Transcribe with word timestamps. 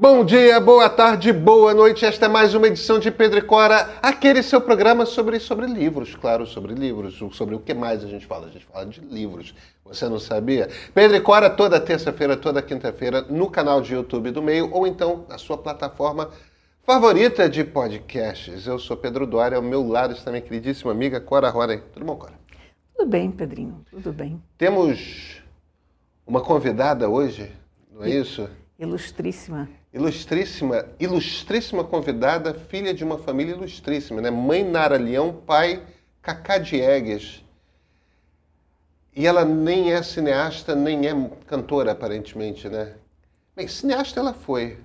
Bom 0.00 0.24
dia, 0.24 0.60
boa 0.60 0.88
tarde, 0.88 1.32
boa 1.32 1.74
noite. 1.74 2.06
Esta 2.06 2.26
é 2.26 2.28
mais 2.28 2.54
uma 2.54 2.68
edição 2.68 3.00
de 3.00 3.10
Pedro 3.10 3.40
e 3.40 3.42
Cora, 3.42 3.98
aquele 4.00 4.44
seu 4.44 4.60
programa 4.60 5.04
sobre, 5.04 5.40
sobre 5.40 5.66
livros, 5.66 6.14
claro, 6.14 6.46
sobre 6.46 6.72
livros. 6.72 7.18
Sobre 7.32 7.56
o 7.56 7.58
que 7.58 7.74
mais 7.74 8.04
a 8.04 8.06
gente 8.06 8.24
fala? 8.24 8.46
A 8.46 8.48
gente 8.48 8.64
fala 8.64 8.86
de 8.86 9.00
livros. 9.00 9.52
Você 9.84 10.08
não 10.08 10.20
sabia? 10.20 10.68
Pedro 10.94 11.16
e 11.16 11.20
Cora 11.20 11.50
toda 11.50 11.80
terça-feira, 11.80 12.36
toda 12.36 12.62
quinta-feira, 12.62 13.22
no 13.22 13.50
canal 13.50 13.80
de 13.80 13.92
YouTube 13.94 14.30
do 14.30 14.40
Meio 14.40 14.72
ou 14.72 14.86
então 14.86 15.26
na 15.28 15.36
sua 15.36 15.58
plataforma 15.58 16.30
favorita 16.84 17.48
de 17.48 17.64
podcasts. 17.64 18.68
Eu 18.68 18.78
sou 18.78 18.96
Pedro 18.96 19.26
Duarte, 19.26 19.56
ao 19.56 19.62
meu 19.62 19.84
lado 19.84 20.14
está 20.14 20.30
minha 20.30 20.40
queridíssima 20.40 20.92
amiga 20.92 21.20
Cora 21.20 21.50
Ronen. 21.50 21.82
Tudo 21.92 22.06
bom, 22.06 22.14
Cora? 22.14 22.34
Tudo 22.96 23.10
bem, 23.10 23.32
Pedrinho, 23.32 23.84
tudo 23.90 24.12
bem. 24.12 24.40
Temos 24.56 25.42
uma 26.24 26.40
convidada 26.40 27.08
hoje, 27.08 27.50
não 27.90 28.04
é 28.04 28.10
isso? 28.10 28.48
Ilustríssima. 28.78 29.68
Ilustríssima, 29.92 30.84
ilustríssima 31.00 31.82
convidada, 31.82 32.52
filha 32.52 32.92
de 32.92 33.02
uma 33.02 33.16
família 33.16 33.54
ilustríssima, 33.54 34.20
né? 34.20 34.30
Mãe 34.30 34.62
Nara 34.62 34.98
Leão, 34.98 35.32
pai 35.32 35.82
Cacá 36.20 36.58
Diegues. 36.58 37.42
E 39.16 39.26
ela 39.26 39.46
nem 39.46 39.92
é 39.92 40.02
cineasta, 40.02 40.74
nem 40.74 41.08
é 41.08 41.30
cantora, 41.46 41.92
aparentemente, 41.92 42.68
né? 42.68 42.96
Bem, 43.56 43.66
cineasta 43.66 44.20
ela 44.20 44.34
foi. 44.34 44.78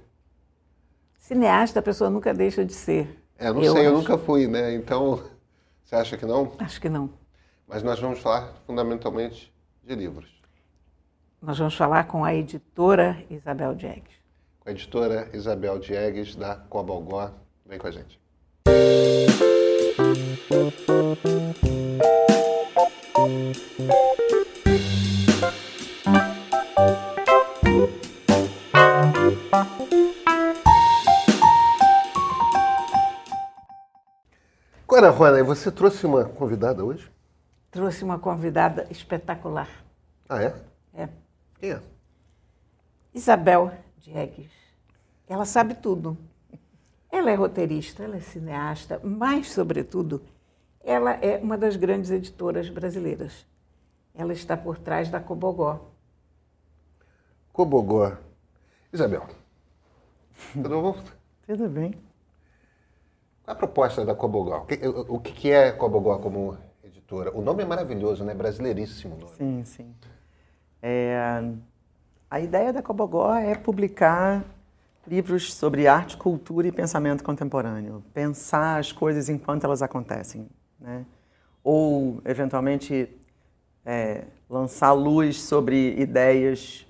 Cineasta 1.19 1.79
a 1.79 1.83
pessoa 1.83 2.09
nunca 2.09 2.33
deixa 2.33 2.63
de 2.63 2.73
ser. 2.73 3.21
É, 3.37 3.51
não 3.51 3.61
eu 3.61 3.73
sei, 3.73 3.81
acho. 3.81 3.91
eu 3.91 3.97
nunca 3.97 4.17
fui, 4.17 4.47
né? 4.47 4.73
Então, 4.73 5.21
você 5.83 5.95
acha 5.97 6.17
que 6.17 6.25
não? 6.25 6.53
Acho 6.59 6.79
que 6.79 6.87
não. 6.87 7.09
Mas 7.67 7.83
nós 7.83 7.99
vamos 7.99 8.19
falar 8.19 8.53
fundamentalmente 8.65 9.53
de 9.83 9.95
livros. 9.95 10.31
Nós 11.41 11.57
vamos 11.57 11.75
falar 11.75 12.05
com 12.05 12.23
a 12.23 12.33
editora 12.33 13.21
Isabel 13.29 13.75
Diegues 13.75 14.22
com 14.63 14.69
a 14.69 14.71
editora 14.71 15.29
Isabel 15.33 15.77
Diegues, 15.77 16.35
da 16.35 16.55
Cobalgó. 16.55 17.31
Vem 17.65 17.77
com 17.77 17.87
a 17.87 17.91
gente. 17.91 18.19
Agora, 34.87 35.09
Rona, 35.09 35.43
você 35.43 35.71
trouxe 35.71 36.05
uma 36.05 36.23
convidada 36.23 36.85
hoje? 36.85 37.11
Trouxe 37.71 38.03
uma 38.03 38.19
convidada 38.19 38.87
espetacular. 38.91 39.67
Ah, 40.29 40.41
é? 40.41 40.55
É. 40.93 41.09
Quem 41.59 41.71
é? 41.71 41.81
Isabel 43.13 43.71
Diegues. 44.03 44.51
Ela 45.27 45.45
sabe 45.45 45.75
tudo. 45.75 46.17
Ela 47.09 47.31
é 47.31 47.35
roteirista, 47.35 48.03
ela 48.03 48.17
é 48.17 48.19
cineasta, 48.19 48.99
mas, 49.03 49.51
sobretudo, 49.51 50.21
ela 50.83 51.13
é 51.13 51.37
uma 51.37 51.57
das 51.57 51.75
grandes 51.77 52.11
editoras 52.11 52.69
brasileiras. 52.69 53.45
Ela 54.13 54.33
está 54.33 54.57
por 54.57 54.77
trás 54.77 55.09
da 55.09 55.19
Cobogó. 55.19 55.89
Cobogó. 57.53 58.17
Isabel, 58.91 59.25
tudo 60.51 60.81
bom? 60.81 61.03
Tudo 61.47 61.69
bem. 61.69 61.91
Qual 63.43 63.47
é 63.47 63.51
a 63.51 63.55
proposta 63.55 64.05
da 64.05 64.13
Cobogó? 64.13 64.67
O 65.07 65.19
que 65.19 65.49
é 65.49 65.71
Cobogó 65.71 66.17
como 66.19 66.57
editora? 66.83 67.35
O 67.35 67.41
nome 67.41 67.63
é 67.63 67.65
maravilhoso, 67.65 68.25
né? 68.25 68.33
Brasileiríssimo. 68.33 69.15
Nome. 69.15 69.31
Sim, 69.35 69.63
sim. 69.63 69.95
É, 70.81 71.41
a 72.33 72.39
ideia 72.39 72.73
da 72.73 72.81
Cobogó 72.81 73.35
é 73.35 73.53
publicar 73.53 74.43
livros 75.07 75.53
sobre 75.53 75.85
arte, 75.85 76.17
cultura 76.17 76.67
e 76.67 76.71
pensamento 76.71 77.23
contemporâneo. 77.23 78.03
Pensar 78.11 78.79
as 78.79 78.91
coisas 78.91 79.29
enquanto 79.29 79.65
elas 79.65 79.83
acontecem. 79.83 80.49
Né? 80.79 81.05
Ou, 81.63 82.19
eventualmente, 82.25 83.07
é, 83.85 84.23
lançar 84.49 84.93
luz 84.93 85.43
sobre 85.43 85.93
ideias 85.95 86.87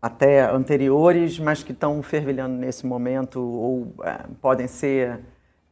até 0.00 0.50
anteriores, 0.50 1.38
mas 1.38 1.62
que 1.62 1.70
estão 1.70 2.02
fervilhando 2.02 2.56
nesse 2.56 2.84
momento 2.84 3.40
ou 3.40 3.94
é, 4.02 4.26
podem 4.40 4.66
ser 4.66 5.20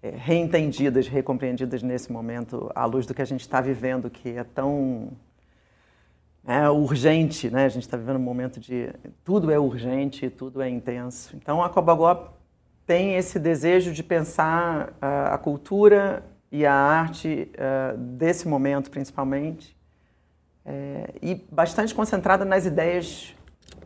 é, 0.01 0.11
reentendidas, 0.11 1.09
recompreendidas 1.09 1.83
nesse 1.83 2.13
momento 2.13 2.71
à 2.77 2.85
luz 2.85 3.07
do 3.07 3.13
que 3.13 3.23
a 3.23 3.27
gente 3.27 3.41
está 3.41 3.61
vivendo, 3.61 4.09
que 4.09 4.29
é 4.29 4.45
tão 4.45 5.11
é 6.47 6.69
urgente, 6.69 7.51
né? 7.51 7.65
A 7.65 7.69
gente 7.69 7.83
está 7.83 7.97
vivendo 7.97 8.17
um 8.17 8.23
momento 8.23 8.59
de 8.59 8.91
tudo 9.25 9.51
é 9.51 9.59
urgente, 9.59 10.31
tudo 10.31 10.63
é 10.63 10.69
intenso. 10.69 11.37
Então 11.37 11.63
a 11.63 11.69
Cobagó 11.69 12.35
tem 12.87 13.15
esse 13.15 13.39
desejo 13.39 13.93
de 13.93 14.03
pensar 14.03 14.89
uh, 14.89 15.33
a 15.33 15.39
cultura 15.39 16.25
e 16.51 16.67
a 16.67 16.75
arte 16.75 17.51
uh, 17.55 17.97
desse 17.97 18.49
momento, 18.49 18.91
principalmente, 18.91 19.77
é, 20.65 21.15
e 21.23 21.35
bastante 21.51 21.95
concentrada 21.95 22.45
nas 22.45 22.67
ideias 22.67 23.35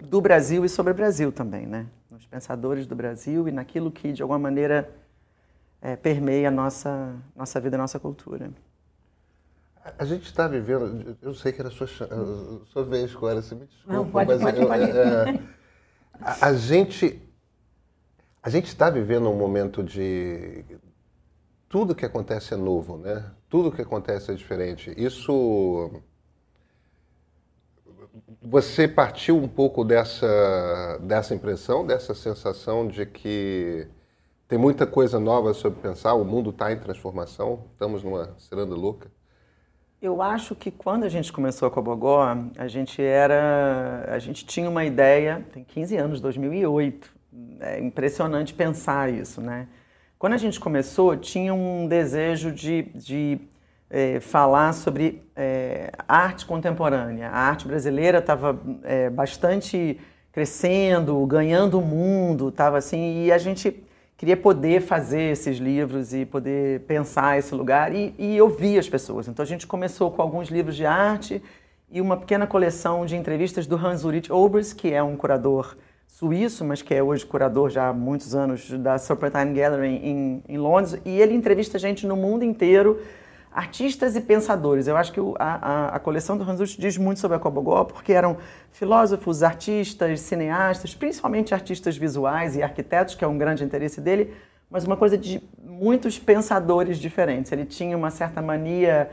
do 0.02 0.20
Brasil 0.20 0.64
e 0.64 0.68
sobre 0.68 0.92
o 0.92 0.94
Brasil 0.94 1.30
também, 1.30 1.66
né? 1.66 1.86
Nos 2.10 2.26
pensadores 2.26 2.86
do 2.86 2.96
Brasil 2.96 3.48
e 3.48 3.52
naquilo 3.52 3.90
que 3.90 4.12
de 4.12 4.22
alguma 4.22 4.38
maneira 4.38 4.90
é, 5.80 5.96
permeia 5.96 6.48
a 6.48 6.50
nossa 6.50 7.14
nossa 7.36 7.60
vida, 7.60 7.76
a 7.76 7.78
nossa 7.78 8.00
cultura. 8.00 8.50
A 9.98 10.04
gente 10.06 10.24
está 10.24 10.48
vivendo, 10.48 11.14
eu 11.20 11.34
sei 11.34 11.52
que 11.52 11.60
era 11.60 11.68
sua, 11.68 11.86
sua 11.86 12.84
vez, 12.84 13.14
Cora, 13.14 13.42
você 13.42 13.54
me 13.54 13.66
desculpa, 13.66 13.92
Não, 13.92 14.10
pode, 14.10 14.30
mas 14.30 14.42
pode, 14.42 14.60
eu, 14.60 14.66
pode. 14.66 14.82
É, 14.82 15.40
a, 16.20 16.46
a, 16.46 16.54
gente 16.54 17.20
a 18.42 18.48
gente 18.48 18.66
está 18.66 18.88
vivendo 18.88 19.28
um 19.28 19.36
momento 19.36 19.82
de 19.82 20.64
tudo 21.68 21.94
que 21.94 22.06
acontece 22.06 22.54
é 22.54 22.56
novo, 22.56 22.96
né? 22.96 23.30
Tudo 23.50 23.70
que 23.70 23.82
acontece 23.82 24.32
é 24.32 24.34
diferente. 24.34 24.94
Isso 24.96 26.02
você 28.40 28.88
partiu 28.88 29.36
um 29.36 29.48
pouco 29.48 29.84
dessa 29.84 30.98
dessa 31.02 31.34
impressão, 31.34 31.86
dessa 31.86 32.14
sensação 32.14 32.88
de 32.88 33.04
que 33.04 33.86
tem 34.48 34.58
muita 34.58 34.86
coisa 34.86 35.20
nova 35.20 35.52
sobre 35.52 35.80
pensar, 35.80 36.14
o 36.14 36.24
mundo 36.24 36.50
está 36.50 36.72
em 36.72 36.78
transformação, 36.78 37.66
estamos 37.72 38.02
numa 38.02 38.34
ciranda 38.38 38.74
louca. 38.74 39.10
Eu 40.04 40.20
acho 40.20 40.54
que 40.54 40.70
quando 40.70 41.04
a 41.04 41.08
gente 41.08 41.32
começou 41.32 41.66
a 41.66 41.70
Cobogó, 41.70 42.36
a 42.58 42.68
gente 42.68 43.00
era, 43.00 44.04
a 44.06 44.18
gente 44.18 44.44
tinha 44.44 44.68
uma 44.68 44.84
ideia, 44.84 45.42
tem 45.50 45.64
15 45.64 45.96
anos, 45.96 46.20
2008. 46.20 47.10
É 47.58 47.80
impressionante 47.80 48.52
pensar 48.52 49.10
isso, 49.10 49.40
né? 49.40 49.66
Quando 50.18 50.34
a 50.34 50.36
gente 50.36 50.60
começou, 50.60 51.16
tinha 51.16 51.54
um 51.54 51.88
desejo 51.88 52.52
de, 52.52 52.82
de 52.94 53.40
é, 53.88 54.20
falar 54.20 54.74
sobre 54.74 55.22
é, 55.34 55.90
arte 56.06 56.44
contemporânea. 56.44 57.30
A 57.30 57.38
arte 57.38 57.66
brasileira 57.66 58.18
estava 58.18 58.60
é, 58.82 59.08
bastante 59.08 59.98
crescendo, 60.30 61.24
ganhando 61.24 61.78
o 61.78 61.82
mundo, 61.82 62.50
estava 62.50 62.76
assim, 62.76 63.24
e 63.24 63.32
a 63.32 63.38
gente 63.38 63.83
queria 64.24 64.38
poder 64.38 64.80
fazer 64.80 65.32
esses 65.32 65.58
livros 65.58 66.14
e 66.14 66.24
poder 66.24 66.80
pensar 66.86 67.38
esse 67.38 67.54
lugar 67.54 67.94
e, 67.94 68.14
e 68.18 68.40
ouvir 68.40 68.78
as 68.78 68.88
pessoas. 68.88 69.28
Então 69.28 69.42
a 69.42 69.46
gente 69.46 69.66
começou 69.66 70.10
com 70.10 70.22
alguns 70.22 70.48
livros 70.48 70.74
de 70.74 70.86
arte 70.86 71.42
e 71.90 72.00
uma 72.00 72.16
pequena 72.16 72.46
coleção 72.46 73.04
de 73.04 73.16
entrevistas 73.16 73.66
do 73.66 73.76
Hans-Ulrich 73.76 74.32
Obers, 74.32 74.72
que 74.72 74.90
é 74.90 75.02
um 75.02 75.14
curador 75.14 75.76
suíço, 76.06 76.64
mas 76.64 76.80
que 76.80 76.94
é 76.94 77.02
hoje 77.02 77.26
curador 77.26 77.68
já 77.68 77.88
há 77.88 77.92
muitos 77.92 78.34
anos 78.34 78.70
da 78.70 78.96
Serpentine 78.96 79.52
Gallery 79.52 79.88
em, 79.88 80.42
em 80.48 80.56
Londres, 80.56 80.98
e 81.04 81.20
ele 81.20 81.34
entrevista 81.34 81.78
gente 81.78 82.06
no 82.06 82.16
mundo 82.16 82.44
inteiro 82.44 82.98
artistas 83.54 84.16
e 84.16 84.20
pensadores. 84.20 84.88
Eu 84.88 84.96
acho 84.96 85.12
que 85.12 85.20
a, 85.20 85.34
a, 85.38 85.86
a 85.96 85.98
coleção 86.00 86.36
do 86.36 86.44
Ulrich 86.44 86.78
diz 86.78 86.98
muito 86.98 87.20
sobre 87.20 87.36
a 87.36 87.40
Cobogó, 87.40 87.84
porque 87.84 88.12
eram 88.12 88.36
filósofos, 88.72 89.44
artistas, 89.44 90.20
cineastas, 90.20 90.92
principalmente 90.92 91.54
artistas 91.54 91.96
visuais 91.96 92.56
e 92.56 92.62
arquitetos, 92.64 93.14
que 93.14 93.24
é 93.24 93.28
um 93.28 93.38
grande 93.38 93.62
interesse 93.62 94.00
dele, 94.00 94.34
mas 94.68 94.84
uma 94.84 94.96
coisa 94.96 95.16
de 95.16 95.40
muitos 95.62 96.18
pensadores 96.18 96.98
diferentes. 96.98 97.52
Ele 97.52 97.64
tinha 97.64 97.96
uma 97.96 98.10
certa 98.10 98.42
mania, 98.42 99.08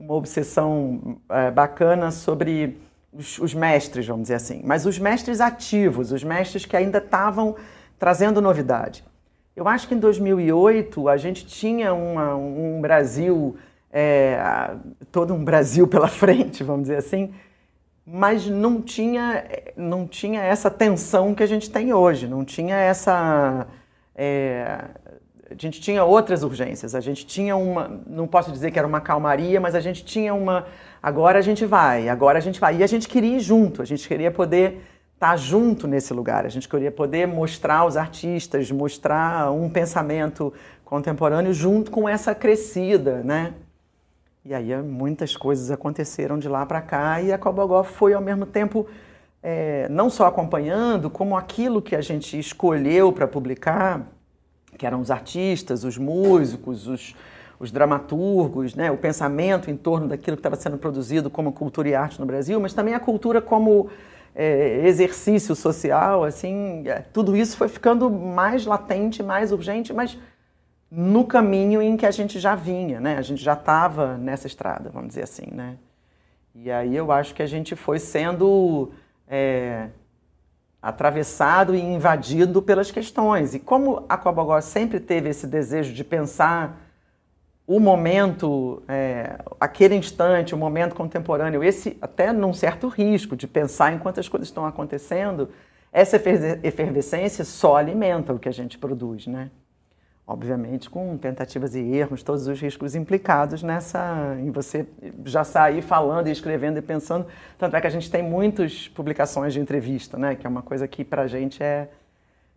uma 0.00 0.14
obsessão 0.14 1.18
é, 1.28 1.50
bacana 1.50 2.10
sobre 2.10 2.80
os, 3.12 3.38
os 3.38 3.52
mestres, 3.52 4.06
vamos 4.06 4.22
dizer 4.22 4.36
assim, 4.36 4.62
mas 4.64 4.86
os 4.86 4.98
mestres 4.98 5.38
ativos, 5.38 6.12
os 6.12 6.24
mestres 6.24 6.64
que 6.64 6.74
ainda 6.74 6.96
estavam 6.96 7.56
trazendo 7.98 8.40
novidade. 8.40 9.04
Eu 9.54 9.68
acho 9.68 9.86
que 9.86 9.94
em 9.94 9.98
2008 9.98 11.10
a 11.10 11.18
gente 11.18 11.44
tinha 11.44 11.92
uma, 11.92 12.34
um 12.34 12.80
Brasil 12.80 13.54
é, 13.92 14.38
todo 15.10 15.34
um 15.34 15.44
Brasil 15.44 15.86
pela 15.86 16.08
frente, 16.08 16.64
vamos 16.64 16.82
dizer 16.82 16.96
assim, 16.96 17.32
mas 18.04 18.46
não 18.46 18.80
tinha, 18.80 19.44
não 19.76 20.06
tinha 20.06 20.40
essa 20.42 20.70
tensão 20.70 21.34
que 21.34 21.42
a 21.42 21.46
gente 21.46 21.70
tem 21.70 21.92
hoje, 21.92 22.26
não 22.26 22.44
tinha 22.44 22.76
essa. 22.76 23.66
É, 24.14 24.84
a 25.50 25.54
gente 25.56 25.80
tinha 25.80 26.02
outras 26.02 26.42
urgências, 26.42 26.94
a 26.94 27.00
gente 27.00 27.26
tinha 27.26 27.54
uma, 27.54 28.00
não 28.06 28.26
posso 28.26 28.50
dizer 28.50 28.70
que 28.70 28.78
era 28.78 28.88
uma 28.88 29.00
calmaria, 29.00 29.60
mas 29.60 29.74
a 29.74 29.80
gente 29.80 30.04
tinha 30.04 30.32
uma, 30.32 30.66
agora 31.02 31.38
a 31.38 31.42
gente 31.42 31.66
vai, 31.66 32.08
agora 32.08 32.38
a 32.38 32.40
gente 32.40 32.58
vai. 32.58 32.78
E 32.78 32.82
a 32.82 32.86
gente 32.86 33.06
queria 33.06 33.36
ir 33.36 33.40
junto, 33.40 33.82
a 33.82 33.84
gente 33.84 34.08
queria 34.08 34.30
poder 34.30 34.80
estar 35.14 35.36
junto 35.36 35.86
nesse 35.86 36.12
lugar. 36.12 36.44
A 36.44 36.48
gente 36.48 36.68
queria 36.68 36.90
poder 36.90 37.28
mostrar 37.28 37.84
os 37.84 37.96
artistas, 37.96 38.70
mostrar 38.70 39.52
um 39.52 39.68
pensamento 39.68 40.52
contemporâneo 40.84 41.52
junto 41.54 41.90
com 41.90 42.08
essa 42.08 42.34
crescida, 42.34 43.22
né? 43.22 43.54
E 44.44 44.52
aí 44.52 44.76
muitas 44.82 45.36
coisas 45.36 45.70
aconteceram 45.70 46.36
de 46.36 46.48
lá 46.48 46.66
para 46.66 46.82
cá 46.82 47.22
e 47.22 47.32
a 47.32 47.38
Cobogó 47.38 47.84
foi 47.84 48.12
ao 48.12 48.20
mesmo 48.20 48.44
tempo 48.44 48.88
é, 49.40 49.88
não 49.88 50.10
só 50.10 50.26
acompanhando, 50.26 51.08
como 51.08 51.36
aquilo 51.36 51.80
que 51.80 51.94
a 51.94 52.00
gente 52.00 52.36
escolheu 52.36 53.12
para 53.12 53.28
publicar, 53.28 54.04
que 54.76 54.84
eram 54.84 55.00
os 55.00 55.12
artistas, 55.12 55.84
os 55.84 55.96
músicos, 55.96 56.88
os, 56.88 57.14
os 57.60 57.70
dramaturgos, 57.70 58.74
né, 58.74 58.90
o 58.90 58.96
pensamento 58.96 59.70
em 59.70 59.76
torno 59.76 60.08
daquilo 60.08 60.36
que 60.36 60.40
estava 60.40 60.56
sendo 60.56 60.76
produzido 60.76 61.30
como 61.30 61.52
cultura 61.52 61.88
e 61.88 61.94
arte 61.94 62.18
no 62.18 62.26
Brasil, 62.26 62.58
mas 62.58 62.74
também 62.74 62.94
a 62.94 63.00
cultura 63.00 63.40
como 63.40 63.90
é, 64.34 64.86
exercício 64.88 65.54
social, 65.54 66.24
assim, 66.24 66.82
tudo 67.12 67.36
isso 67.36 67.56
foi 67.56 67.68
ficando 67.68 68.10
mais 68.10 68.66
latente, 68.66 69.22
mais 69.22 69.52
urgente, 69.52 69.92
mas 69.92 70.18
no 70.94 71.24
caminho 71.24 71.80
em 71.80 71.96
que 71.96 72.04
a 72.04 72.10
gente 72.10 72.38
já 72.38 72.54
vinha, 72.54 73.00
né? 73.00 73.16
A 73.16 73.22
gente 73.22 73.42
já 73.42 73.54
estava 73.54 74.18
nessa 74.18 74.46
estrada, 74.46 74.90
vamos 74.90 75.08
dizer 75.08 75.22
assim, 75.22 75.46
né? 75.50 75.78
E 76.54 76.70
aí 76.70 76.94
eu 76.94 77.10
acho 77.10 77.34
que 77.34 77.42
a 77.42 77.46
gente 77.46 77.74
foi 77.74 77.98
sendo 77.98 78.92
é, 79.26 79.88
atravessado 80.82 81.74
e 81.74 81.80
invadido 81.80 82.60
pelas 82.60 82.90
questões. 82.90 83.54
E 83.54 83.58
como 83.58 84.04
a 84.06 84.18
Cobogó 84.18 84.60
sempre 84.60 85.00
teve 85.00 85.30
esse 85.30 85.46
desejo 85.46 85.94
de 85.94 86.04
pensar 86.04 86.78
o 87.66 87.80
momento, 87.80 88.82
é, 88.86 89.38
aquele 89.58 89.94
instante, 89.94 90.54
o 90.54 90.58
momento 90.58 90.94
contemporâneo, 90.94 91.64
esse 91.64 91.96
até 92.02 92.34
num 92.34 92.52
certo 92.52 92.88
risco 92.88 93.34
de 93.34 93.46
pensar 93.46 93.94
enquanto 93.94 94.20
as 94.20 94.28
coisas 94.28 94.48
estão 94.48 94.66
acontecendo, 94.66 95.48
essa 95.90 96.16
efervescência 96.62 97.46
só 97.46 97.76
alimenta 97.76 98.34
o 98.34 98.38
que 98.38 98.48
a 98.50 98.52
gente 98.52 98.76
produz, 98.76 99.26
né? 99.26 99.50
Obviamente 100.26 100.88
com 100.88 101.18
tentativas 101.18 101.74
e 101.74 101.80
erros, 101.80 102.22
todos 102.22 102.46
os 102.46 102.60
riscos 102.60 102.94
implicados 102.94 103.62
nessa, 103.62 104.36
em 104.38 104.50
você 104.50 104.86
já 105.24 105.42
sair 105.42 105.82
falando 105.82 106.28
e 106.28 106.30
escrevendo 106.30 106.78
e 106.78 106.82
pensando. 106.82 107.26
Tanto 107.58 107.74
é 107.76 107.80
que 107.80 107.86
a 107.86 107.90
gente 107.90 108.10
tem 108.10 108.22
muitas 108.22 108.88
publicações 108.88 109.52
de 109.52 109.60
entrevista, 109.60 110.16
né? 110.16 110.36
Que 110.36 110.46
é 110.46 110.50
uma 110.50 110.62
coisa 110.62 110.86
que 110.86 111.04
para 111.04 111.22
a 111.22 111.26
gente 111.26 111.62
é 111.62 111.88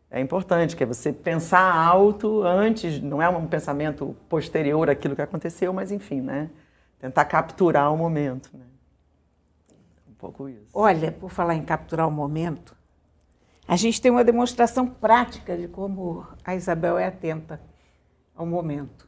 é 0.10 0.22
importante, 0.22 0.76
que 0.76 0.84
é 0.84 0.86
você 0.86 1.12
pensar 1.12 1.76
alto 1.76 2.44
antes, 2.44 3.02
não 3.02 3.22
é 3.22 3.28
um 3.28 3.48
pensamento 3.48 4.16
posterior 4.30 4.90
àquilo 4.90 5.16
que 5.16 5.22
aconteceu, 5.22 5.74
mas 5.74 5.92
enfim, 5.92 6.22
né? 6.22 6.50
Tentar 7.00 7.26
capturar 7.26 7.94
o 7.94 7.98
momento, 7.98 8.50
né? 8.54 8.66
Um 10.10 10.14
pouco 10.14 10.48
isso. 10.48 10.70
Olha, 10.74 11.12
por 11.12 11.30
falar 11.30 11.56
em 11.56 11.64
capturar 11.64 12.08
o 12.08 12.12
momento, 12.12 12.76
a 13.68 13.76
gente 13.76 14.02
tem 14.02 14.12
uma 14.12 14.24
demonstração 14.24 14.88
prática 14.88 15.58
de 15.58 15.68
como 15.68 16.26
a 16.44 16.56
Isabel 16.56 16.98
é 16.98 17.08
atenta 17.08 17.60
ao 18.36 18.46
momento. 18.46 19.08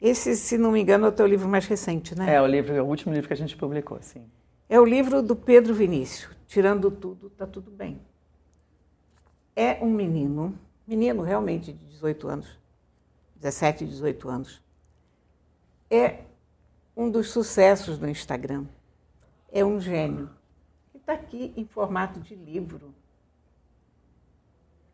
Esse, 0.00 0.36
se 0.36 0.58
não 0.58 0.72
me 0.72 0.80
engano, 0.80 1.06
é 1.06 1.08
o 1.08 1.12
teu 1.12 1.26
livro 1.26 1.48
mais 1.48 1.66
recente, 1.66 2.14
né? 2.14 2.34
É, 2.34 2.40
o 2.40 2.46
livro, 2.46 2.74
é 2.74 2.82
o 2.82 2.86
último 2.86 3.12
livro 3.12 3.28
que 3.28 3.34
a 3.34 3.36
gente 3.36 3.56
publicou, 3.56 3.98
sim. 4.00 4.24
É 4.68 4.80
o 4.80 4.84
livro 4.84 5.22
do 5.22 5.36
Pedro 5.36 5.74
Vinícius, 5.74 6.34
Tirando 6.46 6.90
Tudo, 6.90 7.30
Tá 7.30 7.46
Tudo 7.46 7.70
Bem 7.70 8.00
é 9.54 9.78
um 9.82 9.90
menino, 9.90 10.58
menino 10.86 11.22
realmente 11.22 11.72
de 11.72 11.84
18 11.86 12.28
anos, 12.28 12.58
17, 13.36 13.84
18 13.84 14.28
anos. 14.28 14.62
É 15.90 16.24
um 16.96 17.10
dos 17.10 17.30
sucessos 17.30 17.98
do 17.98 18.08
Instagram. 18.08 18.64
É 19.50 19.64
um 19.64 19.78
gênio. 19.78 20.30
E 20.94 20.98
está 20.98 21.12
aqui 21.12 21.52
em 21.56 21.66
formato 21.66 22.20
de 22.20 22.34
livro. 22.34 22.94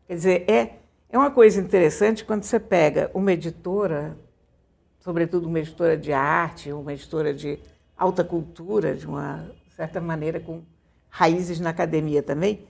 Quer 0.09 0.15
dizer, 0.15 0.51
é, 0.51 0.79
é 1.11 1.19
uma 1.19 1.31
coisa 1.31 1.61
interessante 1.61 2.25
quando 2.25 2.43
você 2.43 2.59
pega 2.59 3.11
uma 3.13 3.31
editora, 3.31 4.19
sobretudo 5.01 5.47
uma 5.47 5.59
editora 5.59 5.99
de 5.99 6.15
arte, 6.15 6.73
uma 6.73 6.95
editora 6.95 7.35
de 7.35 7.59
alta 7.95 8.25
cultura, 8.25 8.95
de 8.95 9.07
uma 9.07 9.51
certa 9.77 10.01
maneira, 10.01 10.41
com 10.41 10.63
raízes 11.11 11.61
na 11.61 11.69
academia 11.69 12.23
também, 12.23 12.67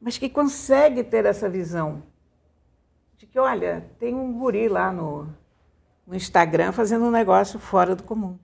mas 0.00 0.18
que 0.18 0.28
consegue 0.28 1.04
ter 1.04 1.24
essa 1.26 1.48
visão 1.48 2.02
de 3.16 3.24
que, 3.24 3.38
olha, 3.38 3.86
tem 4.00 4.12
um 4.12 4.32
guri 4.32 4.68
lá 4.68 4.90
no, 4.90 5.28
no 6.04 6.16
Instagram 6.16 6.72
fazendo 6.72 7.04
um 7.04 7.10
negócio 7.10 7.60
fora 7.60 7.94
do 7.94 8.02
comum. 8.02 8.36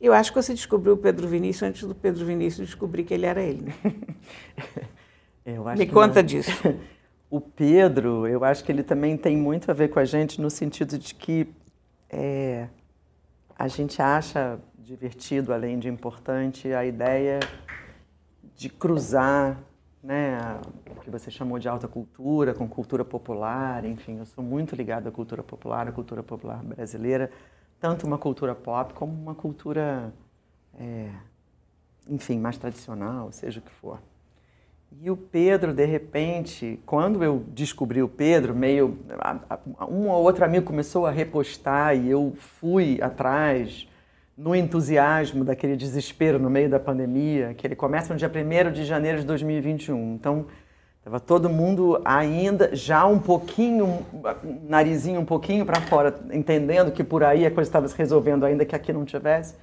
Eu 0.00 0.12
acho 0.12 0.32
que 0.32 0.42
você 0.42 0.52
descobriu 0.52 0.94
o 0.94 0.98
Pedro 0.98 1.28
Vinícius 1.28 1.62
antes 1.62 1.86
do 1.86 1.94
Pedro 1.94 2.26
Vinícius 2.26 2.66
descobrir 2.66 3.04
que 3.04 3.14
ele 3.14 3.24
era 3.24 3.40
ele. 3.40 3.62
Né? 3.62 3.74
Me 5.76 5.86
conta 5.86 6.20
não. 6.20 6.26
disso. 6.26 6.50
O 7.34 7.40
Pedro, 7.40 8.28
eu 8.28 8.44
acho 8.44 8.62
que 8.62 8.70
ele 8.70 8.84
também 8.84 9.16
tem 9.16 9.36
muito 9.36 9.68
a 9.68 9.74
ver 9.74 9.88
com 9.88 9.98
a 9.98 10.04
gente 10.04 10.40
no 10.40 10.48
sentido 10.48 10.96
de 10.96 11.12
que 11.16 11.52
é, 12.08 12.68
a 13.58 13.66
gente 13.66 14.00
acha 14.00 14.60
divertido, 14.78 15.52
além 15.52 15.80
de 15.80 15.88
importante, 15.88 16.72
a 16.72 16.86
ideia 16.86 17.40
de 18.54 18.68
cruzar 18.68 19.58
né, 20.00 20.38
o 20.88 21.00
que 21.00 21.10
você 21.10 21.28
chamou 21.28 21.58
de 21.58 21.68
alta 21.68 21.88
cultura, 21.88 22.54
com 22.54 22.68
cultura 22.68 23.04
popular, 23.04 23.84
enfim, 23.84 24.18
eu 24.18 24.26
sou 24.26 24.44
muito 24.44 24.76
ligado 24.76 25.08
à 25.08 25.10
cultura 25.10 25.42
popular, 25.42 25.88
à 25.88 25.90
cultura 25.90 26.22
popular 26.22 26.62
brasileira, 26.62 27.32
tanto 27.80 28.06
uma 28.06 28.16
cultura 28.16 28.54
pop 28.54 28.94
como 28.94 29.12
uma 29.12 29.34
cultura, 29.34 30.14
é, 30.78 31.10
enfim, 32.08 32.38
mais 32.38 32.56
tradicional, 32.56 33.32
seja 33.32 33.58
o 33.58 33.62
que 33.64 33.72
for. 33.72 33.98
E 35.00 35.10
o 35.10 35.16
Pedro, 35.16 35.72
de 35.72 35.84
repente, 35.84 36.78
quando 36.86 37.22
eu 37.24 37.42
descobri 37.48 38.02
o 38.02 38.08
Pedro, 38.08 38.54
meio 38.54 38.98
um 39.88 40.08
ou 40.08 40.22
outro 40.22 40.44
amigo 40.44 40.64
começou 40.64 41.06
a 41.06 41.10
repostar 41.10 41.96
e 41.96 42.10
eu 42.10 42.32
fui 42.36 42.98
atrás 43.02 43.88
no 44.36 44.54
entusiasmo 44.54 45.44
daquele 45.44 45.76
desespero 45.76 46.38
no 46.38 46.48
meio 46.48 46.68
da 46.68 46.78
pandemia, 46.78 47.54
que 47.54 47.66
ele 47.66 47.76
começa 47.76 48.12
no 48.12 48.18
dia 48.18 48.30
1 48.30 48.72
de 48.72 48.84
janeiro 48.84 49.18
de 49.18 49.26
2021. 49.26 50.14
Então, 50.14 50.46
estava 50.98 51.20
todo 51.20 51.48
mundo 51.48 52.00
ainda 52.04 52.74
já 52.74 53.04
um 53.06 53.18
pouquinho, 53.18 54.04
narizinho 54.62 55.20
um 55.20 55.24
pouquinho 55.24 55.66
para 55.66 55.80
fora, 55.80 56.14
entendendo 56.32 56.90
que 56.90 57.04
por 57.04 57.22
aí 57.22 57.44
a 57.44 57.50
coisa 57.50 57.68
estava 57.68 57.88
se 57.88 57.96
resolvendo, 57.96 58.44
ainda 58.44 58.64
que 58.64 58.74
aqui 58.74 58.92
não 58.92 59.04
tivesse. 59.04 59.54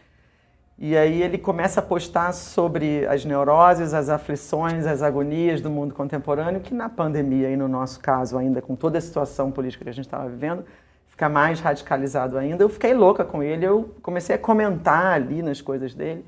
E 0.83 0.97
aí 0.97 1.21
ele 1.21 1.37
começa 1.37 1.79
a 1.79 1.83
postar 1.83 2.31
sobre 2.31 3.05
as 3.05 3.23
neuroses, 3.23 3.93
as 3.93 4.09
aflições, 4.09 4.87
as 4.87 5.03
agonias 5.03 5.61
do 5.61 5.69
mundo 5.69 5.93
contemporâneo, 5.93 6.59
que 6.59 6.73
na 6.73 6.89
pandemia 6.89 7.51
e 7.51 7.55
no 7.55 7.67
nosso 7.67 7.99
caso 7.99 8.35
ainda 8.35 8.63
com 8.63 8.75
toda 8.75 8.97
a 8.97 9.01
situação 9.01 9.51
política 9.51 9.83
que 9.83 9.91
a 9.91 9.93
gente 9.93 10.05
estava 10.05 10.27
vivendo, 10.27 10.65
ficar 11.07 11.29
mais 11.29 11.59
radicalizado 11.59 12.35
ainda, 12.35 12.63
eu 12.63 12.67
fiquei 12.67 12.95
louca 12.95 13.23
com 13.23 13.43
ele. 13.43 13.63
Eu 13.63 13.93
comecei 14.01 14.35
a 14.35 14.39
comentar 14.39 15.13
ali 15.13 15.43
nas 15.43 15.61
coisas 15.61 15.93
dele 15.93 16.25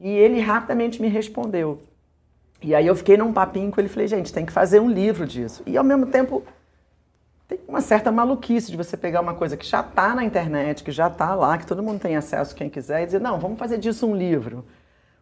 e 0.00 0.08
ele 0.08 0.40
rapidamente 0.40 1.02
me 1.02 1.08
respondeu. 1.08 1.82
E 2.62 2.74
aí 2.74 2.86
eu 2.86 2.96
fiquei 2.96 3.18
num 3.18 3.34
papinho 3.34 3.70
com 3.70 3.78
ele 3.82 3.90
falei, 3.90 4.08
gente, 4.08 4.32
tem 4.32 4.46
que 4.46 4.52
fazer 4.52 4.80
um 4.80 4.88
livro 4.88 5.26
disso. 5.26 5.62
E 5.66 5.76
ao 5.76 5.84
mesmo 5.84 6.06
tempo 6.06 6.42
tem 7.46 7.58
uma 7.68 7.80
certa 7.80 8.10
maluquice 8.10 8.70
de 8.70 8.76
você 8.76 8.96
pegar 8.96 9.20
uma 9.20 9.34
coisa 9.34 9.56
que 9.56 9.66
já 9.66 9.80
está 9.80 10.14
na 10.14 10.24
internet, 10.24 10.82
que 10.82 10.90
já 10.90 11.08
está 11.08 11.34
lá, 11.34 11.58
que 11.58 11.66
todo 11.66 11.82
mundo 11.82 12.00
tem 12.00 12.16
acesso, 12.16 12.54
quem 12.54 12.70
quiser, 12.70 13.02
e 13.02 13.06
dizer, 13.06 13.20
não, 13.20 13.38
vamos 13.38 13.58
fazer 13.58 13.78
disso 13.78 14.06
um 14.06 14.16
livro. 14.16 14.64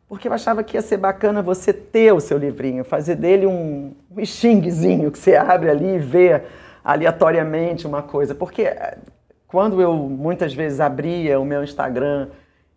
Porque 0.08 0.28
eu 0.28 0.32
achava 0.32 0.62
que 0.62 0.76
ia 0.76 0.82
ser 0.82 0.98
bacana 0.98 1.42
você 1.42 1.72
ter 1.72 2.12
o 2.12 2.20
seu 2.20 2.38
livrinho, 2.38 2.84
fazer 2.84 3.16
dele 3.16 3.46
um, 3.46 3.94
um 4.14 4.24
xinguezinho 4.24 5.10
que 5.10 5.18
você 5.18 5.34
abre 5.36 5.70
ali 5.70 5.94
e 5.96 5.98
vê 5.98 6.42
aleatoriamente 6.84 7.86
uma 7.86 8.02
coisa. 8.02 8.34
Porque 8.34 8.62
eh, 8.62 8.98
quando 9.48 9.80
eu 9.80 9.94
muitas 9.94 10.52
vezes 10.54 10.80
abria 10.80 11.40
o 11.40 11.44
meu 11.44 11.64
Instagram 11.64 12.28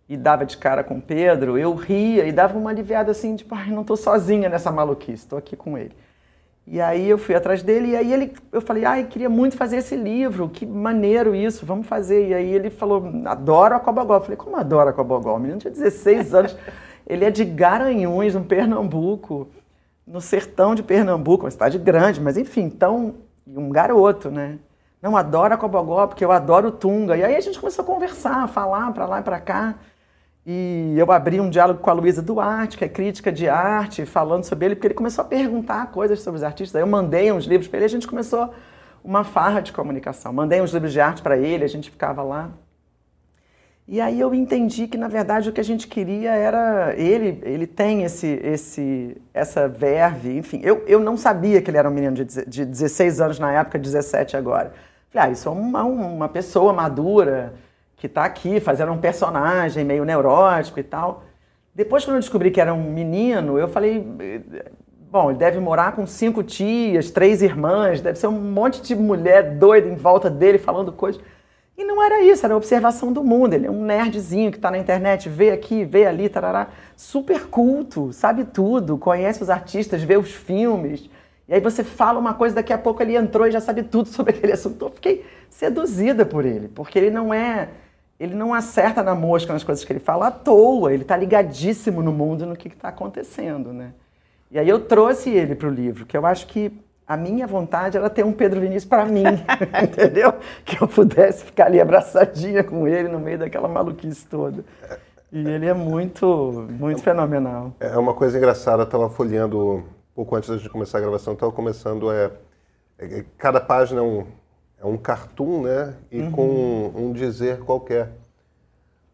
e 0.08 0.16
dava 0.16 0.46
de 0.46 0.58
cara 0.58 0.84
com 0.84 0.98
o 0.98 1.02
Pedro, 1.02 1.58
eu 1.58 1.74
ria 1.76 2.26
e 2.26 2.32
dava 2.32 2.58
uma 2.58 2.70
aliviada 2.70 3.12
assim, 3.12 3.36
tipo, 3.36 3.54
ai, 3.54 3.70
não 3.70 3.82
estou 3.82 3.98
sozinha 3.98 4.48
nessa 4.48 4.72
maluquice, 4.72 5.24
estou 5.26 5.38
aqui 5.38 5.56
com 5.56 5.78
ele. 5.78 5.92
E 6.68 6.82
aí 6.82 7.08
eu 7.08 7.18
fui 7.18 7.36
atrás 7.36 7.62
dele 7.62 7.90
e 7.90 7.96
aí 7.96 8.12
ele, 8.12 8.34
eu 8.52 8.60
falei, 8.60 8.86
ai, 8.86 9.04
queria 9.04 9.30
muito 9.30 9.56
fazer 9.56 9.78
esse 9.78 9.96
livro, 9.96 10.50
que 10.50 10.66
maneiro 10.66 11.36
isso, 11.36 11.66
vamos 11.66 11.86
fazer. 11.86 12.30
E 12.30 12.34
aí 12.34 12.52
ele 12.52 12.72
falou, 12.72 13.04
adoro 13.26 13.76
a 13.76 13.80
Cobogó. 13.80 14.16
Eu 14.16 14.22
falei, 14.22 14.36
como 14.38 14.56
adoro 14.56 14.90
a 14.90 14.94
Cobogó? 14.94 15.36
O 15.36 15.40
menino 15.40 15.60
tinha 15.60 15.72
16 15.72 16.34
anos, 16.34 16.58
ele 17.06 17.24
é 17.24 17.30
de 17.30 17.46
Garanhuns, 17.46 18.34
no 18.34 18.44
Pernambuco, 18.44 19.48
no 20.08 20.20
sertão 20.20 20.74
de 20.74 20.82
Pernambuco, 20.82 21.46
uma 21.46 21.52
cidade 21.52 21.78
grande, 21.78 22.20
mas 22.20 22.36
enfim, 22.36 22.64
então 22.64 23.16
um 23.48 23.70
garoto, 23.70 24.32
né? 24.32 24.58
Não, 25.02 25.16
adoro 25.16 25.54
a 25.54 25.58
Cobogó 25.58 26.08
porque 26.08 26.26
eu 26.26 26.32
adoro 26.32 26.70
o 26.70 26.72
Tunga. 26.72 27.16
E 27.16 27.24
aí 27.24 27.36
a 27.36 27.40
gente 27.40 27.60
começou 27.60 27.84
a 27.84 27.86
conversar, 27.86 28.44
a 28.44 28.48
falar 28.48 28.92
para 28.92 29.06
lá 29.06 29.20
e 29.20 29.24
para 29.24 29.40
cá. 29.40 29.76
E 30.46 30.94
eu 30.96 31.12
abri 31.12 31.42
um 31.42 31.50
diálogo 31.50 31.80
com 31.80 31.90
a 31.90 31.94
Luísa 31.94 32.22
Duarte, 32.22 32.78
que 32.78 32.86
é 32.86 32.88
crítica 32.88 33.32
de 33.32 33.50
arte, 33.50 34.06
falando 34.06 34.44
sobre 34.44 34.68
ele, 34.68 34.76
porque 34.76 34.88
ele 34.88 34.94
começou 34.94 35.24
a 35.24 35.28
perguntar 35.28 35.92
coisas 35.92 36.22
sobre 36.22 36.38
os 36.38 36.44
artistas. 36.44 36.76
Aí 36.76 36.84
eu 36.84 36.88
mandei 36.88 37.32
uns 37.32 37.46
livros 37.46 37.68
para 37.68 37.78
ele 37.78 37.86
a 37.86 37.90
gente 37.90 38.08
começou 38.08 38.54
uma 39.04 39.24
farra 39.24 39.60
de 39.60 39.74
comunicação. 39.74 40.32
Mandei 40.32 40.62
uns 40.62 40.72
livros 40.72 40.94
de 40.94 41.02
arte 41.02 41.24
para 41.24 41.36
ele, 41.36 41.64
a 41.64 41.68
gente 41.68 41.90
ficava 41.90 42.22
lá. 42.22 42.52
E 43.88 44.00
aí 44.00 44.20
eu 44.20 44.34
entendi 44.34 44.88
que 44.88 44.98
na 44.98 45.08
verdade 45.08 45.50
o 45.50 45.52
que 45.52 45.62
a 45.62 45.64
gente 45.64 45.88
queria 45.88 46.32
era 46.32 46.96
ele 46.98 47.40
ele 47.44 47.68
tem 47.68 48.04
esse 48.04 48.28
esse 48.44 49.18
essa 49.34 49.68
verve, 49.68 50.38
enfim. 50.38 50.60
Eu, 50.64 50.84
eu 50.88 51.00
não 51.00 51.18
sabia 51.18 51.62
que 51.62 51.70
ele 51.70 51.78
era 51.78 51.90
um 51.90 51.94
menino 51.94 52.16
de, 52.16 52.46
de 52.46 52.66
16 52.66 53.22
anos 53.22 53.40
na 53.40 53.52
época, 53.52 53.78
17 53.80 54.38
agora. 54.38 54.74
Falei, 55.12 55.30
ah, 55.30 55.32
isso 55.32 55.48
é 55.50 55.52
uma, 55.52 55.84
uma 55.84 56.30
pessoa 56.30 56.74
madura 56.74 57.54
que 57.96 58.08
está 58.08 58.26
aqui 58.26 58.60
fazendo 58.60 58.92
um 58.92 58.98
personagem 58.98 59.84
meio 59.84 60.06
neurótico 60.06 60.80
e 60.80 60.84
tal. 60.84 61.24
Depois 61.74 62.06
quando 62.06 62.16
eu 62.16 62.22
descobri 62.22 62.52
que 62.52 62.62
era 62.62 62.74
um 62.74 62.92
menino, 62.92 63.58
eu 63.58 63.68
falei, 63.68 64.06
bom, 65.12 65.30
ele 65.30 65.40
deve 65.40 65.60
morar 65.60 65.94
com 65.94 66.06
cinco 66.06 66.44
tias, 66.44 67.12
três 67.12 67.42
irmãs, 67.42 68.02
deve 68.02 68.18
ser 68.18 68.28
um 68.28 68.40
monte 68.40 68.82
de 68.82 68.96
mulher 68.96 69.56
doida 69.56 69.88
em 69.88 69.96
volta 69.96 70.30
dele 70.30 70.58
falando 70.58 70.92
coisas. 70.92 71.22
E 71.78 71.84
não 71.84 72.02
era 72.02 72.22
isso, 72.22 72.46
era 72.46 72.56
observação 72.56 73.12
do 73.12 73.24
mundo. 73.24 73.54
Ele 73.54 73.68
é 73.68 73.72
um 73.72 73.84
nerdzinho 73.84 74.50
que 74.50 74.58
está 74.58 74.72
na 74.72 74.78
internet, 74.78 75.28
vê 75.28 75.52
aqui, 75.52 75.84
vê 75.84 76.06
ali, 76.06 76.30
tarará. 76.30 76.70
Super 76.96 77.48
culto, 77.48 78.14
sabe 78.14 78.46
tudo, 78.46 78.98
conhece 78.98 79.44
os 79.44 79.50
artistas, 79.50 80.02
vê 80.02 80.16
os 80.16 80.32
filmes. 80.32 81.10
E 81.48 81.54
aí 81.54 81.60
você 81.60 81.84
fala 81.84 82.18
uma 82.18 82.34
coisa, 82.34 82.56
daqui 82.56 82.72
a 82.72 82.78
pouco 82.78 83.04
ele 83.04 83.16
entrou 83.16 83.46
e 83.46 83.52
já 83.52 83.60
sabe 83.60 83.84
tudo 83.84 84.08
sobre 84.10 84.34
aquele 84.34 84.54
assunto. 84.54 84.86
Eu 84.86 84.92
fiquei 84.92 85.26
seduzida 85.50 86.26
por 86.26 86.46
ele, 86.46 86.70
porque 86.70 86.98
ele 86.98 87.12
não 87.12 87.34
é. 87.34 87.70
Ele 88.20 88.34
não 88.34 88.54
acerta 88.54 89.04
na 89.04 89.14
mosca 89.14 89.52
nas 89.52 89.64
coisas 89.64 89.84
que 89.84 89.92
ele 89.92 90.00
fala 90.00 90.28
à 90.28 90.32
toa, 90.32 90.94
ele 90.94 91.02
está 91.02 91.18
ligadíssimo 91.18 92.02
no 92.02 92.14
mundo 92.14 92.46
no 92.46 92.56
que 92.56 92.70
está 92.70 92.90
acontecendo, 92.90 93.74
né? 93.74 93.94
E 94.50 94.58
aí 94.58 94.70
eu 94.70 94.80
trouxe 94.80 95.30
ele 95.30 95.54
para 95.56 95.68
o 95.68 95.72
livro, 95.72 96.06
que 96.06 96.16
eu 96.16 96.26
acho 96.26 96.48
que 96.48 96.72
a 97.08 97.16
minha 97.18 97.46
vontade 97.46 97.98
era 97.98 98.10
ter 98.10 98.26
um 98.26 98.32
Pedro 98.32 98.62
Vinícius 98.62 98.86
para 98.86 99.06
mim, 99.06 99.24
entendeu? 99.84 100.34
Que 100.64 100.82
eu 100.82 100.88
pudesse 100.88 101.46
ficar 101.46 101.66
ali 101.66 101.80
abraçadinha 101.80 102.64
com 102.64 102.88
ele 102.88 103.10
no 103.10 103.20
meio 103.20 103.38
daquela 103.38 103.68
maluquice 103.68 104.26
toda. 104.26 104.64
E 105.32 105.48
ele 105.48 105.66
é 105.66 105.74
muito, 105.74 106.68
muito 106.72 107.04
fenomenal. 107.04 107.74
É 107.80 107.98
uma 107.98 108.14
coisa 108.14 108.38
engraçada, 108.38 108.84
eu 108.84 108.86
estava 108.86 109.10
folheando 109.10 109.84
pouco 110.16 110.36
antes 110.36 110.62
de 110.62 110.70
começar 110.70 110.98
a 110.98 111.02
gravação, 111.02 111.34
estava 111.34 111.52
começando, 111.52 112.12
é, 112.12 112.32
é, 112.98 113.26
cada 113.38 113.60
página 113.60 114.00
é 114.00 114.04
um, 114.04 114.26
é 114.86 114.88
um 114.88 114.98
cartoon, 114.98 115.64
né? 115.64 115.94
E 116.12 116.22
uhum. 116.22 116.32
com 116.32 116.92
um, 116.96 117.12
dizer 117.12 117.60
qualquer. 117.60 118.12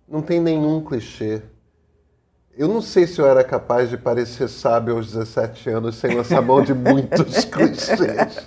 Não 0.08 0.22
tem 0.22 0.42
nenhum 0.42 0.84
clichê, 0.84 1.42
eu 2.58 2.68
não 2.68 2.82
sei 2.82 3.08
se 3.08 3.20
eu 3.20 3.26
era 3.26 3.44
capaz 3.46 3.90
de 3.90 3.98
parecer 3.98 4.50
sábio 4.50 4.98
aos 4.98 5.08
17 5.14 5.70
anos 5.70 5.96
sem 5.96 6.14
lançar 6.14 6.42
mão 6.42 6.62
de 6.62 6.74
muitos 6.74 7.46
clichês. 7.46 8.44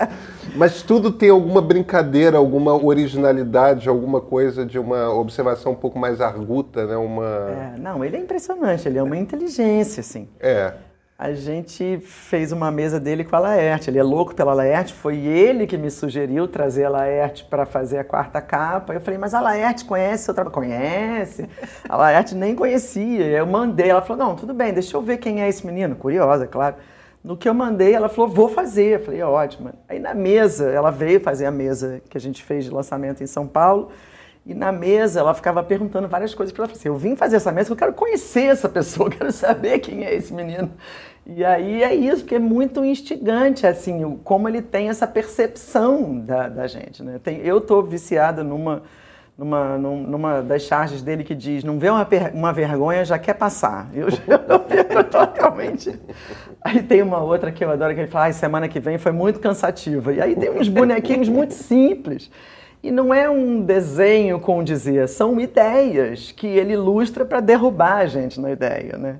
Mas 0.54 0.83
tudo 0.83 1.11
tem 1.11 1.31
alguma 1.31 1.62
brincadeira, 1.62 2.37
alguma 2.37 2.75
originalidade, 2.75 3.88
alguma 3.88 4.21
coisa 4.21 4.66
de 4.66 4.78
uma 4.78 5.11
observação 5.11 5.73
um 5.73 5.76
pouco 5.76 5.99
mais 5.99 6.21
arguta, 6.21 6.87
né? 6.87 6.97
Uma... 6.97 7.25
É, 7.25 7.78
não, 7.78 8.04
ele 8.04 8.16
é 8.16 8.21
impressionante, 8.21 8.87
ele 8.87 8.99
é 8.99 9.02
uma 9.02 9.16
inteligência, 9.16 10.00
assim. 10.00 10.28
É 10.38 10.75
a 11.25 11.33
gente 11.33 11.99
fez 12.02 12.52
uma 12.52 12.71
mesa 12.71 13.00
dele 13.00 13.25
com 13.25 13.35
a 13.35 13.38
Laerte. 13.38 13.88
Ele 13.88 13.99
é 13.99 14.02
louco 14.02 14.35
pela 14.35 14.52
Laerte, 14.52 14.93
foi 14.93 15.16
ele 15.16 15.66
que 15.66 15.78
me 15.78 15.90
sugeriu 15.90 16.47
trazer 16.47 16.85
a 16.85 16.90
Laerte 16.90 17.45
para 17.45 17.64
fazer 17.64 17.97
a 17.97 18.04
quarta 18.04 18.43
capa. 18.43 18.93
Eu 18.93 19.00
falei, 19.00 19.19
mas 19.19 19.33
a 19.33 19.40
Laerte 19.40 19.87
conhece 19.87 20.25
seu 20.25 20.35
trabalho? 20.35 20.54
Conhece? 20.54 21.49
A 21.88 21.97
Laerte 21.97 22.35
nem 22.35 22.54
conhecia. 22.54 23.25
Eu 23.25 23.47
mandei, 23.47 23.88
ela 23.88 24.02
falou, 24.02 24.23
não, 24.23 24.37
tudo 24.37 24.52
bem, 24.52 24.75
deixa 24.75 24.95
eu 24.99 25.00
ver 25.00 25.16
quem 25.16 25.40
é 25.40 25.49
esse 25.49 25.64
menino. 25.64 25.97
Curiosa, 25.97 26.47
claro. 26.47 26.76
No 27.23 27.38
que 27.38 27.49
eu 27.49 27.54
mandei, 27.54 27.95
ela 27.95 28.11
falou, 28.11 28.31
vou 28.31 28.50
fazer. 28.50 29.00
Eu 29.00 29.04
falei, 29.07 29.23
ótimo. 29.23 29.73
Aí 29.88 29.99
na 29.99 30.12
mesa, 30.12 30.69
ela 30.69 30.90
veio 30.90 31.21
fazer 31.21 31.47
a 31.47 31.50
mesa 31.50 32.02
que 32.11 32.19
a 32.19 32.21
gente 32.21 32.43
fez 32.43 32.66
de 32.66 32.71
lançamento 32.71 33.23
em 33.23 33.26
São 33.26 33.47
Paulo. 33.47 33.90
E 34.47 34.52
na 34.52 34.71
mesa 34.71 35.21
ela 35.21 35.33
ficava 35.33 35.62
perguntando 35.62 36.07
várias 36.07 36.35
coisas 36.35 36.52
para 36.52 36.64
ela. 36.64 36.73
Assim, 36.73 36.88
eu 36.88 36.97
vim 36.97 37.16
fazer 37.16 37.37
essa 37.37 37.50
mesa, 37.50 37.73
eu 37.73 37.76
quero 37.76 37.95
conhecer 37.95 38.45
essa 38.45 38.69
pessoa, 38.69 39.07
eu 39.07 39.12
quero 39.16 39.33
saber 39.33 39.78
quem 39.78 40.04
é 40.04 40.14
esse 40.14 40.35
menino. 40.35 40.71
E 41.26 41.43
aí 41.45 41.83
é 41.83 41.95
isso, 41.95 42.23
porque 42.23 42.35
é 42.35 42.38
muito 42.38 42.85
instigante, 42.85 43.66
assim, 43.66 44.19
como 44.23 44.49
ele 44.49 44.61
tem 44.61 44.90
essa 44.90 45.07
percepção 45.07 46.21
da, 46.21 46.49
da 46.49 46.66
gente, 46.66 47.02
né? 47.02 47.19
Tem, 47.23 47.38
eu 47.38 47.59
estou 47.59 47.83
viciada 47.83 48.45
numa, 48.45 48.83
numa, 49.37 49.78
numa 49.78 50.43
das 50.43 50.62
charges 50.62 51.00
dele 51.00 51.25
que 51.25 51.35
diz, 51.35 51.64
não 51.64 51.78
vê 51.78 51.88
uma, 51.88 52.07
uma 52.35 52.52
vergonha, 52.52 53.04
já 53.07 53.19
quer 53.19 53.35
passar. 53.35 53.88
Eu, 53.95 54.09
eu 54.09 54.61
fico 54.69 55.04
totalmente... 55.11 55.99
Aí 56.61 56.83
tem 56.83 57.02
uma 57.02 57.23
outra 57.23 57.52
que 57.52 57.62
eu 57.62 57.71
adoro, 57.71 57.93
que 57.95 58.00
ele 58.00 58.11
fala, 58.11 58.28
ah, 58.28 58.33
semana 58.33 58.66
que 58.69 58.81
vem 58.81 58.97
foi 58.97 59.12
muito 59.12 59.38
cansativa. 59.38 60.14
E 60.14 60.21
aí 60.23 60.35
tem 60.35 60.49
uns 60.49 60.66
bonequinhos 60.66 61.28
muito 61.28 61.52
simples. 61.52 62.31
E 62.83 62.90
não 62.90 63.12
é 63.12 63.28
um 63.28 63.61
desenho 63.61 64.40
com 64.40 64.64
dizer, 64.64 65.07
são 65.09 65.38
ideias 65.38 66.33
que 66.33 66.47
ele 66.47 66.73
ilustra 66.73 67.23
para 67.23 67.40
derrubar 67.40 67.99
a 67.99 68.07
gente 68.07 68.40
na 68.40 68.50
ideia, 68.50 68.97
né? 68.97 69.16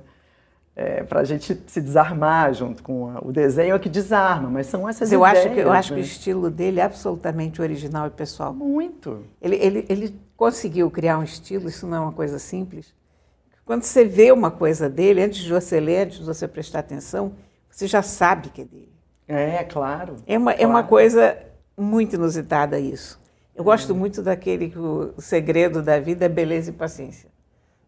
É, 0.75 1.03
para 1.03 1.21
a 1.21 1.23
gente 1.23 1.57
se 1.67 1.79
desarmar 1.79 2.53
junto 2.53 2.83
com 2.83 3.09
a, 3.09 3.19
o 3.21 3.31
desenho 3.31 3.75
é 3.75 3.79
que 3.79 3.87
desarma, 3.87 4.49
mas 4.49 4.67
são 4.67 4.89
essas 4.89 5.09
eu 5.09 5.25
ideias. 5.25 5.45
Acho 5.45 5.53
que, 5.53 5.59
eu 5.61 5.71
acho 5.71 5.87
que 5.93 5.99
o 5.99 6.01
né? 6.01 6.03
estilo 6.03 6.51
dele 6.51 6.81
é 6.81 6.83
absolutamente 6.83 7.61
original 7.61 8.07
e 8.07 8.09
pessoal. 8.09 8.53
Muito. 8.53 9.23
Ele, 9.41 9.55
ele, 9.55 9.85
ele 9.87 10.19
conseguiu 10.35 10.91
criar 10.91 11.17
um 11.17 11.23
estilo, 11.23 11.69
isso 11.69 11.87
não 11.87 11.97
é 11.97 11.99
uma 12.01 12.11
coisa 12.11 12.37
simples. 12.37 12.93
Quando 13.65 13.83
você 13.83 14.03
vê 14.03 14.31
uma 14.31 14.51
coisa 14.51 14.89
dele, 14.89 15.23
antes 15.23 15.39
de 15.39 15.51
você 15.51 15.79
ler, 15.79 16.07
antes 16.07 16.19
de 16.19 16.25
você 16.25 16.47
prestar 16.47 16.79
atenção, 16.79 17.33
você 17.69 17.87
já 17.87 18.01
sabe 18.01 18.49
que 18.49 18.61
é 18.61 18.65
dele. 18.65 18.93
É, 19.27 19.63
claro. 19.63 20.17
É 20.27 20.37
uma, 20.37 20.51
claro. 20.51 20.63
é 20.63 20.67
uma 20.67 20.83
coisa 20.83 21.37
muito 21.77 22.15
inusitada 22.15 22.79
isso. 22.79 23.19
Eu 23.55 23.63
gosto 23.63 23.95
muito 23.95 24.21
daquele 24.21 24.69
que 24.69 24.77
o 24.77 25.13
segredo 25.17 25.81
da 25.81 25.99
vida 25.99 26.25
é 26.25 26.29
beleza 26.29 26.69
e 26.69 26.73
paciência. 26.73 27.29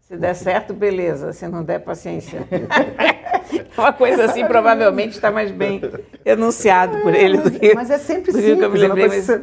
Se 0.07 0.15
der 0.15 0.33
certo, 0.35 0.73
beleza. 0.73 1.33
Se 1.33 1.45
não 1.49 1.63
der, 1.63 1.79
paciência. 1.79 2.47
Uma 3.77 3.91
coisa 3.91 4.23
assim 4.23 4.45
provavelmente 4.45 5.11
está 5.11 5.29
mais 5.29 5.51
bem 5.51 5.81
enunciado 6.25 6.97
por 7.01 7.13
ele 7.13 7.37
do 7.37 7.51
que. 7.51 7.75
Mas 7.75 7.91
é 7.91 7.97
sempre 7.97 8.31
simples, 8.31 8.57
que 8.57 8.63
eu 8.63 8.71
me 8.71 8.77
lembrei, 8.77 9.07
mas... 9.07 9.41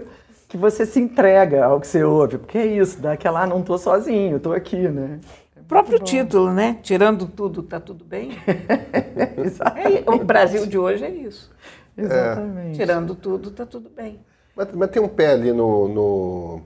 que 0.49 0.57
você 0.57 0.87
se 0.87 0.99
entrega 0.99 1.67
ao 1.67 1.79
que 1.79 1.87
você 1.87 2.03
ouve. 2.03 2.39
Porque 2.39 2.57
é 2.57 2.65
isso, 2.65 2.99
dá 2.99 3.13
aquela, 3.13 3.43
ah, 3.43 3.47
não 3.47 3.61
estou 3.61 3.77
sozinho, 3.77 4.39
estou 4.39 4.55
aqui, 4.55 4.89
né? 4.89 5.21
É 5.55 5.61
o 5.61 5.65
próprio 5.65 5.99
bom. 5.99 6.05
título, 6.05 6.51
né? 6.51 6.79
Tirando 6.83 7.27
tudo, 7.27 7.61
está 7.61 7.79
tudo 7.79 8.03
bem. 8.03 8.31
é, 8.49 10.11
o 10.11 10.25
Brasil 10.25 10.65
de 10.65 10.79
hoje 10.79 11.05
é 11.05 11.11
isso. 11.11 11.53
Exatamente. 11.97 12.77
Tirando 12.77 13.15
tudo, 13.15 13.51
está 13.51 13.67
tudo 13.67 13.91
bem. 13.91 14.19
Mas, 14.57 14.69
mas, 14.73 14.91
tem 14.91 15.03
um 15.03 15.09
pé 15.09 15.33
ali 15.33 15.53
no, 15.53 15.89
no, 15.89 16.63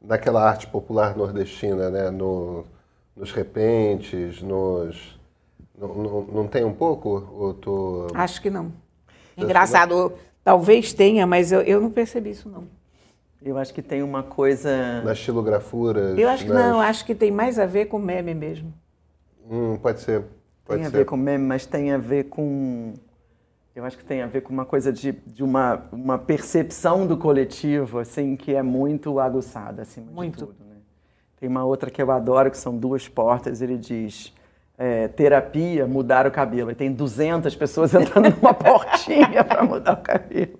naquela 0.00 0.48
arte 0.48 0.68
popular 0.68 1.16
nordestina, 1.16 1.90
né? 1.90 2.10
No, 2.10 2.64
nos 3.16 3.32
repentes, 3.32 4.42
nos. 4.42 5.18
No, 5.76 5.88
no, 5.88 6.32
não 6.32 6.46
tem 6.46 6.64
um 6.64 6.72
pouco? 6.72 7.28
Ou 7.32 7.54
tô... 7.54 8.06
Acho 8.14 8.40
que 8.40 8.48
não. 8.48 8.72
Engraçado, 9.36 10.12
talvez 10.44 10.92
tenha, 10.92 11.26
mas 11.26 11.50
eu, 11.50 11.60
eu 11.62 11.80
não 11.80 11.90
percebi 11.90 12.30
isso 12.30 12.48
não. 12.48 12.64
Eu 13.42 13.58
acho 13.58 13.74
que 13.74 13.82
tem 13.82 14.02
uma 14.02 14.22
coisa. 14.22 15.02
Nas 15.02 15.18
estilografuras? 15.18 16.16
Eu 16.16 16.28
acho 16.28 16.44
que 16.44 16.52
nas... 16.52 16.64
não, 16.64 16.80
acho 16.80 17.04
que 17.04 17.14
tem 17.14 17.30
mais 17.30 17.58
a 17.58 17.66
ver 17.66 17.86
com 17.86 17.98
meme 17.98 18.34
mesmo. 18.34 18.72
Hum, 19.50 19.76
pode 19.76 20.00
ser. 20.00 20.24
Pode 20.64 20.80
tem 20.80 20.90
ser. 20.90 20.96
a 20.96 20.98
ver 21.00 21.04
com 21.04 21.16
meme, 21.16 21.44
mas 21.44 21.66
tem 21.66 21.92
a 21.92 21.98
ver 21.98 22.24
com 22.24 22.94
eu 23.74 23.84
acho 23.84 23.98
que 23.98 24.04
tem 24.04 24.22
a 24.22 24.26
ver 24.28 24.42
com 24.42 24.52
uma 24.52 24.64
coisa 24.64 24.92
de, 24.92 25.10
de 25.10 25.42
uma, 25.42 25.82
uma 25.90 26.16
percepção 26.16 27.06
do 27.06 27.16
coletivo, 27.16 27.98
assim, 27.98 28.36
que 28.36 28.54
é 28.54 28.62
muito 28.62 29.18
aguçada, 29.18 29.82
acima 29.82 30.12
muito. 30.12 30.38
de 30.38 30.46
tudo. 30.46 30.64
Né? 30.64 30.73
Tem 31.44 31.50
uma 31.50 31.62
outra 31.62 31.90
que 31.90 32.00
eu 32.00 32.10
adoro, 32.10 32.50
que 32.50 32.56
são 32.56 32.74
duas 32.74 33.06
portas, 33.06 33.60
ele 33.60 33.76
diz... 33.76 34.32
É, 34.78 35.08
terapia, 35.08 35.86
mudar 35.86 36.26
o 36.26 36.30
cabelo. 36.30 36.70
E 36.70 36.74
tem 36.74 36.90
200 36.90 37.54
pessoas 37.54 37.92
entrando 37.94 38.34
numa 38.34 38.54
portinha 38.54 39.44
para 39.44 39.62
mudar 39.62 39.92
o 39.92 40.02
cabelo. 40.02 40.58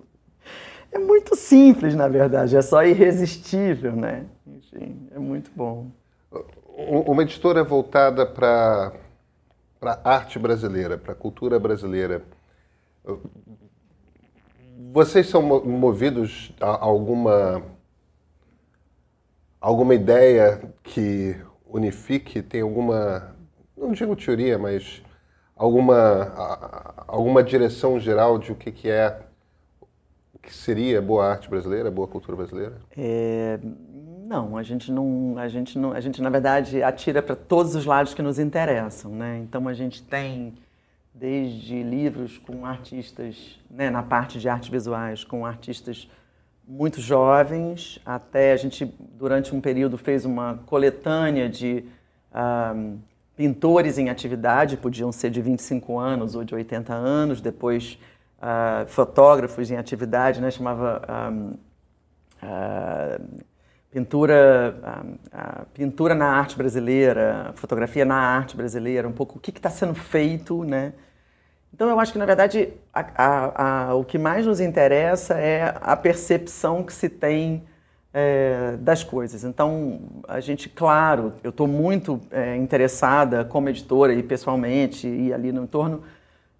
É 0.91 0.99
muito 0.99 1.35
simples, 1.35 1.95
na 1.95 2.07
verdade, 2.07 2.55
é 2.55 2.61
só 2.61 2.83
irresistível, 2.83 3.95
né? 3.95 4.25
Enfim, 4.45 5.09
é 5.11 5.17
muito 5.17 5.49
bom. 5.55 5.87
Uma 6.77 7.23
editora 7.23 7.63
voltada 7.63 8.27
para 8.27 8.93
a 9.81 10.13
arte 10.13 10.37
brasileira, 10.37 10.99
para 10.99 11.13
a 11.13 11.15
cultura 11.15 11.59
brasileira. 11.59 12.21
Vocês 14.93 15.27
são 15.27 15.41
movidos 15.41 16.53
a 16.61 16.85
alguma 16.85 17.74
alguma 19.65 19.95
ideia 19.95 20.61
que 20.83 21.35
unifique? 21.67 22.43
Tem 22.43 22.61
alguma, 22.61 23.35
não 23.75 23.93
digo 23.93 24.15
teoria, 24.15 24.59
mas 24.59 25.01
alguma 25.55 26.93
alguma 27.07 27.41
direção 27.43 27.99
geral 27.99 28.37
de 28.37 28.51
o 28.51 28.55
que, 28.55 28.71
que 28.71 28.89
é 28.89 29.21
o 30.33 30.37
que 30.37 30.53
seria 30.53 31.01
boa 31.01 31.25
arte 31.25 31.49
brasileira, 31.49 31.89
boa 31.89 32.07
cultura 32.07 32.37
brasileira? 32.37 32.75
É, 32.95 33.59
não, 34.27 34.55
a 34.55 34.61
gente 34.61 34.91
não, 34.91 35.35
a 35.37 35.47
gente 35.47 35.79
não, 35.79 35.93
a 35.93 35.99
gente 35.99 36.21
na 36.21 36.29
verdade 36.29 36.83
atira 36.83 37.23
para 37.23 37.35
todos 37.35 37.73
os 37.73 37.85
lados 37.85 38.13
que 38.13 38.21
nos 38.21 38.37
interessam, 38.37 39.11
né? 39.15 39.39
Então 39.39 39.67
a 39.67 39.73
gente 39.73 40.03
tem 40.03 40.53
desde 41.11 41.81
livros 41.81 42.37
com 42.37 42.65
artistas, 42.65 43.59
né, 43.71 43.89
na 43.89 44.03
parte 44.03 44.37
de 44.37 44.47
artes 44.47 44.69
visuais, 44.69 45.23
com 45.23 45.43
artistas 45.43 46.07
muito 46.67 46.99
jovens, 46.99 47.99
até 48.05 48.51
a 48.51 48.57
gente, 48.57 48.85
durante 49.13 49.53
um 49.53 49.61
período, 49.61 49.97
fez 49.97 50.25
uma 50.25 50.59
coletânea 50.65 51.47
de 51.47 51.85
um, 52.75 52.97
pintores 53.35 53.97
em 53.97 54.09
atividade, 54.09 54.77
podiam 54.77 55.11
ser 55.11 55.29
de 55.29 55.41
25 55.41 55.97
anos 55.99 56.35
ou 56.35 56.43
de 56.43 56.55
80 56.55 56.93
anos, 56.93 57.41
depois 57.41 57.99
uh, 58.39 58.87
fotógrafos 58.87 59.69
em 59.69 59.77
atividade, 59.77 60.41
né, 60.41 60.49
chamava 60.49 61.01
um, 61.31 61.53
uh, 62.43 63.43
pintura, 63.91 64.75
uh, 65.33 65.65
pintura 65.73 66.15
na 66.15 66.27
arte 66.27 66.57
brasileira, 66.57 67.51
fotografia 67.55 68.05
na 68.05 68.15
arte 68.15 68.57
brasileira, 68.57 69.07
um 69.07 69.13
pouco 69.13 69.37
o 69.37 69.41
que 69.41 69.51
está 69.51 69.69
sendo 69.69 69.93
feito, 69.93 70.63
né? 70.63 70.93
Então 71.75 71.89
eu 71.89 71.99
acho 71.99 72.13
que 72.13 72.17
na 72.17 72.25
verdade 72.25 72.69
a, 72.93 73.05
a, 73.17 73.89
a, 73.89 73.95
o 73.95 74.05
que 74.05 74.17
mais 74.17 74.45
nos 74.45 74.61
interessa 74.61 75.33
é 75.33 75.75
a 75.81 75.97
percepção 75.97 76.81
que 76.81 76.93
se 76.93 77.09
tem 77.09 77.63
é, 78.13 78.77
das 78.79 79.03
coisas. 79.03 79.43
Então, 79.43 79.99
a 80.25 80.39
gente, 80.39 80.69
claro, 80.69 81.33
eu 81.43 81.49
estou 81.49 81.67
muito 81.67 82.21
é, 82.31 82.55
interessada 82.55 83.43
como 83.43 83.67
editora 83.67 84.13
e 84.13 84.23
pessoalmente 84.23 85.05
e 85.05 85.33
ali 85.33 85.51
no 85.51 85.63
entorno 85.63 86.01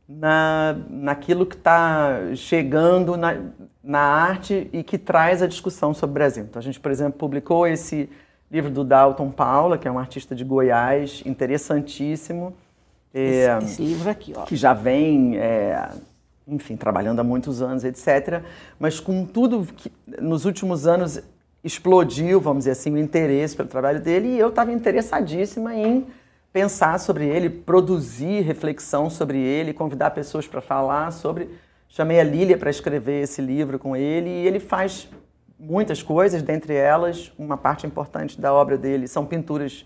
na, 0.06 0.76
naquilo 0.90 1.46
que 1.46 1.56
está 1.56 2.36
chegando 2.36 3.16
na, 3.16 3.38
na 3.82 4.02
arte 4.02 4.70
e 4.74 4.84
que 4.84 4.98
traz 4.98 5.42
a 5.42 5.48
discussão 5.48 5.94
sobre 5.94 6.12
o 6.12 6.14
Brasil. 6.16 6.44
Então, 6.44 6.60
a 6.60 6.64
gente, 6.64 6.78
por 6.78 6.92
exemplo, 6.92 7.18
publicou 7.18 7.66
esse 7.66 8.10
livro 8.52 8.70
do 8.70 8.84
Dalton 8.84 9.32
Paula, 9.32 9.78
que 9.78 9.88
é 9.88 9.92
um 9.92 9.98
artista 9.98 10.36
de 10.36 10.44
Goiás, 10.44 11.24
interessantíssimo. 11.26 12.54
É, 13.18 13.58
esse, 13.58 13.66
esse, 13.66 13.82
livro 13.82 14.10
aqui, 14.10 14.34
ó. 14.36 14.44
Que 14.44 14.56
já 14.56 14.74
vem 14.74 15.38
é, 15.38 15.90
enfim, 16.48 16.76
trabalhando 16.76 17.20
há 17.20 17.24
muitos 17.24 17.62
anos, 17.62 17.84
etc. 17.84 18.44
Mas 18.80 19.00
com 19.00 19.26
tudo 19.26 19.66
que 19.76 19.92
nos 20.22 20.46
últimos 20.46 20.86
anos 20.86 21.22
explodiu, 21.64 22.40
vamos 22.40 22.62
dizer 22.62 22.72
assim, 22.72 22.94
o 22.94 22.98
interesse 22.98 23.56
pelo 23.56 23.68
trabalho 23.68 24.00
dele 24.00 24.28
e 24.28 24.40
eu 24.40 24.50
estava 24.50 24.72
interessadíssima 24.72 25.74
em 25.74 26.06
pensar 26.54 27.00
sobre 27.00 27.26
ele, 27.26 27.50
produzir 27.50 28.42
reflexão 28.42 29.10
sobre 29.10 29.40
ele, 29.40 29.74
convidar 29.74 30.12
pessoas 30.12 30.48
para 30.48 30.62
falar 30.62 31.12
sobre. 31.12 31.50
Chamei 31.90 32.20
a 32.20 32.24
Lília 32.24 32.58
para 32.58 32.70
escrever 32.70 33.24
esse 33.24 33.42
livro 33.42 33.80
com 33.80 33.96
ele 33.96 34.30
e 34.30 34.48
ele 34.48 34.60
faz 34.60 35.10
muitas 35.58 36.04
coisas, 36.04 36.44
dentre 36.44 36.74
elas, 36.76 37.32
uma 37.38 37.58
parte 37.58 37.88
importante 37.88 38.40
da 38.40 38.54
obra 38.54 38.78
dele 38.78 39.08
são 39.08 39.26
pinturas, 39.26 39.86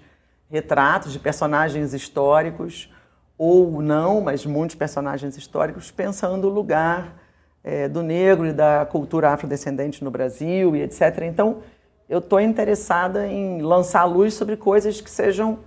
retratos 0.50 1.14
de 1.14 1.20
personagens 1.20 1.94
históricos, 1.94 2.92
ou 3.40 3.82
não, 3.82 4.20
mas 4.20 4.46
muitos 4.46 4.76
personagens 4.76 5.38
históricos, 5.38 5.90
pensando 5.90 6.48
o 6.48 6.50
lugar 6.50 7.16
é, 7.64 7.88
do 7.88 8.04
negro 8.04 8.46
e 8.46 8.52
da 8.52 8.86
cultura 8.86 9.30
afrodescendente 9.30 10.04
no 10.04 10.12
Brasil 10.12 10.76
e 10.76 10.82
etc. 10.82 11.22
Então, 11.24 11.60
eu 12.10 12.20
estou 12.20 12.42
interessada 12.42 13.26
em 13.28 13.62
lançar 13.62 14.04
luz 14.04 14.34
sobre 14.34 14.58
coisas 14.58 15.00
que 15.00 15.10
sejam 15.10 15.60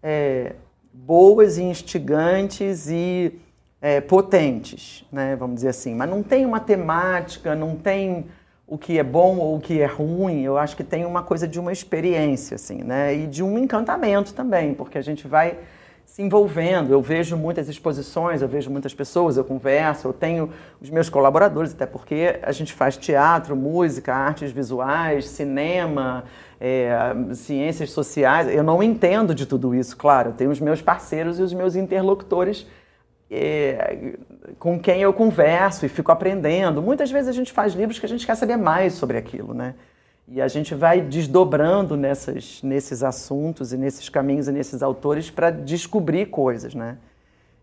é, 0.00 0.52
boas 0.92 1.58
e 1.58 1.64
instigantes 1.64 2.88
e 2.88 3.40
é, 3.82 4.00
potentes, 4.00 5.04
né, 5.10 5.34
vamos 5.34 5.56
dizer 5.56 5.70
assim. 5.70 5.96
Mas 5.96 6.08
não 6.08 6.22
tem 6.22 6.46
uma 6.46 6.60
temática, 6.60 7.56
não 7.56 7.74
tem 7.74 8.26
o 8.68 8.78
que 8.78 9.00
é 9.00 9.02
bom 9.02 9.38
ou 9.38 9.56
o 9.56 9.60
que 9.60 9.80
é 9.80 9.86
ruim. 9.86 10.42
Eu 10.42 10.56
acho 10.56 10.76
que 10.76 10.84
tem 10.84 11.04
uma 11.04 11.24
coisa 11.24 11.48
de 11.48 11.58
uma 11.58 11.72
experiência, 11.72 12.54
assim, 12.54 12.84
né, 12.84 13.12
e 13.12 13.26
de 13.26 13.42
um 13.42 13.58
encantamento 13.58 14.32
também, 14.32 14.74
porque 14.74 14.96
a 14.96 15.02
gente 15.02 15.26
vai 15.26 15.58
se 16.06 16.22
envolvendo. 16.22 16.92
Eu 16.92 17.02
vejo 17.02 17.36
muitas 17.36 17.68
exposições, 17.68 18.40
eu 18.40 18.48
vejo 18.48 18.70
muitas 18.70 18.94
pessoas, 18.94 19.36
eu 19.36 19.44
converso, 19.44 20.08
eu 20.08 20.12
tenho 20.12 20.50
os 20.80 20.88
meus 20.88 21.10
colaboradores, 21.10 21.74
até 21.74 21.84
porque 21.84 22.38
a 22.42 22.52
gente 22.52 22.72
faz 22.72 22.96
teatro, 22.96 23.54
música, 23.56 24.14
artes 24.14 24.52
visuais, 24.52 25.28
cinema, 25.28 26.24
é, 26.60 26.96
ciências 27.34 27.90
sociais. 27.90 28.48
Eu 28.48 28.62
não 28.62 28.82
entendo 28.82 29.34
de 29.34 29.44
tudo 29.44 29.74
isso, 29.74 29.96
claro. 29.96 30.30
Eu 30.30 30.34
tenho 30.34 30.50
os 30.50 30.60
meus 30.60 30.80
parceiros 30.80 31.38
e 31.38 31.42
os 31.42 31.52
meus 31.52 31.74
interlocutores 31.74 32.66
é, 33.30 34.14
com 34.58 34.78
quem 34.78 35.02
eu 35.02 35.12
converso 35.12 35.84
e 35.84 35.88
fico 35.88 36.12
aprendendo. 36.12 36.80
Muitas 36.80 37.10
vezes 37.10 37.28
a 37.28 37.32
gente 37.32 37.52
faz 37.52 37.74
livros 37.74 37.98
que 37.98 38.06
a 38.06 38.08
gente 38.08 38.24
quer 38.24 38.36
saber 38.36 38.56
mais 38.56 38.94
sobre 38.94 39.18
aquilo, 39.18 39.52
né? 39.52 39.74
E 40.28 40.40
a 40.40 40.48
gente 40.48 40.74
vai 40.74 41.00
desdobrando 41.00 41.96
nessas, 41.96 42.60
nesses 42.62 43.02
assuntos 43.04 43.72
e 43.72 43.76
nesses 43.76 44.08
caminhos 44.08 44.48
e 44.48 44.52
nesses 44.52 44.82
autores 44.82 45.30
para 45.30 45.50
descobrir 45.50 46.26
coisas, 46.26 46.74
né? 46.74 46.98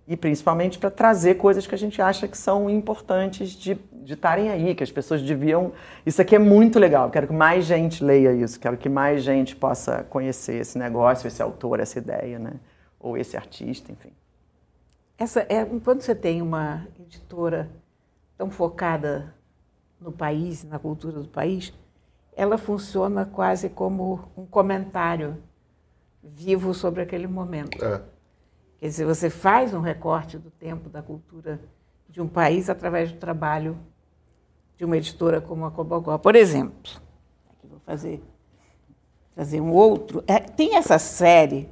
E 0.08 0.16
principalmente 0.16 0.80
para 0.80 0.90
trazer 0.90 1.36
coisas 1.36 1.68
que 1.68 1.76
a 1.76 1.78
gente 1.78 2.02
acha 2.02 2.28
que 2.28 2.38
são 2.38 2.70
importantes 2.70 3.52
de 3.52 3.78
estarem 4.06 4.50
aí, 4.50 4.76
que 4.76 4.84
as 4.84 4.92
pessoas 4.92 5.22
deviam. 5.22 5.74
Isso 6.06 6.22
aqui 6.22 6.36
é 6.36 6.40
muito 6.40 6.80
legal, 6.80 7.10
quero 7.10 7.28
que 7.28 7.34
mais 7.34 7.66
gente 7.66 8.04
leia 8.04 8.34
isso, 8.34 8.60
quero 8.60 8.78
que 8.78 8.88
mais 8.88 9.24
gente 9.24 9.56
possa 9.56 10.04
conhecer 10.04 10.62
esse 10.62 10.78
negócio, 10.78 11.28
esse 11.28 11.42
autor, 11.42 11.82
essa 11.82 12.00
ideia, 12.00 12.40
né? 12.40 12.54
Ou 12.98 13.18
esse 13.18 13.36
artista, 13.36 13.92
enfim. 13.92 14.12
Essa 15.18 15.46
é, 15.50 15.66
quando 15.84 16.02
você 16.02 16.16
tem 16.16 16.42
uma 16.42 16.88
editora 17.00 17.70
tão 18.38 18.50
focada 18.50 19.34
no 20.00 20.12
país, 20.12 20.64
na 20.64 20.80
cultura 20.80 21.20
do 21.20 21.28
país, 21.28 21.74
ela 22.36 22.58
funciona 22.58 23.26
quase 23.26 23.70
como 23.70 24.32
um 24.36 24.46
comentário 24.46 25.38
vivo 26.24 26.74
sobre 26.74 27.02
aquele 27.02 27.28
momento. 27.28 27.84
É. 27.84 28.02
Quer 28.80 28.88
dizer, 28.88 29.06
você 29.06 29.30
faz 29.30 29.74
um 29.74 29.80
recorte 29.80 30.38
do 30.38 30.50
tempo 30.52 30.90
da 30.90 31.02
cultura 31.02 31.60
de 32.10 32.22
um 32.22 32.28
país 32.28 32.70
através 32.70 33.12
do 33.12 33.18
trabalho 33.18 33.78
de 34.78 34.86
uma 34.86 34.98
editora 34.98 35.40
como 35.40 35.66
a 35.66 35.72
Cobogó. 35.72 36.18
Por 36.18 36.36
exemplo, 36.36 36.92
aqui 37.50 37.68
vou 37.68 37.80
fazer 37.86 38.22
trazer 39.36 39.62
um 39.62 39.72
outro. 39.72 40.24
É, 40.28 40.40
tem 40.40 40.76
essa 40.76 41.00
série 41.00 41.70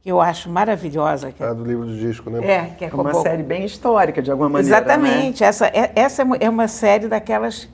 que 0.00 0.10
eu 0.10 0.20
acho 0.20 0.50
maravilhosa. 0.50 1.30
Que 1.30 1.42
é, 1.42 1.46
é 1.46 1.54
do 1.54 1.64
livro 1.64 1.86
do 1.86 1.96
disco, 1.96 2.28
né? 2.30 2.38
É, 2.44 2.66
que 2.74 2.84
é, 2.84 2.88
é 2.88 2.94
uma 2.94 3.14
série 3.14 3.42
bem 3.42 3.64
histórica, 3.64 4.22
de 4.22 4.30
alguma 4.30 4.48
maneira. 4.48 4.76
Exatamente. 4.76 5.42
Né? 5.42 5.48
Essa, 5.48 5.66
é, 5.66 5.92
essa 5.94 6.22
é 6.40 6.48
uma 6.48 6.68
série 6.68 7.08
daquelas 7.08 7.68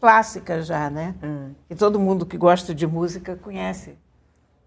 clássica 0.00 0.62
já, 0.62 0.88
né? 0.90 1.14
Hum. 1.22 1.50
E 1.68 1.74
todo 1.74 1.98
mundo 1.98 2.24
que 2.24 2.36
gosta 2.36 2.74
de 2.74 2.86
música 2.86 3.36
conhece. 3.36 3.96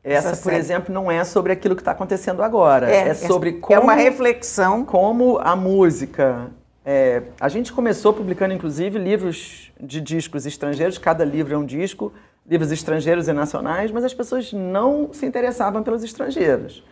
Essa, 0.03 0.29
essa 0.29 0.43
por 0.43 0.53
exemplo, 0.53 0.93
não 0.93 1.11
é 1.11 1.23
sobre 1.23 1.53
aquilo 1.53 1.75
que 1.75 1.81
está 1.81 1.91
acontecendo 1.91 2.41
agora. 2.41 2.89
É, 2.89 3.09
é 3.09 3.13
sobre 3.13 3.53
como. 3.53 3.79
É 3.79 3.79
uma 3.79 3.93
reflexão. 3.93 4.83
Como 4.83 5.37
a 5.39 5.55
música. 5.55 6.49
É, 6.83 7.21
a 7.39 7.47
gente 7.47 7.71
começou 7.71 8.11
publicando, 8.11 8.53
inclusive, 8.53 8.97
livros 8.97 9.71
de 9.79 10.01
discos 10.01 10.47
estrangeiros, 10.47 10.97
cada 10.97 11.23
livro 11.23 11.53
é 11.53 11.57
um 11.57 11.65
disco, 11.65 12.11
livros 12.47 12.71
estrangeiros 12.71 13.27
e 13.27 13.33
nacionais, 13.33 13.91
mas 13.91 14.03
as 14.03 14.15
pessoas 14.15 14.51
não 14.51 15.13
se 15.13 15.25
interessavam 15.25 15.83
pelos 15.83 16.03
estrangeiros. 16.03 16.83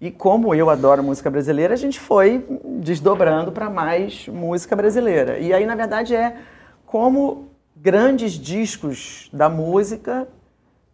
E 0.00 0.12
como 0.12 0.54
eu 0.54 0.70
adoro 0.70 1.02
música 1.02 1.28
brasileira, 1.28 1.74
a 1.74 1.76
gente 1.76 1.98
foi 1.98 2.46
desdobrando 2.64 3.50
para 3.50 3.68
mais 3.68 4.28
música 4.28 4.76
brasileira. 4.76 5.38
E 5.38 5.52
aí, 5.52 5.66
na 5.66 5.74
verdade, 5.74 6.14
é 6.14 6.36
como 6.84 7.48
grandes 7.76 8.32
discos 8.32 9.28
da 9.32 9.48
música, 9.48 10.26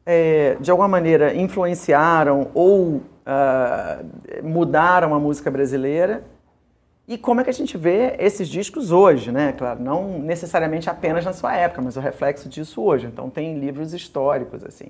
é, 0.05 0.57
de 0.61 0.71
alguma 0.71 0.89
maneira, 0.89 1.35
influenciaram 1.35 2.51
ou 2.53 2.97
uh, 2.97 4.43
mudaram 4.43 5.15
a 5.15 5.21
música 5.21 5.51
brasileira. 5.51 6.25
E 7.07 7.17
como 7.19 7.41
é 7.41 7.45
que 7.45 7.51
a 7.51 7.55
gente 7.55 7.77
vê 7.77 8.17
esses 8.19 8.49
discos 8.49 8.91
hoje, 8.91 9.31
né? 9.31 9.53
Claro, 9.53 9.83
não 9.83 10.19
necessariamente 10.19 10.89
apenas 10.89 11.25
na 11.25 11.33
sua 11.33 11.55
época, 11.55 11.83
mas 11.83 11.97
o 11.97 12.01
reflexo 12.01 12.49
disso 12.49 12.81
hoje. 12.81 13.07
Então 13.07 13.29
tem 13.29 13.59
livros 13.59 13.93
históricos, 13.93 14.65
assim, 14.65 14.87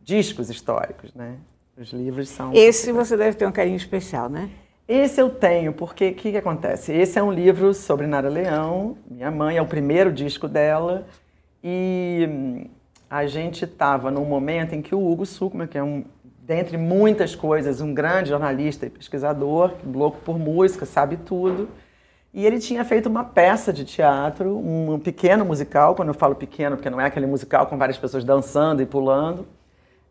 discos 0.00 0.50
históricos, 0.50 1.14
né? 1.14 1.36
Os 1.76 1.90
livros 1.92 2.28
são. 2.28 2.52
Esse 2.52 2.92
você 2.92 3.16
deve 3.16 3.36
ter 3.36 3.46
um 3.46 3.52
carinho 3.52 3.76
especial, 3.76 4.28
né? 4.28 4.50
Esse 4.86 5.20
eu 5.20 5.30
tenho, 5.30 5.72
porque 5.72 6.08
o 6.08 6.14
que, 6.14 6.32
que 6.32 6.36
acontece? 6.36 6.92
Esse 6.92 7.18
é 7.18 7.22
um 7.22 7.32
livro 7.32 7.72
sobre 7.72 8.06
Nara 8.06 8.28
Leão, 8.28 8.98
minha 9.08 9.30
mãe, 9.30 9.56
é 9.56 9.62
o 9.62 9.66
primeiro 9.66 10.12
disco 10.12 10.48
dela. 10.48 11.06
E 11.62 12.28
hum, 12.28 12.64
a 13.08 13.26
gente 13.26 13.64
estava 13.64 14.10
num 14.10 14.24
momento 14.24 14.74
em 14.74 14.82
que 14.82 14.94
o 14.94 15.06
Hugo 15.06 15.26
Suckman, 15.26 15.66
que 15.66 15.78
é 15.78 15.82
um, 15.82 16.04
dentre 16.42 16.76
muitas 16.76 17.34
coisas, 17.34 17.80
um 17.80 17.94
grande 17.94 18.30
jornalista 18.30 18.86
e 18.86 18.90
pesquisador, 18.90 19.74
louco 19.86 20.18
por 20.24 20.38
música, 20.38 20.84
sabe 20.86 21.16
tudo, 21.18 21.68
e 22.34 22.46
ele 22.46 22.58
tinha 22.58 22.84
feito 22.84 23.08
uma 23.08 23.24
peça 23.24 23.72
de 23.72 23.84
teatro, 23.84 24.56
um 24.56 24.98
pequeno 24.98 25.44
musical, 25.44 25.94
quando 25.94 26.08
eu 26.08 26.14
falo 26.14 26.34
pequeno, 26.34 26.76
porque 26.76 26.88
não 26.88 27.00
é 27.00 27.04
aquele 27.04 27.26
musical 27.26 27.66
com 27.66 27.76
várias 27.76 27.98
pessoas 27.98 28.24
dançando 28.24 28.80
e 28.80 28.86
pulando. 28.86 29.46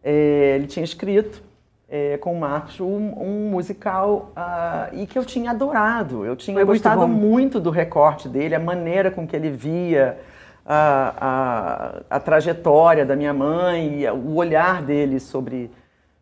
É, 0.03 0.53
ele 0.55 0.67
tinha 0.67 0.85
escrito 0.85 1.41
é, 1.89 2.17
com 2.17 2.33
o 2.33 2.39
Marcos 2.39 2.79
um, 2.79 3.13
um 3.19 3.49
musical 3.49 4.31
uh, 4.37 4.95
e 4.95 5.07
que 5.07 5.17
eu 5.17 5.25
tinha 5.25 5.49
adorado. 5.49 6.23
Eu 6.23 6.35
tinha 6.35 6.55
Foi 6.55 6.63
gostado 6.63 7.07
muito, 7.07 7.19
muito, 7.19 7.59
do 7.59 7.71
recorte 7.71 8.29
dele, 8.29 8.53
a 8.53 8.59
maneira 8.59 9.09
com 9.09 9.27
que 9.27 9.35
ele 9.35 9.49
via 9.49 10.19
a, 10.65 12.03
a, 12.09 12.15
a 12.17 12.19
trajetória 12.19 13.05
da 13.05 13.15
minha 13.15 13.33
mãe, 13.33 14.09
o 14.09 14.35
olhar 14.35 14.81
dele 14.81 15.19
sobre, 15.19 15.71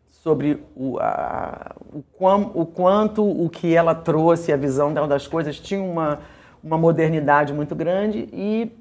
sobre 0.08 0.62
o, 0.74 0.98
a, 0.98 1.74
o, 1.92 2.02
quam, 2.18 2.50
o 2.54 2.66
quanto 2.66 3.24
o 3.24 3.48
que 3.48 3.74
ela 3.74 3.94
trouxe, 3.94 4.52
a 4.52 4.56
visão 4.56 4.92
dela 4.92 5.08
das 5.08 5.26
coisas, 5.26 5.58
tinha 5.58 5.82
uma, 5.82 6.20
uma 6.62 6.78
modernidade 6.78 7.52
muito 7.52 7.74
grande 7.74 8.28
e 8.32 8.72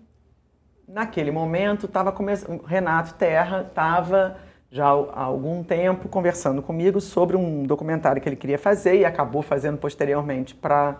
naquele 0.89 1.32
momento, 1.32 1.86
estava 1.86 2.12
começando. 2.12 2.63
Renato 2.63 3.13
Terra 3.13 3.62
estava 3.62 4.38
já 4.72 4.86
há 4.86 5.24
algum 5.24 5.63
tempo 5.63 6.08
conversando 6.10 6.62
comigo 6.62 7.00
sobre 7.00 7.36
um 7.36 7.63
documentário 7.63 8.22
que 8.22 8.30
ele 8.30 8.36
queria 8.36 8.58
fazer 8.58 8.98
e 8.98 9.06
acabou 9.06 9.41
fazendo 9.41 9.78
posteriormente 9.78 10.54
para 10.56 11.00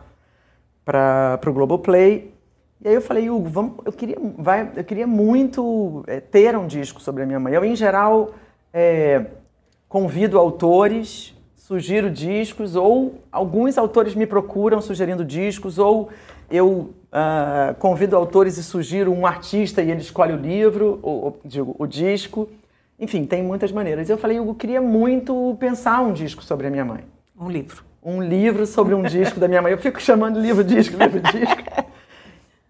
o 1.46 1.54
Globoplay. 1.54 2.34
E 2.82 2.88
aí 2.88 2.94
eu 2.94 3.02
falei, 3.02 3.30
Hugo, 3.30 3.50
vamos, 3.50 3.74
eu, 3.86 3.92
queria, 3.92 4.18
vai, 4.38 4.72
eu 4.76 4.84
queria 4.84 5.06
muito 5.06 6.04
é, 6.08 6.22
ter 6.22 6.58
um 6.58 6.66
disco 6.66 7.02
sobre 7.02 7.24
a 7.24 7.26
minha 7.26 7.40
mãe. 7.40 7.54
Eu, 7.54 7.66
em 7.66 7.76
geral, 7.76 8.34
é, 8.74 9.26
convido 9.90 10.38
autores, 10.38 11.36
sugiro 11.58 12.10
discos, 12.10 12.78
ou 12.78 13.22
alguns 13.32 13.78
autores 13.78 14.16
me 14.16 14.26
procuram 14.26 14.82
sugerindo 14.82 15.26
discos, 15.26 15.78
ou 15.78 16.10
eu 16.50 16.94
uh, 17.12 17.76
convido 17.80 18.16
autores 18.16 18.58
e 18.58 18.64
sugiro 18.64 19.12
um 19.12 19.26
artista 19.26 19.82
e 19.82 19.92
ele 19.92 20.02
escolhe 20.02 20.34
o 20.34 20.38
livro, 20.38 21.00
ou, 21.02 21.26
ou 21.26 21.40
digo, 21.44 21.76
o 21.78 21.86
disco. 21.86 22.50
Enfim, 22.98 23.26
tem 23.26 23.44
muitas 23.44 23.72
maneiras. 23.72 24.10
Eu 24.10 24.18
falei, 24.18 24.40
eu 24.40 24.56
queria 24.56 24.82
muito 24.82 25.56
pensar 25.60 26.02
um 26.02 26.14
disco 26.14 26.44
sobre 26.44 26.68
a 26.68 26.70
minha 26.70 26.86
mãe. 26.86 27.04
Um 27.38 27.50
livro. 27.50 27.84
Um 28.02 28.22
livro 28.22 28.66
sobre 28.66 28.96
um 28.96 29.04
disco 29.04 29.40
da 29.40 29.48
minha 29.48 29.62
mãe. 29.62 29.72
Eu 29.72 29.78
fico 29.78 30.02
chamando 30.02 30.40
livro-disco, 30.40 30.98
livro-disco. 30.98 31.64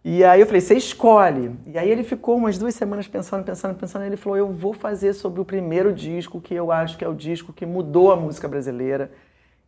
E 0.03 0.23
aí 0.23 0.39
eu 0.39 0.45
falei, 0.45 0.61
você 0.61 0.75
escolhe. 0.75 1.51
E 1.67 1.77
aí 1.77 1.89
ele 1.89 2.03
ficou 2.03 2.37
umas 2.37 2.57
duas 2.57 2.73
semanas 2.73 3.07
pensando, 3.07 3.43
pensando, 3.43 3.75
pensando. 3.75 4.03
E 4.03 4.07
ele 4.07 4.17
falou, 4.17 4.37
eu 4.37 4.51
vou 4.51 4.73
fazer 4.73 5.13
sobre 5.13 5.41
o 5.41 5.45
primeiro 5.45 5.91
disco, 5.91 6.39
que 6.39 6.53
eu 6.53 6.71
acho 6.71 6.97
que 6.97 7.03
é 7.03 7.07
o 7.07 7.13
disco 7.13 7.51
que 7.51 7.65
mudou 7.65 8.11
a 8.11 8.15
música 8.15 8.47
brasileira. 8.47 9.11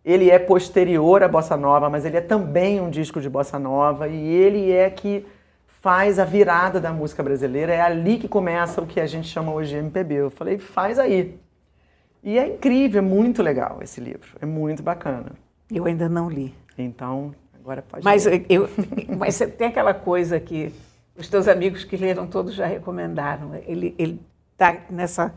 Ele 0.03 0.31
é 0.31 0.39
posterior 0.39 1.21
à 1.21 1.27
Bossa 1.27 1.57
Nova, 1.57 1.89
mas 1.89 2.05
ele 2.05 2.17
é 2.17 2.21
também 2.21 2.79
um 2.79 2.89
disco 2.89 3.19
de 3.19 3.29
Bossa 3.29 3.59
Nova. 3.59 4.07
E 4.07 4.27
ele 4.27 4.71
é 4.71 4.89
que 4.89 5.25
faz 5.67 6.17
a 6.17 6.23
virada 6.25 6.79
da 6.79 6.93
música 6.93 7.21
brasileira. 7.21 7.73
É 7.73 7.81
ali 7.81 8.17
que 8.17 8.27
começa 8.27 8.81
o 8.81 8.87
que 8.87 8.99
a 8.99 9.05
gente 9.05 9.27
chama 9.27 9.51
hoje 9.51 9.71
de 9.71 9.77
MPB. 9.77 10.15
Eu 10.15 10.29
falei, 10.31 10.57
faz 10.57 10.97
aí. 10.97 11.37
E 12.23 12.37
é 12.37 12.47
incrível, 12.47 12.99
é 12.99 13.01
muito 13.01 13.43
legal 13.43 13.79
esse 13.81 13.99
livro. 13.99 14.37
É 14.39 14.45
muito 14.45 14.81
bacana. 14.81 15.33
Eu 15.69 15.85
ainda 15.85 16.07
não 16.07 16.29
li. 16.29 16.53
Então, 16.77 17.33
agora 17.61 17.81
pode 17.81 18.03
mas 18.03 18.25
ler. 18.25 18.45
Eu, 18.49 18.69
mas 19.17 19.37
tem 19.57 19.67
aquela 19.67 19.93
coisa 19.93 20.39
que 20.39 20.73
os 21.15 21.29
teus 21.29 21.47
amigos 21.47 21.83
que 21.83 21.95
leram 21.95 22.27
todos 22.27 22.53
já 22.53 22.65
recomendaram. 22.65 23.55
Ele 23.65 24.19
está 24.53 24.77
nessa, 24.89 25.33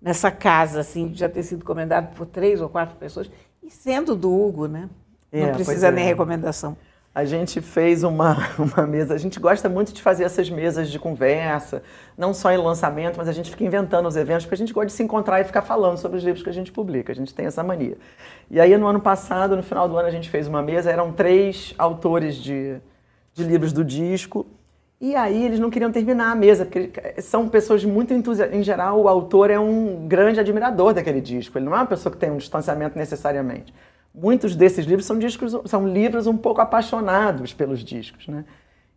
nessa 0.00 0.30
casa, 0.30 0.80
assim, 0.80 1.08
de 1.08 1.20
já 1.20 1.28
ter 1.28 1.42
sido 1.42 1.60
recomendado 1.60 2.14
por 2.14 2.26
três 2.26 2.60
ou 2.60 2.68
quatro 2.68 2.96
pessoas. 2.96 3.30
E 3.62 3.70
sendo 3.70 4.14
do 4.14 4.32
Hugo, 4.32 4.66
né? 4.66 4.88
Não 5.32 5.48
é, 5.48 5.52
precisa 5.52 5.90
nem 5.90 6.04
é. 6.04 6.08
recomendação 6.08 6.76
a 7.16 7.24
gente 7.24 7.62
fez 7.62 8.04
uma, 8.04 8.36
uma 8.60 8.86
mesa. 8.86 9.14
A 9.14 9.16
gente 9.16 9.40
gosta 9.40 9.70
muito 9.70 9.90
de 9.90 10.02
fazer 10.02 10.24
essas 10.24 10.50
mesas 10.50 10.90
de 10.90 10.98
conversa, 10.98 11.82
não 12.14 12.34
só 12.34 12.52
em 12.52 12.58
lançamento, 12.58 13.16
mas 13.16 13.26
a 13.26 13.32
gente 13.32 13.50
fica 13.50 13.64
inventando 13.64 14.06
os 14.06 14.16
eventos, 14.16 14.44
porque 14.44 14.54
a 14.54 14.58
gente 14.58 14.74
gosta 14.74 14.88
de 14.88 14.92
se 14.92 15.02
encontrar 15.02 15.40
e 15.40 15.44
ficar 15.44 15.62
falando 15.62 15.96
sobre 15.96 16.18
os 16.18 16.22
livros 16.22 16.42
que 16.42 16.50
a 16.50 16.52
gente 16.52 16.70
publica. 16.70 17.10
A 17.10 17.16
gente 17.16 17.32
tem 17.32 17.46
essa 17.46 17.62
mania. 17.62 17.96
E 18.50 18.60
aí, 18.60 18.76
no 18.76 18.86
ano 18.86 19.00
passado, 19.00 19.56
no 19.56 19.62
final 19.62 19.88
do 19.88 19.96
ano, 19.96 20.06
a 20.06 20.10
gente 20.10 20.28
fez 20.28 20.46
uma 20.46 20.60
mesa, 20.60 20.90
eram 20.90 21.10
três 21.10 21.74
autores 21.78 22.36
de, 22.36 22.76
de 23.32 23.44
livros 23.44 23.72
do 23.72 23.82
disco. 23.82 24.44
E 25.00 25.16
aí 25.16 25.42
eles 25.42 25.58
não 25.58 25.70
queriam 25.70 25.90
terminar 25.90 26.32
a 26.32 26.34
mesa, 26.34 26.66
porque 26.66 27.22
são 27.22 27.48
pessoas 27.48 27.82
muito 27.82 28.12
entusiastas. 28.12 28.54
Em 28.54 28.62
geral, 28.62 29.00
o 29.00 29.08
autor 29.08 29.50
é 29.50 29.58
um 29.58 30.06
grande 30.06 30.38
admirador 30.38 30.92
daquele 30.92 31.22
disco. 31.22 31.56
Ele 31.56 31.64
não 31.64 31.72
é 31.72 31.76
uma 31.76 31.86
pessoa 31.86 32.12
que 32.12 32.18
tem 32.18 32.30
um 32.30 32.36
distanciamento 32.36 32.98
necessariamente 32.98 33.72
muitos 34.16 34.56
desses 34.56 34.86
livros 34.86 35.04
são 35.04 35.18
discos, 35.18 35.54
são 35.66 35.86
livros 35.86 36.26
um 36.26 36.36
pouco 36.36 36.60
apaixonados 36.60 37.52
pelos 37.52 37.84
discos, 37.84 38.26
né? 38.26 38.44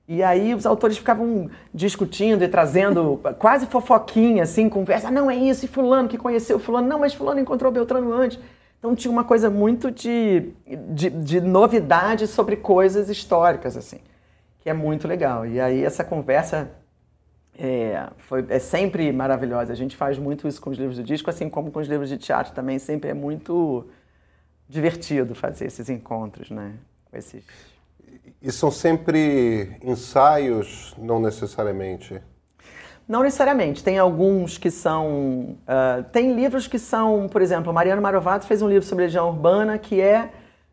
E 0.07 0.23
aí 0.23 0.55
os 0.55 0.65
autores 0.65 0.97
ficavam 0.97 1.51
discutindo 1.71 2.43
e 2.43 2.47
trazendo 2.47 3.21
quase 3.37 3.67
fofoquinha, 3.67 4.41
assim, 4.41 4.67
conversa. 4.67 5.11
Não, 5.11 5.29
é 5.29 5.35
isso, 5.35 5.65
e 5.65 5.67
fulano 5.67 6.09
que 6.09 6.17
conheceu 6.17 6.57
fulano. 6.57 6.87
Não, 6.87 6.97
mas 6.97 7.13
fulano 7.13 7.39
encontrou 7.39 7.71
Beltrano 7.71 8.11
antes. 8.11 8.39
Então 8.79 8.95
tinha 8.95 9.11
uma 9.11 9.23
coisa 9.23 9.51
muito 9.51 9.91
de, 9.91 10.51
de, 10.89 11.11
de 11.11 11.41
novidade 11.41 12.25
sobre 12.25 12.55
coisas 12.55 13.07
históricas, 13.07 13.77
assim, 13.77 13.99
que 14.61 14.69
é 14.69 14.73
muito 14.73 15.07
legal. 15.07 15.45
E 15.45 15.59
aí 15.61 15.83
essa 15.83 16.03
conversa 16.03 16.71
é, 17.55 18.07
foi, 18.17 18.43
é 18.49 18.57
sempre 18.57 19.11
maravilhosa. 19.11 19.73
A 19.73 19.75
gente 19.75 19.95
faz 19.95 20.17
muito 20.17 20.47
isso 20.47 20.59
com 20.59 20.71
os 20.71 20.77
livros 20.77 20.97
do 20.97 21.03
disco, 21.03 21.29
assim 21.29 21.49
como 21.49 21.69
com 21.69 21.79
os 21.79 21.87
livros 21.87 22.09
de 22.09 22.17
teatro 22.17 22.51
também, 22.53 22.79
sempre 22.79 23.11
é 23.11 23.13
muito 23.13 23.85
divertido 24.69 25.33
fazer 25.33 25.65
esses 25.65 25.89
encontros, 25.89 26.51
né? 26.51 26.75
Com 27.09 27.17
esses... 27.17 27.43
E 28.41 28.51
são 28.51 28.71
sempre 28.71 29.77
ensaios, 29.83 30.95
não 30.97 31.19
necessariamente? 31.19 32.21
Não 33.07 33.23
necessariamente. 33.23 33.83
Tem 33.83 33.97
alguns 33.97 34.57
que 34.57 34.69
são. 34.69 35.57
Uh, 35.67 36.03
tem 36.11 36.33
livros 36.33 36.67
que 36.67 36.77
são, 36.77 37.27
por 37.27 37.41
exemplo, 37.41 37.73
Mariano 37.73 38.01
Marovato 38.01 38.45
fez 38.45 38.61
um 38.61 38.69
livro 38.69 38.87
sobre 38.87 39.05
legião 39.05 39.27
urbana 39.27 39.77
que 39.77 39.99
é 39.99 40.29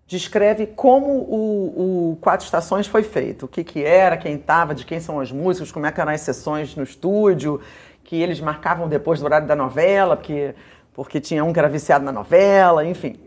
descreve 0.07 0.67
como 0.67 1.09
o, 1.09 2.13
o, 2.13 2.17
Quatro 2.21 2.45
Estações 2.45 2.87
foi 2.87 3.03
feito, 3.03 3.47
o 3.47 3.49
que, 3.49 3.65
que 3.65 3.85
era, 3.85 4.17
quem 4.17 4.37
estava, 4.37 4.73
de 4.75 4.87
quem 4.87 5.01
são 5.01 5.19
as 5.19 5.33
músicas, 5.33 5.73
como 5.73 5.85
é 5.85 5.91
que 5.91 6.01
eram 6.01 6.13
as 6.13 6.21
sessões 6.21 6.77
no 6.77 6.85
estúdio, 6.85 7.61
que 8.05 8.23
eles 8.23 8.41
marcavam 8.41 8.89
depois 8.89 9.19
do 9.19 9.27
horário 9.27 9.49
da 9.49 9.57
novela, 9.57 10.17
porque, 10.17 10.55
porque 10.95 11.21
tinha 11.21 11.45
um 11.45 11.53
que 11.53 11.59
era 11.59 11.69
viciado 11.69 12.05
na 12.05 12.13
novela, 12.13 12.85
enfim. 12.85 13.19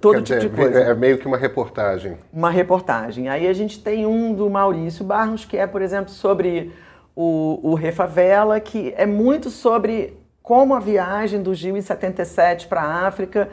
Todo 0.00 0.22
tipo 0.22 0.40
de 0.40 0.48
coisa. 0.48 0.80
É 0.80 0.94
meio 0.94 1.18
que 1.18 1.26
uma 1.26 1.36
reportagem. 1.36 2.18
Uma 2.32 2.50
reportagem. 2.50 3.28
Aí 3.28 3.46
a 3.46 3.52
gente 3.52 3.82
tem 3.82 4.06
um 4.06 4.34
do 4.34 4.48
Maurício 4.50 5.04
Barros, 5.04 5.44
que 5.44 5.56
é, 5.56 5.66
por 5.66 5.82
exemplo, 5.82 6.10
sobre 6.10 6.72
o, 7.14 7.60
o 7.62 7.74
Refavela, 7.74 8.60
que 8.60 8.92
é 8.96 9.06
muito 9.06 9.50
sobre 9.50 10.16
como 10.42 10.74
a 10.74 10.80
viagem 10.80 11.42
do 11.42 11.54
Gil 11.54 11.76
em 11.76 11.82
77 11.82 12.68
para 12.68 12.80
a 12.80 13.06
África, 13.06 13.50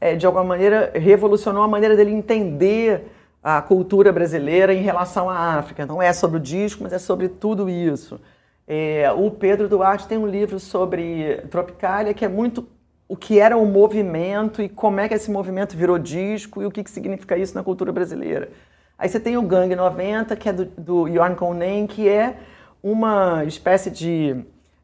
é, 0.00 0.16
de 0.16 0.24
alguma 0.24 0.44
maneira, 0.44 0.92
revolucionou 0.94 1.62
a 1.62 1.68
maneira 1.68 1.94
dele 1.94 2.12
entender 2.12 3.12
a 3.42 3.60
cultura 3.60 4.12
brasileira 4.12 4.72
em 4.72 4.82
relação 4.82 5.28
à 5.28 5.58
África. 5.58 5.84
Não 5.84 6.00
é 6.00 6.12
sobre 6.12 6.38
o 6.38 6.40
disco, 6.40 6.82
mas 6.82 6.92
é 6.92 6.98
sobre 6.98 7.28
tudo 7.28 7.68
isso. 7.68 8.20
É, 8.66 9.10
o 9.12 9.30
Pedro 9.30 9.68
Duarte 9.68 10.06
tem 10.06 10.18
um 10.18 10.26
livro 10.26 10.60
sobre 10.60 11.42
Tropicália 11.50 12.12
que 12.12 12.24
é 12.24 12.28
muito 12.28 12.66
o 13.08 13.16
que 13.16 13.40
era 13.40 13.56
o 13.56 13.64
movimento 13.64 14.60
e 14.60 14.68
como 14.68 15.00
é 15.00 15.08
que 15.08 15.14
esse 15.14 15.30
movimento 15.30 15.74
virou 15.74 15.98
disco 15.98 16.62
e 16.62 16.66
o 16.66 16.70
que, 16.70 16.84
que 16.84 16.90
significa 16.90 17.36
isso 17.36 17.54
na 17.54 17.64
cultura 17.64 17.90
brasileira. 17.90 18.50
Aí 18.98 19.08
você 19.08 19.18
tem 19.18 19.36
o 19.36 19.42
Gangue 19.42 19.74
90, 19.74 20.36
que 20.36 20.48
é 20.48 20.52
do, 20.52 20.66
do 20.66 21.08
Jorn 21.08 21.34
Conen, 21.34 21.86
que 21.86 22.08
é 22.08 22.36
uma 22.82 23.44
espécie 23.44 23.90
de, 23.90 24.36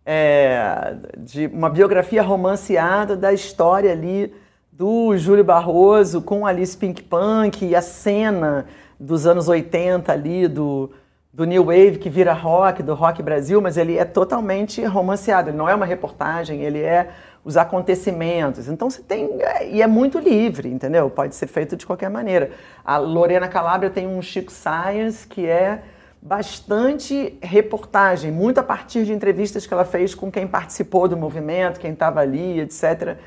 é, 0.06 0.96
de 1.18 1.46
uma 1.48 1.68
biografia 1.68 2.22
romanceada 2.22 3.16
da 3.16 3.32
história 3.32 3.92
ali 3.92 4.32
do 4.72 5.16
Júlio 5.16 5.44
Barroso 5.44 6.22
com 6.22 6.46
Alice 6.46 6.76
Pink 6.76 7.02
Punk 7.02 7.64
e 7.64 7.76
a 7.76 7.82
cena 7.82 8.66
dos 8.98 9.26
anos 9.26 9.48
80 9.48 10.12
ali 10.12 10.48
do, 10.48 10.90
do 11.32 11.44
New 11.44 11.64
Wave 11.64 11.98
que 11.98 12.08
vira 12.08 12.32
rock, 12.32 12.82
do 12.82 12.94
rock 12.94 13.22
Brasil, 13.22 13.60
mas 13.60 13.76
ele 13.76 13.98
é 13.98 14.04
totalmente 14.04 14.84
romanceado, 14.84 15.50
ele 15.50 15.56
não 15.56 15.68
é 15.68 15.74
uma 15.74 15.87
reportagem, 15.87 16.62
ele 16.62 16.80
é 16.80 17.10
os 17.44 17.57
acontecimentos. 17.57 18.68
Então 18.68 18.88
você 18.88 19.02
tem. 19.02 19.28
É, 19.40 19.68
e 19.68 19.83
é 19.83 19.87
muito 19.87 20.18
livre, 20.18 20.68
entendeu? 20.68 21.11
Pode 21.11 21.35
ser 21.35 21.46
feito 21.46 21.76
de 21.76 21.85
qualquer 21.85 22.09
maneira. 22.09 22.52
A 22.85 22.96
Lorena 22.96 23.46
Calabria 23.46 23.90
tem 23.90 24.07
um 24.07 24.22
Chico 24.22 24.50
Science 24.50 25.26
que 25.26 25.46
é 25.46 25.83
bastante 26.22 27.37
reportagem, 27.42 28.33
muito 28.33 28.59
a 28.59 28.62
partir 28.62 29.04
de 29.04 29.12
entrevistas 29.12 29.66
que 29.66 29.74
ela 29.74 29.85
fez 29.85 30.14
com 30.14 30.33
quem 30.33 30.46
participou 30.46 31.07
do 31.07 31.18
movimento, 31.18 31.78
quem 31.78 31.92
estava 31.92 32.20
ali, 32.20 32.61
etc. 32.61 33.18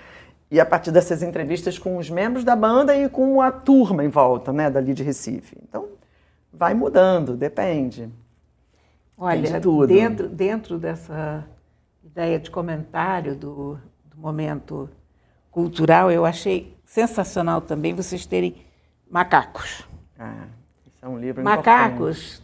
E 0.50 0.60
a 0.60 0.66
partir 0.66 0.92
dessas 0.92 1.22
entrevistas 1.22 1.78
com 1.78 1.98
os 1.98 2.10
membros 2.10 2.44
da 2.44 2.56
banda 2.56 2.96
e 2.96 3.08
com 3.08 3.40
a 3.40 3.52
turma 3.52 4.04
em 4.04 4.08
volta, 4.08 4.52
né, 4.52 4.72
dali 4.72 4.96
de 4.96 5.04
Recife. 5.04 5.56
Então, 5.70 5.90
vai 6.52 6.74
mudando, 6.74 7.38
depende. 7.38 8.10
Olha, 9.16 9.60
de 9.60 9.88
dentro, 9.88 10.28
dentro 10.28 10.80
dessa 10.80 11.46
ideia 12.04 12.40
de 12.40 12.50
comentário 12.50 13.36
do, 13.36 13.78
momento 14.18 14.90
cultural, 15.52 16.12
eu 16.12 16.26
achei 16.26 16.78
sensacional 16.84 17.62
também 17.62 17.94
vocês 17.94 18.26
terem 18.26 18.66
macacos. 19.10 19.88
Ah, 20.18 20.48
isso 20.86 21.06
é 21.06 21.08
um 21.08 21.20
livro 21.20 21.44
Macacos, 21.44 22.18
importante. 22.18 22.44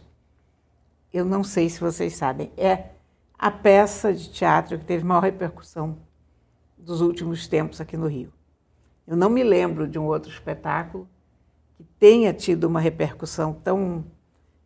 eu 1.12 1.24
não 1.24 1.42
sei 1.42 1.68
se 1.68 1.80
vocês 1.80 2.14
sabem, 2.16 2.52
é 2.56 2.90
a 3.38 3.50
peça 3.50 4.12
de 4.12 4.30
teatro 4.30 4.78
que 4.78 4.84
teve 4.84 5.04
maior 5.04 5.22
repercussão 5.22 5.98
dos 6.78 7.00
últimos 7.00 7.48
tempos 7.48 7.80
aqui 7.80 7.96
no 7.96 8.06
Rio. 8.06 8.32
Eu 9.06 9.16
não 9.16 9.28
me 9.28 9.42
lembro 9.42 9.86
de 9.86 9.98
um 9.98 10.04
outro 10.04 10.30
espetáculo 10.30 11.08
que 11.76 11.84
tenha 11.98 12.32
tido 12.32 12.64
uma 12.64 12.80
repercussão 12.80 13.52
tão 13.52 14.04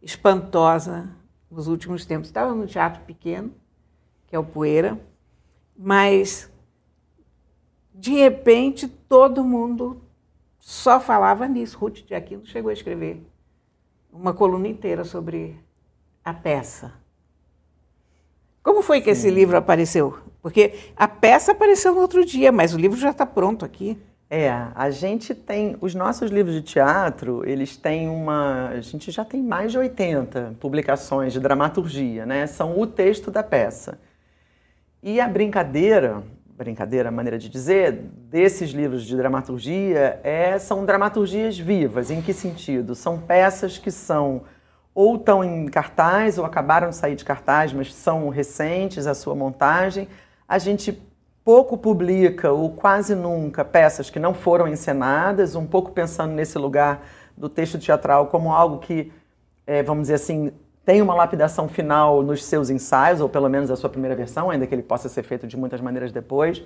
espantosa 0.02 1.10
nos 1.50 1.66
últimos 1.66 2.04
tempos. 2.04 2.28
Estava 2.28 2.54
no 2.54 2.66
teatro 2.66 3.02
pequeno, 3.02 3.52
que 4.26 4.36
é 4.36 4.38
o 4.38 4.44
Poeira, 4.44 5.00
mas 5.76 6.50
de 7.98 8.12
repente, 8.12 8.86
todo 8.86 9.42
mundo 9.42 10.00
só 10.60 11.00
falava 11.00 11.48
nisso. 11.48 11.76
Ruth 11.76 12.06
de 12.06 12.14
Aquino 12.14 12.46
chegou 12.46 12.70
a 12.70 12.72
escrever 12.72 13.20
uma 14.12 14.32
coluna 14.32 14.68
inteira 14.68 15.04
sobre 15.04 15.58
a 16.24 16.32
peça. 16.32 16.92
Como 18.62 18.82
foi 18.82 19.00
que 19.00 19.10
esse 19.10 19.28
livro 19.28 19.56
apareceu? 19.56 20.16
Porque 20.40 20.74
a 20.96 21.08
peça 21.08 21.50
apareceu 21.50 21.92
no 21.92 22.00
outro 22.00 22.24
dia, 22.24 22.52
mas 22.52 22.72
o 22.72 22.78
livro 22.78 22.96
já 22.96 23.10
está 23.10 23.26
pronto 23.26 23.64
aqui. 23.64 24.00
É, 24.30 24.48
a 24.74 24.90
gente 24.90 25.34
tem. 25.34 25.76
Os 25.80 25.92
nossos 25.92 26.30
livros 26.30 26.54
de 26.54 26.62
teatro, 26.62 27.42
eles 27.48 27.76
têm 27.76 28.08
uma. 28.08 28.68
A 28.68 28.80
gente 28.80 29.10
já 29.10 29.24
tem 29.24 29.42
mais 29.42 29.72
de 29.72 29.78
80 29.78 30.54
publicações 30.60 31.32
de 31.32 31.40
dramaturgia, 31.40 32.24
né? 32.24 32.46
São 32.46 32.78
o 32.78 32.86
texto 32.86 33.28
da 33.28 33.42
peça. 33.42 33.98
E 35.02 35.20
a 35.20 35.26
brincadeira, 35.26 36.22
brincadeira, 36.58 37.08
maneira 37.08 37.38
de 37.38 37.48
dizer, 37.48 37.92
desses 38.28 38.70
livros 38.70 39.04
de 39.04 39.16
dramaturgia 39.16 40.18
é, 40.24 40.58
são 40.58 40.84
dramaturgias 40.84 41.56
vivas. 41.56 42.10
Em 42.10 42.20
que 42.20 42.32
sentido? 42.32 42.96
São 42.96 43.16
peças 43.20 43.78
que 43.78 43.92
são 43.92 44.42
ou 44.92 45.14
estão 45.14 45.44
em 45.44 45.68
cartaz 45.68 46.36
ou 46.36 46.44
acabaram 46.44 46.88
de 46.88 46.96
sair 46.96 47.14
de 47.14 47.24
cartaz, 47.24 47.72
mas 47.72 47.94
são 47.94 48.28
recentes 48.28 49.06
a 49.06 49.14
sua 49.14 49.36
montagem. 49.36 50.08
A 50.48 50.58
gente 50.58 51.00
pouco 51.44 51.78
publica 51.78 52.50
ou 52.50 52.72
quase 52.72 53.14
nunca 53.14 53.64
peças 53.64 54.10
que 54.10 54.18
não 54.18 54.34
foram 54.34 54.66
encenadas, 54.66 55.54
um 55.54 55.64
pouco 55.64 55.92
pensando 55.92 56.32
nesse 56.32 56.58
lugar 56.58 57.06
do 57.36 57.48
texto 57.48 57.78
teatral 57.78 58.26
como 58.26 58.52
algo 58.52 58.78
que, 58.78 59.12
é, 59.64 59.80
vamos 59.84 60.02
dizer 60.02 60.14
assim, 60.14 60.52
tem 60.88 61.02
uma 61.02 61.14
lapidação 61.14 61.68
final 61.68 62.22
nos 62.22 62.42
seus 62.42 62.70
ensaios, 62.70 63.20
ou 63.20 63.28
pelo 63.28 63.46
menos 63.46 63.70
a 63.70 63.76
sua 63.76 63.90
primeira 63.90 64.16
versão, 64.16 64.48
ainda 64.48 64.66
que 64.66 64.74
ele 64.74 64.82
possa 64.82 65.06
ser 65.06 65.22
feito 65.22 65.46
de 65.46 65.54
muitas 65.54 65.82
maneiras 65.82 66.10
depois. 66.12 66.62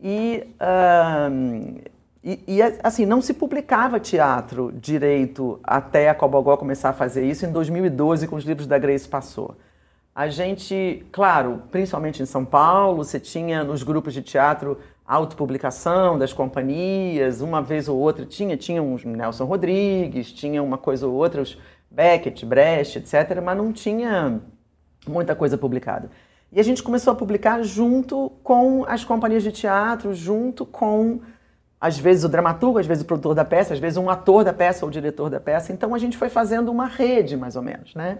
E, 0.00 0.46
uh, 0.60 1.82
e, 2.22 2.38
e, 2.46 2.62
assim, 2.84 3.04
não 3.04 3.20
se 3.20 3.34
publicava 3.34 3.98
teatro 3.98 4.70
direito 4.72 5.58
até 5.64 6.08
a 6.08 6.14
Cobogó 6.14 6.56
começar 6.56 6.90
a 6.90 6.92
fazer 6.92 7.24
isso 7.26 7.44
em 7.44 7.50
2012, 7.50 8.28
com 8.28 8.36
os 8.36 8.44
livros 8.44 8.68
da 8.68 8.78
Grace 8.78 9.08
Passou. 9.08 9.56
A 10.14 10.28
gente, 10.28 11.04
claro, 11.10 11.64
principalmente 11.68 12.22
em 12.22 12.26
São 12.26 12.44
Paulo, 12.44 12.98
você 12.98 13.18
tinha 13.18 13.64
nos 13.64 13.82
grupos 13.82 14.14
de 14.14 14.22
teatro 14.22 14.78
autopublicação 15.04 16.16
das 16.16 16.32
companhias, 16.32 17.40
uma 17.40 17.60
vez 17.60 17.88
ou 17.88 17.98
outra 17.98 18.24
tinha, 18.24 18.56
tinha 18.56 18.80
uns 18.80 19.04
Nelson 19.04 19.44
Rodrigues, 19.46 20.32
tinha 20.32 20.62
uma 20.62 20.78
coisa 20.78 21.06
ou 21.08 21.14
outra, 21.14 21.42
os 21.42 21.58
Beckett, 21.92 22.44
Brecht, 22.46 22.98
etc., 22.98 23.40
mas 23.42 23.56
não 23.56 23.72
tinha 23.72 24.40
muita 25.06 25.34
coisa 25.34 25.58
publicada. 25.58 26.10
E 26.50 26.60
a 26.60 26.62
gente 26.62 26.82
começou 26.82 27.12
a 27.12 27.16
publicar 27.16 27.62
junto 27.62 28.30
com 28.42 28.84
as 28.86 29.04
companhias 29.04 29.42
de 29.42 29.52
teatro, 29.52 30.14
junto 30.14 30.66
com, 30.66 31.20
às 31.80 31.98
vezes, 31.98 32.24
o 32.24 32.28
dramaturgo, 32.28 32.78
às 32.78 32.86
vezes 32.86 33.02
o 33.02 33.06
produtor 33.06 33.34
da 33.34 33.44
peça, 33.44 33.74
às 33.74 33.80
vezes 33.80 33.96
um 33.96 34.10
ator 34.10 34.44
da 34.44 34.52
peça 34.52 34.84
ou 34.84 34.88
o 34.88 34.92
diretor 34.92 35.30
da 35.30 35.40
peça. 35.40 35.72
Então 35.72 35.94
a 35.94 35.98
gente 35.98 36.16
foi 36.16 36.28
fazendo 36.28 36.70
uma 36.70 36.86
rede, 36.86 37.36
mais 37.36 37.56
ou 37.56 37.62
menos, 37.62 37.94
né? 37.94 38.18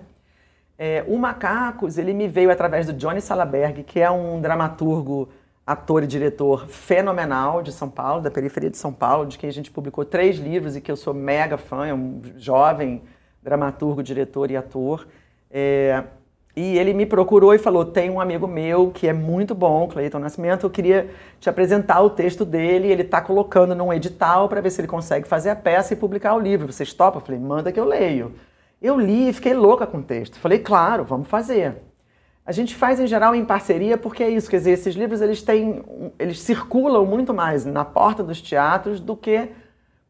É, 0.79 1.05
o 1.07 1.19
Macacos, 1.19 1.99
ele 1.99 2.15
me 2.15 2.27
veio 2.27 2.51
através 2.51 2.87
do 2.87 2.93
Johnny 2.93 3.21
Salaberg, 3.21 3.83
que 3.85 4.01
é 4.01 4.11
um 4.11 4.41
dramaturgo, 4.41 5.29
ator 5.67 6.03
e 6.03 6.07
diretor 6.07 6.67
fenomenal 6.67 7.63
de 7.63 7.71
São 7.71 7.89
Paulo, 7.89 8.21
da 8.21 8.31
periferia 8.31 8.71
de 8.71 8.77
São 8.77 8.93
Paulo, 8.93 9.27
de 9.27 9.39
quem 9.39 9.49
a 9.49 9.53
gente 9.53 9.71
publicou 9.71 10.05
três 10.05 10.37
livros 10.39 10.75
e 10.75 10.81
que 10.81 10.91
eu 10.91 10.97
sou 10.97 11.15
mega 11.15 11.57
fã, 11.57 11.87
é 11.87 11.95
um 11.95 12.21
jovem 12.37 13.03
dramaturgo, 13.43 14.03
diretor 14.03 14.51
e 14.51 14.57
ator. 14.57 15.07
É, 15.51 16.05
e 16.55 16.77
ele 16.79 16.93
me 16.93 17.07
procurou 17.07 17.55
e 17.55 17.59
falou: 17.59 17.85
tem 17.85 18.11
um 18.11 18.21
amigo 18.21 18.47
meu 18.47 18.91
que 18.91 19.09
é 19.09 19.13
muito 19.13 19.55
bom, 19.55 19.89
Cleiton 19.89 20.19
Nascimento, 20.19 20.67
eu 20.67 20.71
queria 20.71 21.09
te 21.41 21.49
apresentar 21.49 22.01
o 22.03 22.11
texto 22.11 22.45
dele. 22.45 22.91
Ele 22.91 23.03
está 23.03 23.21
colocando 23.21 23.75
num 23.75 23.93
edital 23.93 24.49
para 24.49 24.61
ver 24.61 24.71
se 24.71 24.81
ele 24.81 24.89
consegue 24.89 25.27
fazer 25.27 25.51
a 25.51 25.57
peça 25.57 25.95
e 25.95 25.97
publicar 25.97 26.35
o 26.35 26.41
livro. 26.41 26.71
Vocês 26.71 26.93
topam? 26.93 27.21
Eu 27.21 27.25
falei: 27.25 27.41
manda 27.41 27.73
que 27.73 27.81
eu 27.81 27.85
leio. 27.85 28.35
Eu 28.81 28.99
li 28.99 29.29
e 29.29 29.33
fiquei 29.33 29.55
louca 29.55 29.87
com 29.87 29.99
o 29.99 30.03
texto. 30.03 30.39
Falei, 30.41 30.59
claro, 30.59 31.05
vamos 31.05 31.29
fazer. 31.29 31.77
A 32.45 32.51
gente 32.51 32.75
faz 32.75 32.99
em 32.99 33.07
geral 33.07 33.33
em 33.35 33.45
parceria 33.45 33.97
porque 33.97 34.25
é 34.25 34.29
isso, 34.29 34.51
quer 34.51 34.57
dizer, 34.57 34.73
esses 34.73 34.97
livros 34.97 35.21
eles 35.21 35.41
têm, 35.43 35.81
eles 36.19 36.41
circulam 36.41 37.07
muito 37.07 37.33
mais 37.33 37.65
na 37.65 37.85
porta 37.85 38.25
dos 38.25 38.43
teatros 38.43 38.99
do 38.99 39.17
que 39.17 39.49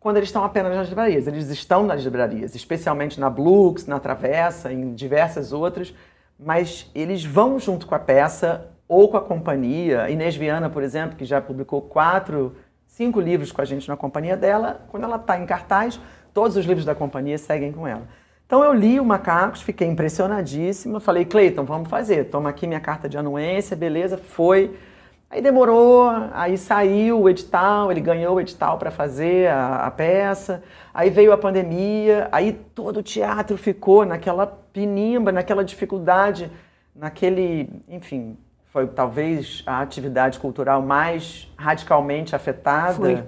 quando 0.03 0.17
eles 0.17 0.31
estão 0.31 0.43
apenas 0.43 0.75
nas 0.75 0.89
livrarias. 0.89 1.29
Eles 1.29 1.49
estão 1.49 1.85
nas 1.85 2.03
livrarias, 2.03 2.57
especialmente 2.57 3.21
na 3.21 3.31
Blux, 3.31 3.87
na 3.87 4.01
Travessa, 4.01 4.73
em 4.73 4.95
diversas 4.95 5.53
outras, 5.53 5.95
mas 6.37 6.91
eles 6.93 7.25
vão 7.25 7.59
junto 7.61 7.87
com 7.87 7.95
a 7.95 8.01
peça 8.01 8.67
ou 8.89 9.09
com 9.09 9.17
a 9.17 9.21
companhia. 9.21 10.11
Inês 10.11 10.35
Viana, 10.35 10.69
por 10.69 10.83
exemplo, 10.83 11.17
que 11.17 11.25
já 11.25 11.41
publicou 11.41 11.81
quatro, 11.81 12.57
cinco 12.85 13.21
livros 13.21 13.53
com 13.53 13.63
a 13.63 13.65
gente 13.65 13.89
na 13.89 13.97
companhia 13.97 14.37
dela, 14.37 14.85
quando 14.89 15.05
ela 15.05 15.17
está 15.17 15.39
em 15.39 15.47
cartaz, 15.47 16.01
todos 16.35 16.57
os 16.57 16.67
livros 16.67 16.85
da 16.85 16.97
companhia 16.97 17.39
seguem 17.39 17.71
com 17.71 17.87
ela. 17.87 18.03
Então 18.45 18.65
eu 18.65 18.73
li 18.73 18.99
o 18.99 19.05
Macacos, 19.05 19.63
fiquei 19.63 19.87
impressionadíssima, 19.87 20.99
falei, 20.99 21.25
Cleiton, 21.25 21.65
vamos 21.65 21.89
fazer, 21.89 22.25
toma 22.25 22.51
aqui 22.51 22.67
minha 22.67 22.81
carta 22.81 23.09
de 23.09 23.17
anuência, 23.17 23.77
beleza, 23.77 24.19
foi. 24.19 24.77
Aí 25.33 25.41
demorou, 25.41 26.11
aí 26.35 26.59
saiu 26.59 27.23
o 27.23 27.27
edital, 27.27 27.91
ele 27.91 28.03
ganhou 28.03 28.37
o 28.37 28.41
edital 28.41 28.77
para 28.77 28.91
fazer 28.91 29.49
a, 29.49 29.87
a, 29.87 29.91
peça, 29.91 30.63
aí 30.93 31.09
veio 31.09 31.33
a 31.33 31.39
pandemia, 31.39 32.29
aí 32.31 32.53
todo 32.53 32.99
o 32.99 33.03
teatro 33.03 33.57
ficou 33.57 34.05
naquela 34.05 34.47
pinimba, 34.47 35.33
naquela 35.33 35.65
dificuldade, 35.65 36.53
naquele, 36.95 37.67
enfim, 37.89 38.37
foi 38.67 38.87
talvez 38.87 39.63
a 39.65 39.81
atividade 39.81 40.39
cultural 40.39 40.83
mais 40.83 41.51
radicalmente 41.57 42.37
afetada. 42.37 42.93
Foi 42.93 43.25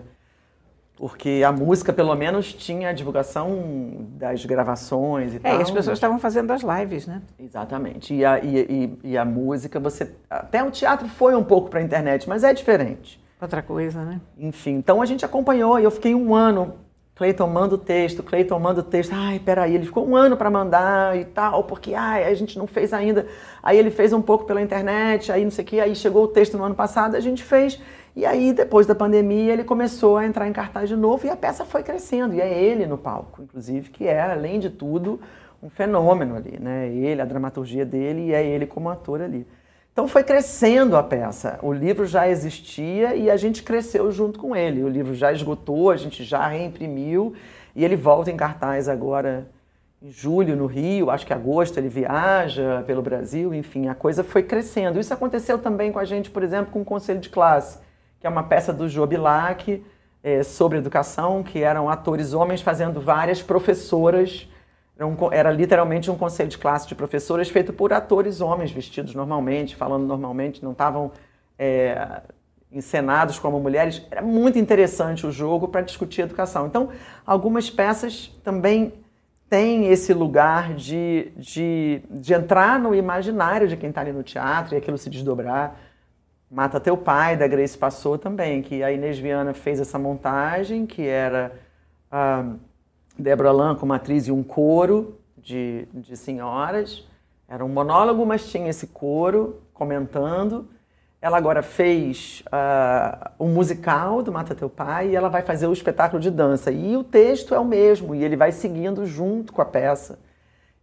porque 0.97 1.43
a 1.45 1.51
música, 1.51 1.93
pelo 1.93 2.15
menos, 2.15 2.53
tinha 2.53 2.91
a 2.91 2.93
divulgação 2.93 4.07
das 4.11 4.45
gravações 4.45 5.35
e 5.35 5.37
é, 5.37 5.41
tal. 5.41 5.59
É, 5.59 5.63
as 5.63 5.71
pessoas 5.71 5.97
estavam 5.99 6.19
fazendo 6.19 6.53
as 6.53 6.63
lives, 6.63 7.07
né? 7.07 7.21
Exatamente. 7.39 8.15
E 8.15 8.25
a, 8.25 8.39
e, 8.39 8.59
e, 9.05 9.11
e 9.11 9.19
a 9.19 9.25
música, 9.25 9.81
você. 9.81 10.15
Até 10.31 10.63
o 10.63 10.71
teatro 10.71 11.09
foi 11.09 11.35
um 11.35 11.43
pouco 11.43 11.69
para 11.69 11.81
a 11.81 11.83
internet, 11.83 12.29
mas 12.29 12.45
é 12.45 12.53
diferente. 12.55 13.21
Outra 13.41 13.61
coisa, 13.61 14.05
né? 14.05 14.21
Enfim, 14.39 14.73
então 14.73 15.03
a 15.03 15.07
gente 15.07 15.25
acompanhou 15.25 15.79
e 15.81 15.85
eu 15.85 15.91
fiquei 15.91 16.15
um 16.15 16.35
ano. 16.35 16.75
Cleiton 17.15 17.47
manda 17.47 17.77
o 17.77 17.79
texto, 17.79 18.23
Cleiton 18.25 18.59
manda 18.59 18.81
o 18.81 18.83
texto. 18.83 19.13
Ai, 19.15 19.39
peraí, 19.39 19.75
ele 19.75 19.87
ficou 19.87 20.07
um 20.07 20.17
ano 20.17 20.37
para 20.37 20.51
mandar 20.51 21.17
e 21.17 21.25
tal, 21.25 21.63
porque 21.63 21.95
ai, 21.95 22.25
a 22.25 22.35
gente 22.35 22.59
não 22.59 22.67
fez 22.67 22.93
ainda. 22.93 23.27
Aí 23.63 23.79
ele 23.79 23.91
fez 23.91 24.13
um 24.13 24.21
pouco 24.21 24.45
pela 24.45 24.61
internet, 24.61 25.31
aí 25.31 25.45
não 25.45 25.51
sei 25.51 25.65
o 25.65 25.67
que, 25.67 25.81
aí 25.81 25.95
chegou 25.95 26.25
o 26.25 26.29
texto 26.29 26.59
no 26.59 26.65
ano 26.65 26.75
passado, 26.75 27.15
a 27.15 27.21
gente 27.21 27.45
fez. 27.45 27.81
E 28.17 28.27
aí, 28.27 28.53
depois 28.53 28.87
da 28.87 28.95
pandemia, 28.95 29.53
ele 29.53 29.65
começou 29.65 30.17
a 30.17 30.27
entrar 30.27 30.49
em 30.49 30.53
cartaz 30.53 30.89
de 30.89 30.97
novo 30.97 31.27
e 31.27 31.31
a 31.31 31.37
peça 31.37 31.65
foi 31.65 31.83
crescendo. 31.83 32.35
E 32.35 32.41
é 32.41 32.63
ele 32.63 32.87
no 32.87 32.99
palco, 32.99 33.43
inclusive, 33.43 33.91
que 33.91 34.07
é, 34.07 34.21
além 34.21 34.59
de 34.59 34.71
tudo, 34.71 35.21
um 35.63 35.71
fenômeno 35.71 36.37
ali, 36.37 36.59
né? 36.61 36.89
Ele, 36.89 37.21
a 37.21 37.25
dramaturgia 37.25 37.85
dele 37.85 38.27
e 38.27 38.33
é 38.33 38.45
ele 38.45 38.67
como 38.67 38.89
ator 38.89 39.21
ali. 39.21 39.47
Então 39.95 40.07
foi 40.07 40.23
crescendo 40.23 40.95
a 40.95 41.03
peça. 41.03 41.59
O 41.63 41.73
livro 41.73 42.05
já 42.05 42.29
existia 42.29 43.15
e 43.15 43.31
a 43.31 43.37
gente 43.39 43.63
cresceu 43.63 44.13
junto 44.13 44.39
com 44.39 44.55
ele. 44.55 44.85
O 44.85 44.89
livro 44.89 45.15
já 45.15 45.33
esgotou, 45.33 45.91
a 45.91 45.97
gente 45.97 46.23
já 46.23 46.47
reimprimiu 46.47 47.33
e 47.75 47.83
ele 47.83 47.97
volta 47.97 48.31
em 48.31 48.37
cartaz 48.37 48.91
agora 48.91 49.49
em 50.03 50.11
julho 50.11 50.55
no 50.55 50.67
Rio, 50.67 51.09
acho 51.09 51.25
que 51.25 51.33
agosto 51.33 51.79
ele 51.79 51.89
viaja 51.89 52.85
pelo 52.87 53.01
Brasil, 53.01 53.55
enfim, 53.55 53.89
a 53.89 53.95
coisa 53.95 54.23
foi 54.23 54.43
crescendo. 54.43 55.01
Isso 55.01 55.15
aconteceu 55.15 55.57
também 55.59 55.91
com 55.91 55.99
a 55.99 56.05
gente, 56.05 56.29
por 56.29 56.43
exemplo, 56.43 56.71
com 56.71 56.83
o 56.83 56.85
Conselho 56.85 57.21
de 57.21 57.31
Classe 57.31 57.79
que 58.25 58.27
é 58.27 58.31
uma 58.31 58.45
peça 58.45 58.73
do 58.73 58.89
Jobilac 58.89 59.85
é, 60.23 60.43
sobre 60.43 60.79
educação, 60.79 61.43
que 61.43 61.63
eram 61.63 61.91
atores 61.91 62.33
homens 62.33 62.63
fazendo 62.63 62.99
várias 62.99 63.43
professoras. 63.43 64.49
Era, 64.97 65.07
um, 65.07 65.17
era, 65.33 65.51
literalmente 65.51 66.11
um 66.11 66.17
conselho 66.17 66.49
de 66.49 66.59
classe 66.59 66.87
de 66.87 66.95
professoras 66.95 67.49
feito 67.49 67.73
por 67.73 67.93
atores 67.93 68.41
homens, 68.41 68.71
vestidos 68.71 69.15
normalmente, 69.15 69.75
falando 69.75 70.07
normalmente, 70.07 70.63
não 70.63 70.73
estavam 70.73 71.11
é, 71.59 72.23
encenados 72.71 73.39
como 73.39 73.59
mulheres. 73.59 74.07
Era 74.11 74.23
muito 74.23 74.59
interessante 74.59 75.27
o 75.27 75.33
jogo 75.33 75.69
para 75.69 75.81
discutir 75.81 76.23
educação. 76.23 76.67
Então, 76.67 76.91
algumas 77.27 77.69
peças 77.71 78.29
também 78.45 78.93
têm 79.49 79.87
esse 79.87 80.13
lugar 80.13 80.75
de, 80.75 81.33
de, 81.37 82.03
de 82.11 82.35
entrar 82.35 82.79
no 82.79 82.95
imaginário 82.95 83.69
de 83.69 83.77
quem 83.77 83.91
está 83.91 84.01
ali 84.01 84.13
no 84.13 84.23
teatro 84.23 84.75
e 84.75 84.79
aquilo 84.79 84.99
se 84.99 85.11
desdobrar. 85.11 85.77
Mata 86.51 86.79
Teu 86.79 86.97
Pai, 86.97 87.37
da 87.37 87.47
Grace 87.47 87.77
Passou 87.77 88.17
também, 88.17 88.63
que 88.63 88.83
a 88.83 88.93
Inês 88.93 89.19
Viana 89.19 89.53
fez 89.53 89.81
essa 89.81 89.99
montagem, 89.99 90.87
que 90.87 91.07
era 91.07 91.53
a 92.11 92.45
Débora 93.19 93.53
Lan 93.53 93.75
como 93.77 93.93
atriz 93.93 94.27
e 94.27 94.33
um 94.33 94.43
coro 94.43 95.19
de, 95.37 95.87
de 95.93 96.17
senhoras. 96.17 97.07
Era 97.49 97.65
um 97.65 97.69
monólogo, 97.69 98.25
mas 98.25 98.51
tinha 98.51 98.69
esse 98.69 98.89
coro 98.89 99.63
comentando. 99.73 100.69
Ela 101.21 101.39
agora 101.39 101.63
fez 101.63 102.43
uh, 102.49 103.31
um 103.39 103.49
musical 103.49 104.23
do 104.23 104.33
Mata 104.33 104.55
Teu 104.55 104.69
Pai 104.69 105.11
e 105.11 105.17
ela 105.17 105.29
vai 105.29 105.43
fazer 105.43 105.67
o 105.67 105.73
espetáculo 105.73 106.21
de 106.21 106.31
dança. 106.31 106.71
E 106.71 106.97
o 106.97 107.05
texto 107.05 107.55
é 107.55 107.59
o 107.59 107.65
mesmo, 107.65 108.15
e 108.15 108.23
ele 108.23 108.37
vai 108.37 108.53
seguindo 108.53 109.07
junto 109.07 109.53
com 109.53 109.63
a 109.63 109.65
peça. 109.65 110.19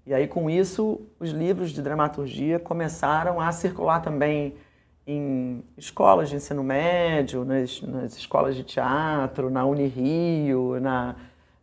E 0.06 0.14
aí, 0.14 0.28
com 0.28 0.50
isso, 0.50 1.00
os 1.20 1.30
livros 1.30 1.72
de 1.72 1.82
dramaturgia 1.82 2.58
começaram 2.60 3.40
a 3.40 3.52
circular 3.52 4.02
também 4.02 4.56
em 5.06 5.64
escolas 5.78 6.30
de 6.30 6.38
ensino 6.38 6.64
médio, 6.64 7.46
nas, 7.46 7.82
nas 7.82 8.18
escolas 8.18 8.56
de 8.56 8.64
teatro, 8.64 9.50
na 9.50 9.64
Unirio, 9.66 10.80
na, 10.80 11.16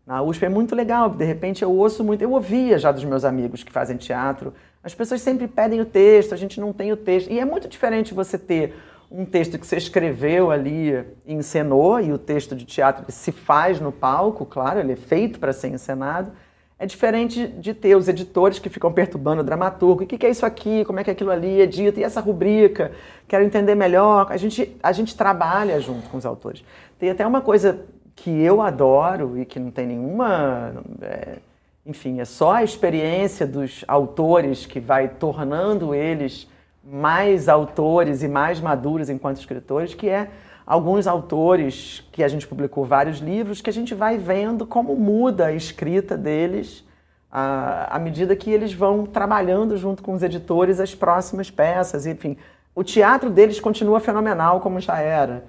na 0.09 0.23
USP. 0.23 0.47
É 0.47 0.49
muito 0.49 0.75
legal, 0.75 1.11
de 1.11 1.25
repente 1.25 1.63
eu 1.63 1.71
ouço 1.71 2.03
muito, 2.03 2.23
eu 2.23 2.33
ouvia 2.33 2.79
já 2.79 2.91
dos 2.91 3.05
meus 3.05 3.27
amigos 3.27 3.63
que 3.63 3.71
fazem 3.71 3.99
teatro, 3.99 4.55
As 4.83 4.95
pessoas 4.95 5.21
sempre 5.21 5.47
pedem 5.47 5.81
o 5.81 5.85
texto, 5.85 6.33
a 6.33 6.37
gente 6.37 6.59
não 6.59 6.73
tem 6.73 6.91
o 6.93 6.97
texto. 6.97 7.31
E 7.31 7.39
é 7.39 7.45
muito 7.45 7.69
diferente 7.69 8.15
você 8.15 8.39
ter 8.39 8.75
um 9.11 9.25
texto 9.25 9.59
que 9.59 9.67
você 9.67 9.77
escreveu 9.77 10.51
ali 10.51 11.05
encenou, 11.27 12.01
e 12.01 12.11
o 12.13 12.17
texto 12.17 12.57
de 12.57 12.65
teatro 12.65 13.05
se 13.09 13.33
faz 13.33 13.81
no 13.81 13.93
palco, 13.93 14.47
claro, 14.47 14.79
ele 14.81 14.93
é 14.93 14.97
feito 14.97 15.39
para 15.39 15.53
ser 15.53 15.69
encenado. 15.69 16.33
É 16.79 16.87
diferente 16.87 17.49
de 17.49 17.75
ter 17.75 17.97
os 17.97 18.09
editores 18.09 18.61
que 18.61 18.71
ficam 18.71 18.91
perturbando 18.93 19.41
o 19.41 19.45
dramaturgo. 19.45 20.05
O 20.05 20.07
que 20.07 20.25
é 20.25 20.31
isso 20.31 20.47
aqui? 20.47 20.85
Como 20.85 21.01
é 21.01 21.05
que 21.05 21.11
aquilo 21.11 21.33
ali 21.33 21.61
é 21.61 21.67
dito? 21.67 21.99
E 21.99 22.05
essa 22.05 22.21
rubrica? 22.21 22.93
Quero 23.27 23.45
entender 23.45 23.75
melhor. 23.75 24.29
A 24.31 24.37
gente, 24.37 24.77
a 24.81 24.93
gente 24.93 25.17
trabalha 25.17 25.81
junto 25.81 26.09
com 26.09 26.17
os 26.17 26.25
autores. 26.25 26.65
Tem 26.97 27.11
até 27.11 27.27
uma 27.27 27.41
coisa 27.41 27.85
que 28.23 28.31
eu 28.31 28.61
adoro 28.61 29.39
e 29.39 29.45
que 29.45 29.59
não 29.59 29.71
tem 29.71 29.87
nenhuma. 29.87 30.75
É, 31.01 31.39
enfim, 31.87 32.21
é 32.21 32.25
só 32.25 32.53
a 32.53 32.65
experiência 32.65 33.47
dos 33.47 33.85
autores 33.87 34.67
que 34.67 34.81
vai 34.81 35.09
tornando 35.09 35.95
eles 35.95 36.49
mais 36.85 37.49
autores 37.49 38.23
e 38.23 38.29
mais 38.29 38.61
maduros 38.61 39.09
enquanto 39.09 39.39
escritores, 39.39 39.95
que 39.95 40.09
é 40.09 40.29
alguns 40.67 41.07
autores 41.07 42.07
que 42.13 42.23
a 42.23 42.29
gente 42.29 42.47
publicou 42.47 42.85
vários 42.85 43.19
livros, 43.19 43.61
que 43.61 43.71
a 43.71 43.73
gente 43.73 43.95
vai 43.95 44.19
vendo 44.19 44.67
como 44.67 44.95
muda 44.97 45.47
a 45.47 45.53
escrita 45.53 46.17
deles 46.17 46.85
à, 47.31 47.97
à 47.97 47.99
medida 47.99 48.37
que 48.37 48.51
eles 48.51 48.73
vão 48.73 49.07
trabalhando 49.07 49.77
junto 49.77 50.03
com 50.03 50.13
os 50.13 50.23
editores 50.23 50.81
as 50.81 50.95
próximas 50.95 51.51
peças, 51.51 52.07
enfim. 52.07 52.37
O 52.75 52.83
teatro 52.85 53.31
deles 53.31 53.61
continua 53.61 54.01
fenomenal 54.01 54.61
como 54.61 54.81
já 54.81 54.99
era, 54.99 55.45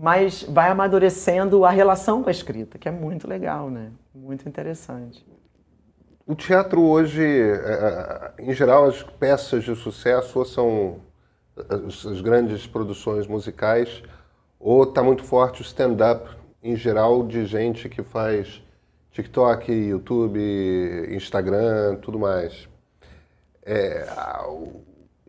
mas 0.00 0.42
vai 0.42 0.70
amadurecendo 0.70 1.64
a 1.64 1.70
relação 1.70 2.22
com 2.22 2.28
a 2.28 2.32
escrita, 2.32 2.78
que 2.78 2.88
é 2.88 2.92
muito 2.92 3.28
legal, 3.28 3.70
né? 3.70 3.92
Muito 4.14 4.48
interessante. 4.48 5.24
O 6.26 6.34
teatro 6.34 6.82
hoje, 6.82 7.22
é, 7.22 8.32
é, 8.38 8.42
em 8.42 8.52
geral, 8.52 8.86
as 8.86 9.02
peças 9.02 9.62
de 9.62 9.76
sucesso 9.76 10.38
ou 10.38 10.44
são 10.44 11.00
as 11.68 12.20
grandes 12.20 12.66
produções 12.66 13.26
musicais, 13.26 14.02
ou 14.58 14.82
está 14.82 15.02
muito 15.02 15.22
forte 15.22 15.60
o 15.60 15.64
stand-up 15.64 16.28
em 16.62 16.74
geral 16.74 17.24
de 17.24 17.44
gente 17.46 17.88
que 17.88 18.02
faz 18.02 18.62
TikTok, 19.12 19.70
YouTube, 19.70 20.40
Instagram, 21.10 21.96
tudo 21.96 22.18
mais. 22.18 22.68
É, 23.64 24.08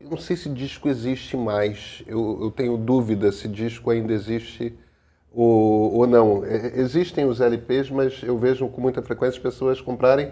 eu 0.05 0.11
não 0.11 0.17
sei 0.17 0.35
se 0.35 0.47
disco 0.49 0.87
existe 0.87 1.35
mais. 1.35 2.03
Eu, 2.05 2.37
eu 2.41 2.51
tenho 2.51 2.77
dúvida 2.77 3.31
se 3.31 3.47
disco 3.47 3.89
ainda 3.89 4.13
existe 4.13 4.77
ou, 5.33 5.93
ou 5.95 6.07
não. 6.07 6.45
Existem 6.45 7.25
os 7.25 7.41
LPs, 7.41 7.89
mas 7.89 8.21
eu 8.23 8.37
vejo 8.37 8.67
com 8.67 8.79
muita 8.79 9.01
frequência 9.01 9.37
as 9.37 9.43
pessoas 9.43 9.81
comprarem 9.81 10.31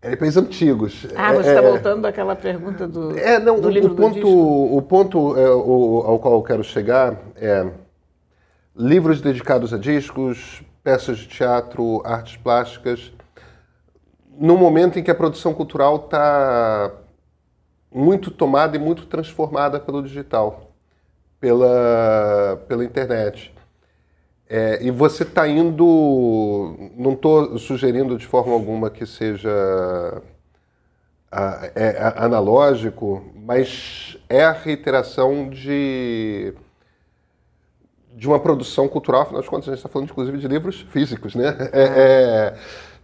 LPs 0.00 0.36
antigos. 0.38 1.06
Ah, 1.14 1.34
você 1.34 1.50
está 1.50 1.62
é, 1.62 1.64
é, 1.64 1.70
voltando 1.70 2.06
àquela 2.06 2.34
pergunta 2.34 2.88
do, 2.88 3.18
é, 3.18 3.38
não, 3.38 3.60
do 3.60 3.68
livro 3.68 3.92
o 3.92 3.96
ponto, 3.96 4.20
do 4.20 4.76
O 4.76 4.82
ponto 4.82 5.36
é, 5.36 5.50
o, 5.50 6.02
ao 6.06 6.18
qual 6.18 6.34
eu 6.34 6.42
quero 6.42 6.64
chegar 6.64 7.20
é 7.36 7.66
livros 8.74 9.20
dedicados 9.20 9.74
a 9.74 9.78
discos, 9.78 10.62
peças 10.82 11.18
de 11.18 11.26
teatro, 11.26 12.00
artes 12.04 12.36
plásticas, 12.38 13.12
no 14.38 14.56
momento 14.56 14.98
em 14.98 15.02
que 15.02 15.10
a 15.10 15.14
produção 15.14 15.52
cultural 15.52 15.96
está 15.96 16.92
muito 17.92 18.30
tomada 18.30 18.76
e 18.76 18.80
muito 18.80 19.06
transformada 19.06 19.80
pelo 19.80 20.02
digital, 20.02 20.70
pela, 21.40 22.62
pela 22.68 22.84
internet. 22.84 23.52
É, 24.48 24.78
e 24.82 24.90
você 24.90 25.24
está 25.24 25.46
indo. 25.46 26.90
Não 26.96 27.12
estou 27.12 27.58
sugerindo 27.58 28.16
de 28.16 28.26
forma 28.26 28.54
alguma 28.54 28.88
que 28.88 29.04
seja 29.04 29.50
a, 31.30 31.70
é, 31.74 31.98
a, 31.98 32.24
analógico, 32.24 33.22
mas 33.34 34.16
é 34.28 34.42
a 34.44 34.52
reiteração 34.52 35.50
de, 35.50 36.54
de 38.14 38.26
uma 38.26 38.40
produção 38.40 38.88
cultural, 38.88 39.22
afinal 39.22 39.42
de 39.42 39.48
contas, 39.48 39.68
a 39.68 39.72
gente 39.72 39.80
está 39.80 39.88
falando 39.88 40.10
inclusive 40.10 40.38
de 40.38 40.48
livros 40.48 40.80
físicos, 40.90 41.34
né? 41.34 41.54
É, 41.72 42.54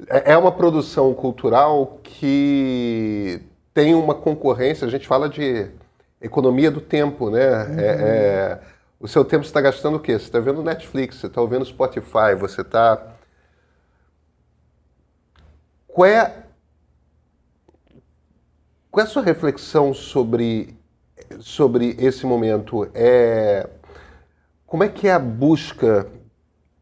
é, 0.08 0.32
é 0.32 0.38
uma 0.38 0.50
produção 0.50 1.12
cultural 1.12 2.00
que 2.02 3.42
tem 3.74 3.94
uma 3.94 4.14
concorrência, 4.14 4.86
a 4.86 4.90
gente 4.90 5.06
fala 5.06 5.28
de 5.28 5.68
economia 6.22 6.70
do 6.70 6.80
tempo, 6.80 7.28
né? 7.28 7.64
Uhum. 7.64 7.78
É, 7.78 7.86
é 7.86 8.60
o 9.04 9.08
seu 9.08 9.22
tempo 9.22 9.44
está 9.44 9.60
gastando 9.60 9.96
o 9.96 10.00
quê? 10.00 10.12
Você 10.12 10.24
está 10.24 10.40
vendo 10.40 10.62
Netflix, 10.62 11.16
você 11.16 11.26
está 11.26 11.38
ouvindo 11.38 11.62
Spotify, 11.66 12.34
você 12.38 12.62
está. 12.62 13.14
Qual 15.86 16.06
é, 16.06 16.44
qual 18.90 19.04
é 19.04 19.06
a 19.06 19.10
sua 19.10 19.22
reflexão 19.22 19.92
sobre, 19.92 20.74
sobre 21.38 21.94
esse 21.98 22.24
momento? 22.24 22.88
É, 22.94 23.68
como 24.66 24.82
é 24.84 24.88
que 24.88 25.06
é 25.06 25.12
a 25.12 25.18
busca 25.18 26.08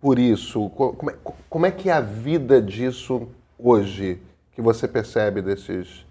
por 0.00 0.16
isso? 0.16 0.70
Como 0.70 1.10
é, 1.10 1.16
como 1.50 1.66
é 1.66 1.72
que 1.72 1.90
é 1.90 1.92
a 1.92 2.00
vida 2.00 2.62
disso 2.62 3.28
hoje 3.58 4.22
que 4.52 4.62
você 4.62 4.86
percebe 4.86 5.42
desses 5.42 6.06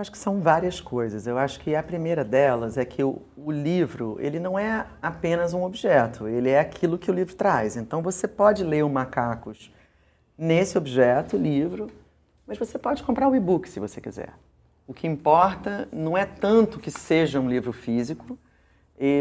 Acho 0.00 0.10
que 0.10 0.16
são 0.16 0.40
várias 0.40 0.80
coisas. 0.80 1.26
Eu 1.26 1.36
acho 1.36 1.60
que 1.60 1.74
a 1.74 1.82
primeira 1.82 2.24
delas 2.24 2.78
é 2.78 2.86
que 2.86 3.04
o, 3.04 3.20
o, 3.36 3.52
livro 3.52 4.16
ele 4.18 4.40
não 4.40 4.58
é 4.58 4.86
apenas 5.02 5.52
um 5.52 5.62
objeto, 5.62 6.26
ele 6.26 6.48
é 6.48 6.58
aquilo 6.58 6.96
que 6.96 7.10
o 7.10 7.14
livro 7.14 7.34
traz. 7.34 7.76
Então 7.76 8.00
você 8.00 8.26
pode 8.26 8.64
ler 8.64 8.82
o 8.82 8.88
Macacos 8.88 9.70
nesse 10.38 10.78
objeto, 10.78 11.36
livro, 11.36 11.90
mas 12.46 12.56
você 12.56 12.78
pode 12.78 13.02
comprar 13.02 13.28
o 13.28 13.36
e-book 13.36 13.68
se 13.68 13.78
você 13.78 14.00
quiser. 14.00 14.32
O 14.86 14.94
que 14.94 15.06
importa 15.06 15.86
não 15.92 16.16
é 16.16 16.24
tanto 16.24 16.80
que 16.80 16.90
seja 16.90 17.38
um 17.38 17.48
livro 17.48 17.70
físico, 17.70 18.38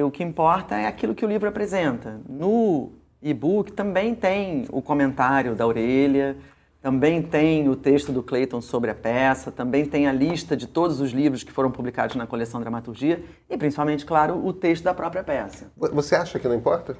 o 0.06 0.10
que 0.10 0.24
importa 0.24 0.78
é 0.78 0.88
aquilo 0.88 1.14
que 1.14 1.26
o 1.26 1.28
livro 1.28 1.50
apresenta. 1.50 2.22
No 2.28 2.94
e-book 3.22 3.74
também 3.74 4.16
tem 4.16 4.66
o 4.72 4.82
comentário 4.82 5.56
da 5.56 5.68
orelha, 5.68 6.38
também 6.82 7.22
tem 7.22 7.68
o 7.68 7.76
texto 7.76 8.12
do 8.12 8.24
Clayton 8.24 8.62
sobre 8.62 8.90
a 8.90 8.96
peça, 8.96 9.52
também 9.52 9.86
tem 9.86 10.08
a 10.08 10.14
lista 10.14 10.56
de 10.56 10.66
todos 10.66 11.02
os 11.02 11.12
livros 11.12 11.44
que 11.44 11.52
foram 11.52 11.70
publicados 11.70 12.16
na 12.16 12.26
coleção 12.26 12.62
Dramaturgia 12.62 13.22
e, 13.50 13.58
principalmente, 13.58 14.06
claro, 14.06 14.46
o 14.46 14.54
texto 14.54 14.84
da 14.84 14.94
própria 14.94 15.24
peça. 15.24 15.70
Você 15.76 16.16
acha 16.16 16.40
que 16.40 16.48
não 16.48 16.56
importa? 16.56 16.96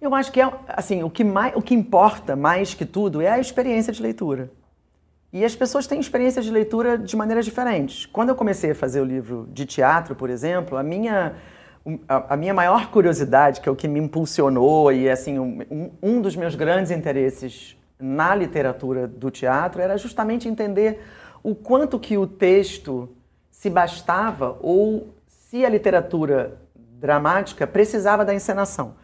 Eu 0.00 0.14
acho 0.14 0.30
que 0.30 0.40
é 0.40 0.52
assim, 0.68 1.02
o 1.02 1.08
que, 1.08 1.24
mais, 1.24 1.56
o 1.56 1.62
que 1.62 1.74
importa 1.74 2.36
mais 2.36 2.74
que 2.74 2.84
tudo 2.84 3.22
é 3.22 3.28
a 3.28 3.38
experiência 3.38 3.90
de 3.90 4.02
leitura. 4.02 4.50
E 5.32 5.44
as 5.44 5.56
pessoas 5.56 5.86
têm 5.86 5.98
experiências 5.98 6.44
de 6.44 6.50
leitura 6.50 6.98
de 6.98 7.16
maneiras 7.16 7.46
diferentes. 7.46 8.04
Quando 8.06 8.28
eu 8.28 8.34
comecei 8.34 8.72
a 8.72 8.74
fazer 8.74 9.00
o 9.00 9.04
livro 9.04 9.48
de 9.50 9.64
teatro, 9.64 10.14
por 10.14 10.28
exemplo, 10.28 10.76
a 10.76 10.82
minha, 10.82 11.34
a, 12.06 12.36
minha 12.36 12.52
maior 12.52 12.90
curiosidade, 12.90 13.62
que 13.62 13.68
é 13.68 13.72
o 13.72 13.74
que 13.74 13.88
me 13.88 13.98
impulsionou 13.98 14.92
e 14.92 15.08
assim 15.08 15.38
um, 15.38 15.90
um 16.02 16.20
dos 16.20 16.36
meus 16.36 16.54
grandes 16.54 16.92
interesses 16.92 17.76
na 17.98 18.34
literatura 18.34 19.06
do 19.06 19.30
teatro 19.30 19.80
era 19.80 19.96
justamente 19.96 20.48
entender 20.48 21.04
o 21.42 21.54
quanto 21.54 21.98
que 21.98 22.16
o 22.16 22.26
texto 22.26 23.08
se 23.50 23.70
bastava 23.70 24.58
ou 24.60 25.14
se 25.26 25.64
a 25.64 25.68
literatura 25.68 26.58
dramática 26.74 27.66
precisava 27.66 28.24
da 28.24 28.34
encenação. 28.34 28.94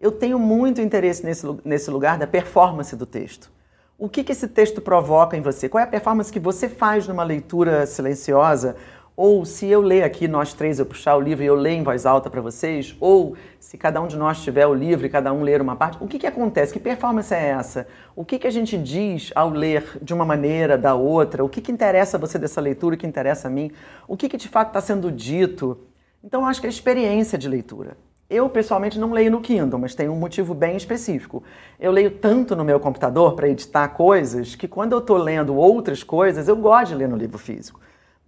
Eu 0.00 0.12
tenho 0.12 0.38
muito 0.38 0.80
interesse 0.80 1.24
nesse, 1.24 1.46
nesse 1.64 1.90
lugar 1.90 2.16
da 2.16 2.26
performance 2.26 2.96
do 2.96 3.04
texto. 3.04 3.50
O 3.98 4.08
que, 4.08 4.24
que 4.24 4.32
esse 4.32 4.48
texto 4.48 4.80
provoca 4.80 5.36
em 5.36 5.42
você? 5.42 5.68
Qual 5.68 5.80
é 5.80 5.84
a 5.84 5.86
performance 5.86 6.32
que 6.32 6.40
você 6.40 6.68
faz 6.68 7.06
numa 7.06 7.22
leitura 7.22 7.84
silenciosa 7.84 8.76
ou 9.16 9.44
se 9.44 9.66
eu 9.66 9.80
ler 9.80 10.02
aqui, 10.02 10.26
nós 10.26 10.54
três, 10.54 10.78
eu 10.78 10.86
puxar 10.86 11.16
o 11.16 11.20
livro 11.20 11.44
e 11.44 11.46
eu 11.46 11.54
ler 11.54 11.72
em 11.72 11.82
voz 11.82 12.06
alta 12.06 12.30
para 12.30 12.40
vocês, 12.40 12.96
ou 12.98 13.36
se 13.58 13.76
cada 13.76 14.00
um 14.00 14.06
de 14.06 14.16
nós 14.16 14.42
tiver 14.42 14.66
o 14.66 14.74
livro 14.74 15.06
e 15.06 15.10
cada 15.10 15.32
um 15.32 15.42
ler 15.42 15.60
uma 15.60 15.76
parte, 15.76 15.98
o 16.00 16.08
que, 16.08 16.18
que 16.18 16.26
acontece? 16.26 16.72
Que 16.72 16.80
performance 16.80 17.32
é 17.34 17.48
essa? 17.48 17.86
O 18.16 18.24
que, 18.24 18.38
que 18.38 18.46
a 18.46 18.50
gente 18.50 18.78
diz 18.78 19.30
ao 19.34 19.50
ler 19.50 19.98
de 20.00 20.14
uma 20.14 20.24
maneira, 20.24 20.78
da 20.78 20.94
outra? 20.94 21.44
O 21.44 21.48
que, 21.48 21.60
que 21.60 21.70
interessa 21.70 22.16
a 22.16 22.20
você 22.20 22.38
dessa 22.38 22.60
leitura, 22.60 22.94
o 22.94 22.98
que 22.98 23.06
interessa 23.06 23.48
a 23.48 23.50
mim? 23.50 23.70
O 24.08 24.16
que, 24.16 24.28
que 24.28 24.36
de 24.36 24.48
fato 24.48 24.68
está 24.68 24.80
sendo 24.80 25.12
dito? 25.12 25.78
Então, 26.24 26.42
eu 26.42 26.46
acho 26.46 26.60
que 26.60 26.66
é 26.66 26.68
a 26.68 26.72
experiência 26.72 27.38
de 27.38 27.48
leitura. 27.48 27.96
Eu, 28.30 28.48
pessoalmente, 28.48 28.96
não 28.96 29.12
leio 29.12 29.30
no 29.30 29.40
Kindle, 29.40 29.78
mas 29.78 29.94
tem 29.94 30.08
um 30.08 30.14
motivo 30.14 30.54
bem 30.54 30.76
específico. 30.76 31.42
Eu 31.80 31.90
leio 31.90 32.12
tanto 32.12 32.54
no 32.54 32.64
meu 32.64 32.78
computador 32.78 33.34
para 33.34 33.48
editar 33.48 33.88
coisas 33.88 34.54
que 34.54 34.68
quando 34.68 34.92
eu 34.92 34.98
estou 34.98 35.16
lendo 35.16 35.56
outras 35.56 36.04
coisas, 36.04 36.46
eu 36.46 36.54
gosto 36.54 36.90
de 36.90 36.94
ler 36.94 37.08
no 37.08 37.16
livro 37.16 37.38
físico. 37.38 37.80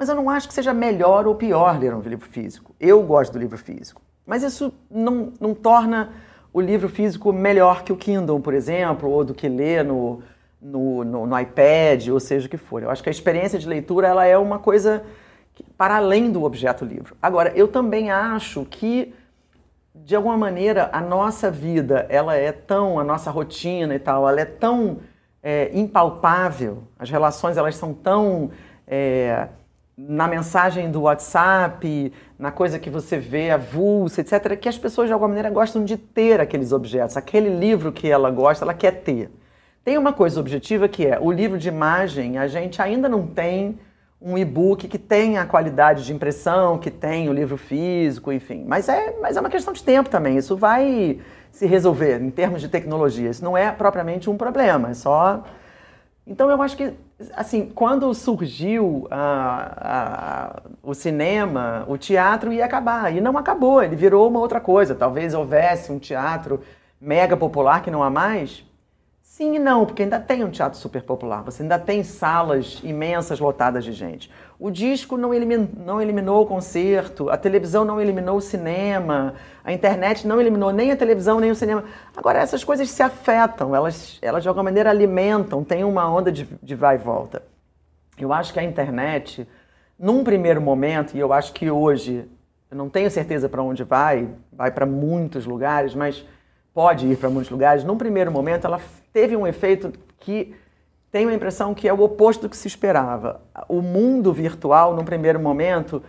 Mas 0.02 0.08
eu 0.08 0.16
não 0.16 0.28
acho 0.28 0.48
que 0.48 0.54
seja 0.54 0.74
melhor 0.74 1.28
ou 1.28 1.34
pior 1.36 1.78
ler 1.78 1.94
um 1.94 2.00
livro 2.00 2.26
físico. 2.26 2.74
Eu 2.80 3.04
gosto 3.04 3.34
do 3.34 3.38
livro 3.38 3.56
físico. 3.56 4.02
Mas 4.26 4.42
isso 4.42 4.74
não, 4.90 5.32
não 5.40 5.54
torna 5.54 6.10
o 6.52 6.60
livro 6.60 6.88
físico 6.88 7.32
melhor 7.32 7.84
que 7.84 7.92
o 7.92 7.96
Kindle, 7.96 8.40
por 8.40 8.52
exemplo, 8.52 9.08
ou 9.08 9.24
do 9.24 9.32
que 9.32 9.48
ler 9.48 9.84
no, 9.84 10.20
no, 10.60 11.04
no, 11.04 11.24
no 11.24 11.38
iPad, 11.38 12.08
ou 12.08 12.18
seja 12.18 12.48
o 12.48 12.50
que 12.50 12.56
for. 12.56 12.82
Eu 12.82 12.90
acho 12.90 13.00
que 13.00 13.08
a 13.08 13.12
experiência 13.12 13.60
de 13.60 13.68
leitura 13.68 14.08
ela 14.08 14.26
é 14.26 14.36
uma 14.36 14.58
coisa 14.58 15.04
que, 15.54 15.62
para 15.62 15.98
além 15.98 16.32
do 16.32 16.42
objeto 16.42 16.84
livro. 16.84 17.16
Agora, 17.22 17.52
eu 17.54 17.68
também 17.68 18.10
acho 18.10 18.64
que 18.64 19.14
de 19.94 20.16
alguma 20.16 20.36
maneira 20.36 20.90
a 20.92 21.00
nossa 21.00 21.48
vida 21.48 22.06
ela 22.08 22.34
é 22.34 22.50
tão 22.50 22.98
a 22.98 23.04
nossa 23.04 23.30
rotina 23.30 23.94
e 23.94 24.00
tal 24.00 24.28
ela 24.28 24.40
é 24.40 24.46
tão 24.46 24.98
é, 25.40 25.70
impalpável 25.72 26.82
as 26.98 27.08
relações 27.08 27.56
elas 27.56 27.76
são 27.76 27.94
tão 27.94 28.50
é, 28.84 29.48
na 30.08 30.26
mensagem 30.26 30.90
do 30.90 31.02
WhatsApp, 31.02 32.12
na 32.38 32.50
coisa 32.50 32.78
que 32.78 32.90
você 32.90 33.18
vê, 33.18 33.50
avulsa, 33.50 34.20
etc., 34.20 34.56
que 34.56 34.68
as 34.68 34.78
pessoas 34.78 35.06
de 35.06 35.12
alguma 35.12 35.28
maneira 35.28 35.50
gostam 35.50 35.84
de 35.84 35.96
ter 35.96 36.40
aqueles 36.40 36.72
objetos. 36.72 37.16
Aquele 37.16 37.48
livro 37.48 37.92
que 37.92 38.08
ela 38.08 38.30
gosta, 38.30 38.64
ela 38.64 38.74
quer 38.74 39.02
ter. 39.02 39.30
Tem 39.84 39.98
uma 39.98 40.12
coisa 40.12 40.40
objetiva 40.40 40.88
que 40.88 41.06
é 41.06 41.18
o 41.20 41.30
livro 41.30 41.58
de 41.58 41.68
imagem, 41.68 42.38
a 42.38 42.46
gente 42.46 42.80
ainda 42.80 43.08
não 43.08 43.26
tem 43.26 43.78
um 44.20 44.38
e-book 44.38 44.86
que 44.86 44.98
tenha 44.98 45.42
a 45.42 45.46
qualidade 45.46 46.04
de 46.04 46.12
impressão, 46.12 46.78
que 46.78 46.90
tem 46.90 47.28
o 47.28 47.32
livro 47.32 47.56
físico, 47.56 48.32
enfim. 48.32 48.64
Mas 48.66 48.88
é, 48.88 49.16
mas 49.20 49.36
é 49.36 49.40
uma 49.40 49.50
questão 49.50 49.72
de 49.72 49.82
tempo 49.82 50.08
também. 50.08 50.36
Isso 50.36 50.56
vai 50.56 51.18
se 51.50 51.66
resolver 51.66 52.20
em 52.22 52.30
termos 52.30 52.60
de 52.60 52.68
tecnologia. 52.68 53.30
Isso 53.30 53.44
não 53.44 53.56
é 53.56 53.72
propriamente 53.72 54.30
um 54.30 54.36
problema, 54.36 54.90
é 54.90 54.94
só. 54.94 55.42
Então 56.24 56.48
eu 56.48 56.62
acho 56.62 56.76
que, 56.76 56.92
assim, 57.34 57.70
quando 57.74 58.12
surgiu 58.14 59.06
a, 59.10 59.72
a, 59.80 60.62
o 60.82 60.94
cinema, 60.94 61.84
o 61.88 61.96
teatro 61.96 62.52
ia 62.52 62.64
acabar. 62.64 63.14
E 63.14 63.20
não 63.20 63.36
acabou, 63.38 63.82
ele 63.82 63.96
virou 63.96 64.28
uma 64.28 64.40
outra 64.40 64.60
coisa. 64.60 64.94
Talvez 64.94 65.34
houvesse 65.34 65.92
um 65.92 65.98
teatro 65.98 66.60
mega 67.00 67.36
popular 67.36 67.82
que 67.82 67.90
não 67.90 68.02
há 68.02 68.10
mais, 68.10 68.64
Sim 69.32 69.56
e 69.56 69.58
não, 69.58 69.86
porque 69.86 70.02
ainda 70.02 70.20
tem 70.20 70.44
um 70.44 70.50
teatro 70.50 70.78
super 70.78 71.02
popular, 71.02 71.42
você 71.42 71.62
ainda 71.62 71.78
tem 71.78 72.04
salas 72.04 72.82
imensas 72.84 73.40
lotadas 73.40 73.82
de 73.82 73.90
gente. 73.90 74.30
O 74.58 74.70
disco 74.70 75.16
não, 75.16 75.32
elimin, 75.32 75.70
não 75.74 76.02
eliminou 76.02 76.42
o 76.42 76.46
concerto, 76.46 77.30
a 77.30 77.38
televisão 77.38 77.82
não 77.82 77.98
eliminou 77.98 78.36
o 78.36 78.42
cinema, 78.42 79.32
a 79.64 79.72
internet 79.72 80.26
não 80.26 80.38
eliminou 80.38 80.70
nem 80.70 80.92
a 80.92 80.96
televisão 80.98 81.40
nem 81.40 81.50
o 81.50 81.54
cinema. 81.54 81.82
Agora, 82.14 82.40
essas 82.40 82.62
coisas 82.62 82.90
se 82.90 83.02
afetam, 83.02 83.74
elas, 83.74 84.18
elas 84.20 84.42
de 84.42 84.50
alguma 84.50 84.64
maneira 84.64 84.90
alimentam, 84.90 85.64
tem 85.64 85.82
uma 85.82 86.06
onda 86.12 86.30
de, 86.30 86.46
de 86.62 86.74
vai 86.74 86.96
e 86.96 86.98
volta. 86.98 87.42
Eu 88.18 88.34
acho 88.34 88.52
que 88.52 88.60
a 88.60 88.62
internet, 88.62 89.48
num 89.98 90.22
primeiro 90.22 90.60
momento, 90.60 91.16
e 91.16 91.18
eu 91.18 91.32
acho 91.32 91.54
que 91.54 91.70
hoje, 91.70 92.28
eu 92.70 92.76
não 92.76 92.90
tenho 92.90 93.10
certeza 93.10 93.48
para 93.48 93.62
onde 93.62 93.82
vai, 93.82 94.28
vai 94.52 94.70
para 94.70 94.84
muitos 94.84 95.46
lugares, 95.46 95.94
mas 95.94 96.22
pode 96.74 97.06
ir 97.06 97.16
para 97.16 97.28
muitos 97.28 97.50
lugares, 97.50 97.84
num 97.84 97.96
primeiro 97.96 98.30
momento 98.30 98.66
ela 98.66 98.80
teve 99.12 99.36
um 99.36 99.46
efeito 99.46 99.92
que 100.18 100.54
tenho 101.10 101.28
a 101.28 101.34
impressão 101.34 101.74
que 101.74 101.86
é 101.86 101.92
o 101.92 102.00
oposto 102.00 102.42
do 102.42 102.48
que 102.48 102.56
se 102.56 102.66
esperava. 102.66 103.42
O 103.68 103.82
mundo 103.82 104.32
virtual, 104.32 104.96
num 104.96 105.04
primeiro 105.04 105.38
momento, 105.38 106.02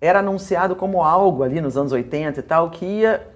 era 0.00 0.20
anunciado 0.20 0.76
como 0.76 1.02
algo 1.02 1.42
ali 1.42 1.60
nos 1.60 1.76
anos 1.76 1.90
80 1.90 2.38
e 2.38 2.42
tal, 2.42 2.70
que 2.70 2.84
ia 2.84 3.26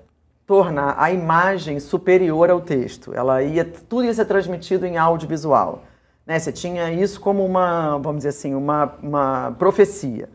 tornar 0.46 0.94
a 0.98 1.10
imagem 1.10 1.80
superior 1.80 2.50
ao 2.50 2.60
texto. 2.60 3.12
Ela 3.14 3.42
ia, 3.42 3.64
tudo 3.64 4.04
ia 4.04 4.14
ser 4.14 4.24
transmitido 4.24 4.86
em 4.86 4.96
audiovisual. 4.96 5.82
Né? 6.24 6.38
Você 6.38 6.52
tinha 6.52 6.92
isso 6.92 7.20
como 7.20 7.44
uma, 7.44 7.98
vamos 7.98 8.18
dizer 8.18 8.30
assim, 8.30 8.54
uma, 8.54 8.94
uma 9.02 9.56
profecia. 9.58 10.28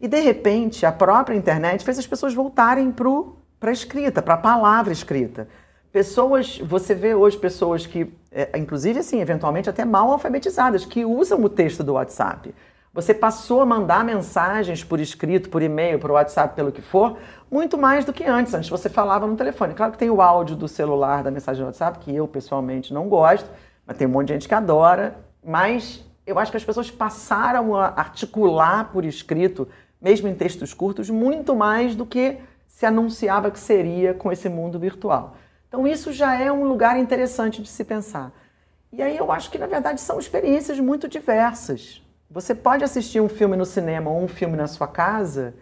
E 0.00 0.08
de 0.08 0.20
repente, 0.20 0.86
a 0.86 0.92
própria 0.92 1.36
internet 1.36 1.84
fez 1.84 1.98
as 1.98 2.06
pessoas 2.06 2.32
voltarem 2.32 2.90
para 2.90 3.70
a 3.70 3.72
escrita, 3.72 4.22
para 4.22 4.34
a 4.34 4.38
palavra 4.38 4.92
escrita. 4.92 5.48
Pessoas, 5.94 6.58
você 6.58 6.92
vê 6.92 7.14
hoje 7.14 7.38
pessoas 7.38 7.86
que, 7.86 8.12
é, 8.32 8.58
inclusive 8.58 8.98
assim, 8.98 9.20
eventualmente 9.20 9.70
até 9.70 9.84
mal 9.84 10.10
alfabetizadas, 10.10 10.84
que 10.84 11.04
usam 11.04 11.40
o 11.44 11.48
texto 11.48 11.84
do 11.84 11.92
WhatsApp. 11.92 12.52
Você 12.92 13.14
passou 13.14 13.60
a 13.60 13.64
mandar 13.64 14.04
mensagens 14.04 14.82
por 14.82 14.98
escrito, 14.98 15.48
por 15.48 15.62
e-mail, 15.62 16.00
por 16.00 16.10
WhatsApp, 16.10 16.56
pelo 16.56 16.72
que 16.72 16.82
for, 16.82 17.16
muito 17.48 17.78
mais 17.78 18.04
do 18.04 18.12
que 18.12 18.24
antes. 18.24 18.52
Antes 18.52 18.68
você 18.68 18.88
falava 18.88 19.24
no 19.24 19.36
telefone. 19.36 19.72
Claro 19.72 19.92
que 19.92 19.98
tem 19.98 20.10
o 20.10 20.20
áudio 20.20 20.56
do 20.56 20.66
celular, 20.66 21.22
da 21.22 21.30
mensagem 21.30 21.62
do 21.62 21.66
WhatsApp, 21.66 22.00
que 22.00 22.12
eu 22.12 22.26
pessoalmente 22.26 22.92
não 22.92 23.08
gosto, 23.08 23.48
mas 23.86 23.96
tem 23.96 24.08
um 24.08 24.10
monte 24.10 24.26
de 24.26 24.32
gente 24.32 24.48
que 24.48 24.54
adora. 24.54 25.14
Mas 25.46 26.04
eu 26.26 26.40
acho 26.40 26.50
que 26.50 26.56
as 26.56 26.64
pessoas 26.64 26.90
passaram 26.90 27.76
a 27.76 27.86
articular 27.94 28.90
por 28.92 29.04
escrito, 29.04 29.68
mesmo 30.02 30.26
em 30.26 30.34
textos 30.34 30.74
curtos, 30.74 31.08
muito 31.08 31.54
mais 31.54 31.94
do 31.94 32.04
que 32.04 32.38
se 32.66 32.84
anunciava 32.84 33.48
que 33.48 33.60
seria 33.60 34.12
com 34.12 34.32
esse 34.32 34.48
mundo 34.48 34.76
virtual. 34.76 35.36
Então, 35.74 35.88
isso 35.88 36.12
já 36.12 36.40
é 36.40 36.52
um 36.52 36.62
lugar 36.68 36.96
interessante 36.96 37.60
de 37.60 37.66
se 37.66 37.82
pensar. 37.82 38.30
E 38.92 39.02
aí 39.02 39.16
eu 39.16 39.32
acho 39.32 39.50
que, 39.50 39.58
na 39.58 39.66
verdade, 39.66 40.00
são 40.00 40.20
experiências 40.20 40.78
muito 40.78 41.08
diversas. 41.08 42.00
Você 42.30 42.54
pode 42.54 42.84
assistir 42.84 43.20
um 43.20 43.28
filme 43.28 43.56
no 43.56 43.64
cinema 43.64 44.08
ou 44.08 44.22
um 44.22 44.28
filme 44.28 44.56
na 44.56 44.68
sua 44.68 44.86
casa, 44.86 45.52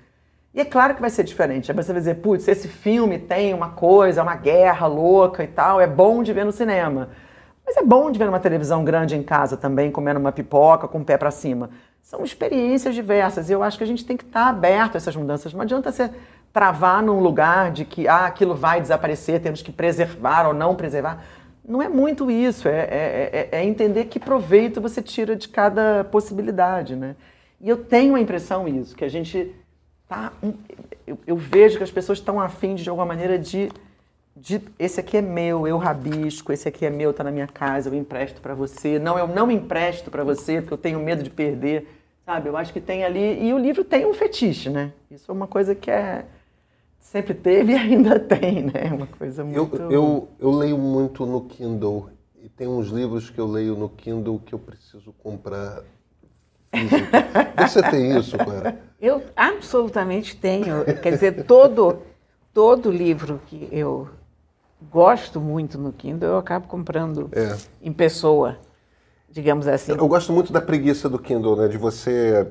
e 0.53 0.61
é 0.61 0.67
claro 0.67 0.95
que 0.95 1.01
vai 1.01 1.09
ser 1.09 1.25
diferente. 1.25 1.71
Aí 1.71 1.75
você 1.75 1.95
vai 1.95 2.01
dizer, 2.03 2.17
putz, 2.17 2.47
esse 2.47 2.69
filme 2.69 3.19
tem 3.19 3.55
uma 3.55 3.71
coisa, 3.71 4.23
uma 4.23 4.37
guerra 4.37 4.87
louca 4.87 5.45
e 5.45 5.49
tal, 5.49 5.81
é 5.81 5.87
bom 5.87 6.23
de 6.23 6.35
ver 6.35 6.45
no 6.45 6.53
cinema. 6.53 7.09
Mas 7.65 7.79
é 7.79 7.83
bom 7.83 8.11
de 8.11 8.19
ver 8.19 8.27
numa 8.27 8.39
televisão 8.39 8.85
grande 8.85 9.17
em 9.17 9.23
casa 9.23 9.57
também, 9.57 9.91
comendo 9.91 10.21
uma 10.21 10.31
pipoca 10.31 10.87
com 10.87 10.99
o 10.99 11.05
pé 11.07 11.17
para 11.17 11.31
cima. 11.31 11.71
São 12.03 12.23
experiências 12.23 12.95
diversas 12.95 13.49
e 13.49 13.55
eu 13.55 13.63
acho 13.63 13.79
que 13.79 13.85
a 13.85 13.87
gente 13.87 14.05
tem 14.05 14.19
que 14.19 14.25
estar 14.25 14.49
aberto 14.49 14.97
a 14.97 14.99
essas 14.99 15.17
mudanças. 15.17 15.55
Não 15.55 15.63
adianta 15.63 15.91
ser 15.91 16.11
travar 16.53 17.03
num 17.03 17.19
lugar 17.19 17.71
de 17.71 17.85
que 17.85 18.07
ah, 18.07 18.27
aquilo 18.27 18.55
vai 18.55 18.81
desaparecer, 18.81 19.41
temos 19.41 19.63
que 19.63 19.73
preservar 19.73 20.47
ou 20.47 20.53
não 20.53 20.75
preservar. 20.75 21.25
Não 21.65 21.81
é 21.81 21.89
muito 21.89 22.31
isso, 22.31 22.69
é, 22.69 22.81
é, 22.81 23.49
é, 23.53 23.59
é, 23.61 23.65
entender 23.65 24.07
que 24.07 24.19
proveito 24.19 24.81
você 24.81 25.01
tira 25.01 25.35
de 25.37 25.49
cada 25.49 26.05
possibilidade. 26.05 26.97
Né? 26.97 27.15
E 27.61 27.69
eu 27.69 27.77
tenho 27.77 28.17
a 28.17 28.21
impressão 28.21 28.67
isso, 28.67 28.97
que 28.97 29.05
a 29.05 29.09
gente 29.09 29.55
tá. 30.09 30.33
Eu, 31.07 31.19
eu 31.27 31.37
vejo 31.37 31.79
que 31.79 31.85
as 31.85 31.91
pessoas 31.91 32.19
estão 32.19 32.41
afim 32.41 32.75
de, 32.75 32.83
de 32.83 32.91
alguma 32.91 33.07
maneira 33.07 33.39
de, 33.39 33.71
de. 34.37 34.61
Esse 34.79 35.01
aqui 35.01 35.17
é 35.17 35.23
meu, 35.23 35.67
eu 35.67 35.79
rabisco, 35.79 36.53
esse 36.53 36.69
aqui 36.69 36.85
é 36.85 36.91
meu, 36.91 37.13
está 37.13 37.23
na 37.23 37.31
minha 37.31 37.47
casa, 37.47 37.89
eu 37.89 37.95
empresto 37.95 38.41
para 38.41 38.55
você. 38.55 38.99
Não, 38.99 39.17
eu 39.17 39.29
não 39.29 39.51
empresto 39.51 40.11
para 40.11 40.25
você 40.25 40.61
porque 40.61 40.75
eu 40.75 40.79
tenho 40.79 40.99
medo 40.99 41.23
de 41.23 41.31
perder. 41.31 42.01
Sabe, 42.27 42.49
eu 42.49 42.57
acho 42.57 42.73
que 42.73 42.81
tem 42.81 43.05
ali. 43.05 43.41
E 43.41 43.55
o 43.55 43.59
livro 43.59 43.85
tem 43.85 44.05
um 44.05 44.15
fetiche, 44.15 44.69
né? 44.69 44.93
Isso 45.11 45.31
é 45.31 45.35
uma 45.35 45.47
coisa 45.47 45.75
que 45.75 45.91
é 45.91 46.25
sempre 47.13 47.35
teve 47.35 47.73
e 47.73 47.77
ainda 47.77 48.19
tem, 48.19 48.63
né? 48.65 48.91
Uma 48.91 49.07
coisa 49.07 49.45
muito. 49.45 49.77
Eu, 49.77 49.91
eu, 49.91 50.29
eu 50.41 50.51
leio 50.51 50.79
muito 50.79 51.27
no 51.27 51.43
Kindle 51.43 52.09
e 52.43 52.49
tem 52.49 52.67
uns 52.67 52.89
livros 52.89 53.29
que 53.29 53.39
eu 53.39 53.47
leio 53.47 53.77
no 53.77 53.91
Kindle 53.91 54.41
que 54.41 54.55
eu 54.55 54.59
preciso 54.59 55.13
comprar. 55.23 55.83
Você 57.61 57.83
tem 57.83 58.17
isso, 58.19 58.39
cara? 58.39 58.81
Eu 58.99 59.23
absolutamente 59.37 60.35
tenho. 60.35 60.85
Quer 61.03 61.11
dizer, 61.11 61.45
todo, 61.45 61.99
todo 62.55 62.91
livro 62.91 63.43
que 63.47 63.69
eu 63.71 64.09
gosto 64.91 65.39
muito 65.39 65.77
no 65.77 65.93
Kindle, 65.93 66.31
eu 66.31 66.39
acabo 66.39 66.67
comprando 66.67 67.29
é. 67.33 67.59
em 67.83 67.93
pessoa, 67.93 68.57
digamos 69.31 69.69
assim. 69.69 69.93
Eu 69.93 70.09
gosto 70.09 70.33
muito 70.33 70.51
da 70.51 70.63
preguiça 70.63 71.11
do 71.11 71.19
Kindle, 71.19 71.57
né? 71.57 71.69
De 71.69 71.77
você 71.77 72.51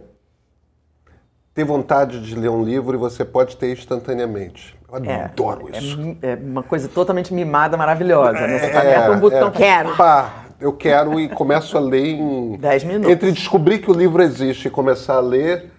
ter 1.53 1.63
vontade 1.63 2.21
de 2.21 2.35
ler 2.35 2.49
um 2.49 2.63
livro 2.63 2.95
e 2.95 2.97
você 2.97 3.25
pode 3.25 3.57
ter 3.57 3.71
instantaneamente. 3.71 4.75
Eu 4.91 5.05
é, 5.05 5.23
adoro 5.23 5.69
é, 5.71 5.77
isso. 5.77 6.17
É, 6.21 6.35
uma 6.35 6.63
coisa 6.63 6.87
totalmente 6.87 7.33
mimada, 7.33 7.77
maravilhosa. 7.77 8.33
Né? 8.47 8.59
Você 8.59 8.69
tá 8.69 8.83
é, 8.83 9.09
um 9.09 9.19
botão, 9.19 9.47
é, 9.47 9.51
quero. 9.51 9.95
Pá, 9.95 10.45
eu 10.59 10.73
quero 10.73 11.19
e 11.19 11.29
começo 11.29 11.77
a 11.77 11.81
ler 11.81 12.05
em... 12.05 12.57
10 12.59 12.83
minutos. 12.83 13.11
Entre 13.11 13.31
descobrir 13.31 13.79
que 13.79 13.89
o 13.89 13.93
livro 13.93 14.21
existe 14.21 14.67
e 14.67 14.71
começar 14.71 15.15
a 15.15 15.21
ler... 15.21 15.71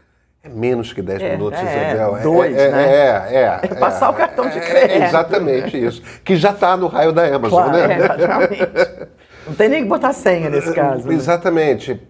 É 0.45 0.49
menos 0.49 0.93
que 0.93 1.01
10 1.01 1.23
é, 1.23 1.31
minutos, 1.37 1.61
é, 1.61 1.95
Isabel. 1.95 2.21
Dois, 2.21 2.57
é, 2.57 2.71
né? 2.73 2.93
É, 2.93 3.35
é. 3.35 3.61
é 3.63 3.75
passar 3.77 4.11
o 4.11 4.15
cartão 4.15 4.51
de 4.51 4.59
crédito. 4.59 5.05
exatamente 5.05 5.85
isso. 5.85 6.03
Que 6.25 6.35
já 6.35 6.51
está 6.51 6.77
no 6.77 6.89
raio 6.89 7.13
da 7.13 7.25
Amazon, 7.25 7.63
claro, 7.63 7.71
né? 7.71 7.97
exatamente. 7.97 9.09
Não 9.47 9.55
tem 9.55 9.69
nem 9.69 9.83
que 9.85 9.89
botar 9.89 10.13
senha 10.13 10.51
nesse 10.51 10.73
caso. 10.75 11.07
Né? 11.07 11.15
Exatamente. 11.15 11.95
Né? 11.95 12.01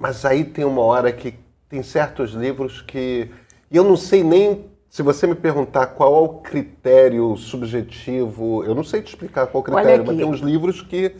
Mas 0.00 0.24
aí 0.24 0.44
tem 0.44 0.64
uma 0.64 0.80
hora 0.80 1.12
que 1.12 1.34
tem 1.68 1.82
certos 1.82 2.30
livros 2.32 2.80
que. 2.80 3.30
E 3.70 3.76
eu 3.76 3.84
não 3.84 3.96
sei 3.96 4.24
nem. 4.24 4.66
Se 4.88 5.02
você 5.02 5.26
me 5.26 5.34
perguntar 5.34 5.88
qual 5.88 6.14
é 6.16 6.20
o 6.20 6.28
critério 6.40 7.36
subjetivo, 7.36 8.64
eu 8.64 8.74
não 8.74 8.82
sei 8.82 9.02
te 9.02 9.08
explicar 9.08 9.46
qual 9.46 9.62
é 9.62 9.70
o 9.70 9.72
critério, 9.72 10.04
mas 10.06 10.16
tem 10.16 10.24
uns 10.24 10.40
livros 10.40 10.80
que. 10.80 11.14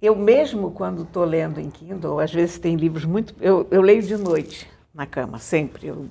Eu 0.00 0.14
mesmo, 0.14 0.70
quando 0.70 1.02
estou 1.02 1.24
lendo 1.24 1.58
em 1.58 1.70
Kindle, 1.70 2.20
às 2.20 2.32
vezes 2.32 2.58
tem 2.58 2.76
livros 2.76 3.04
muito. 3.04 3.34
Eu, 3.40 3.66
eu 3.70 3.82
leio 3.82 4.02
de 4.02 4.16
noite 4.16 4.68
na 4.94 5.06
cama, 5.06 5.38
sempre. 5.38 5.88
Eu 5.88 6.06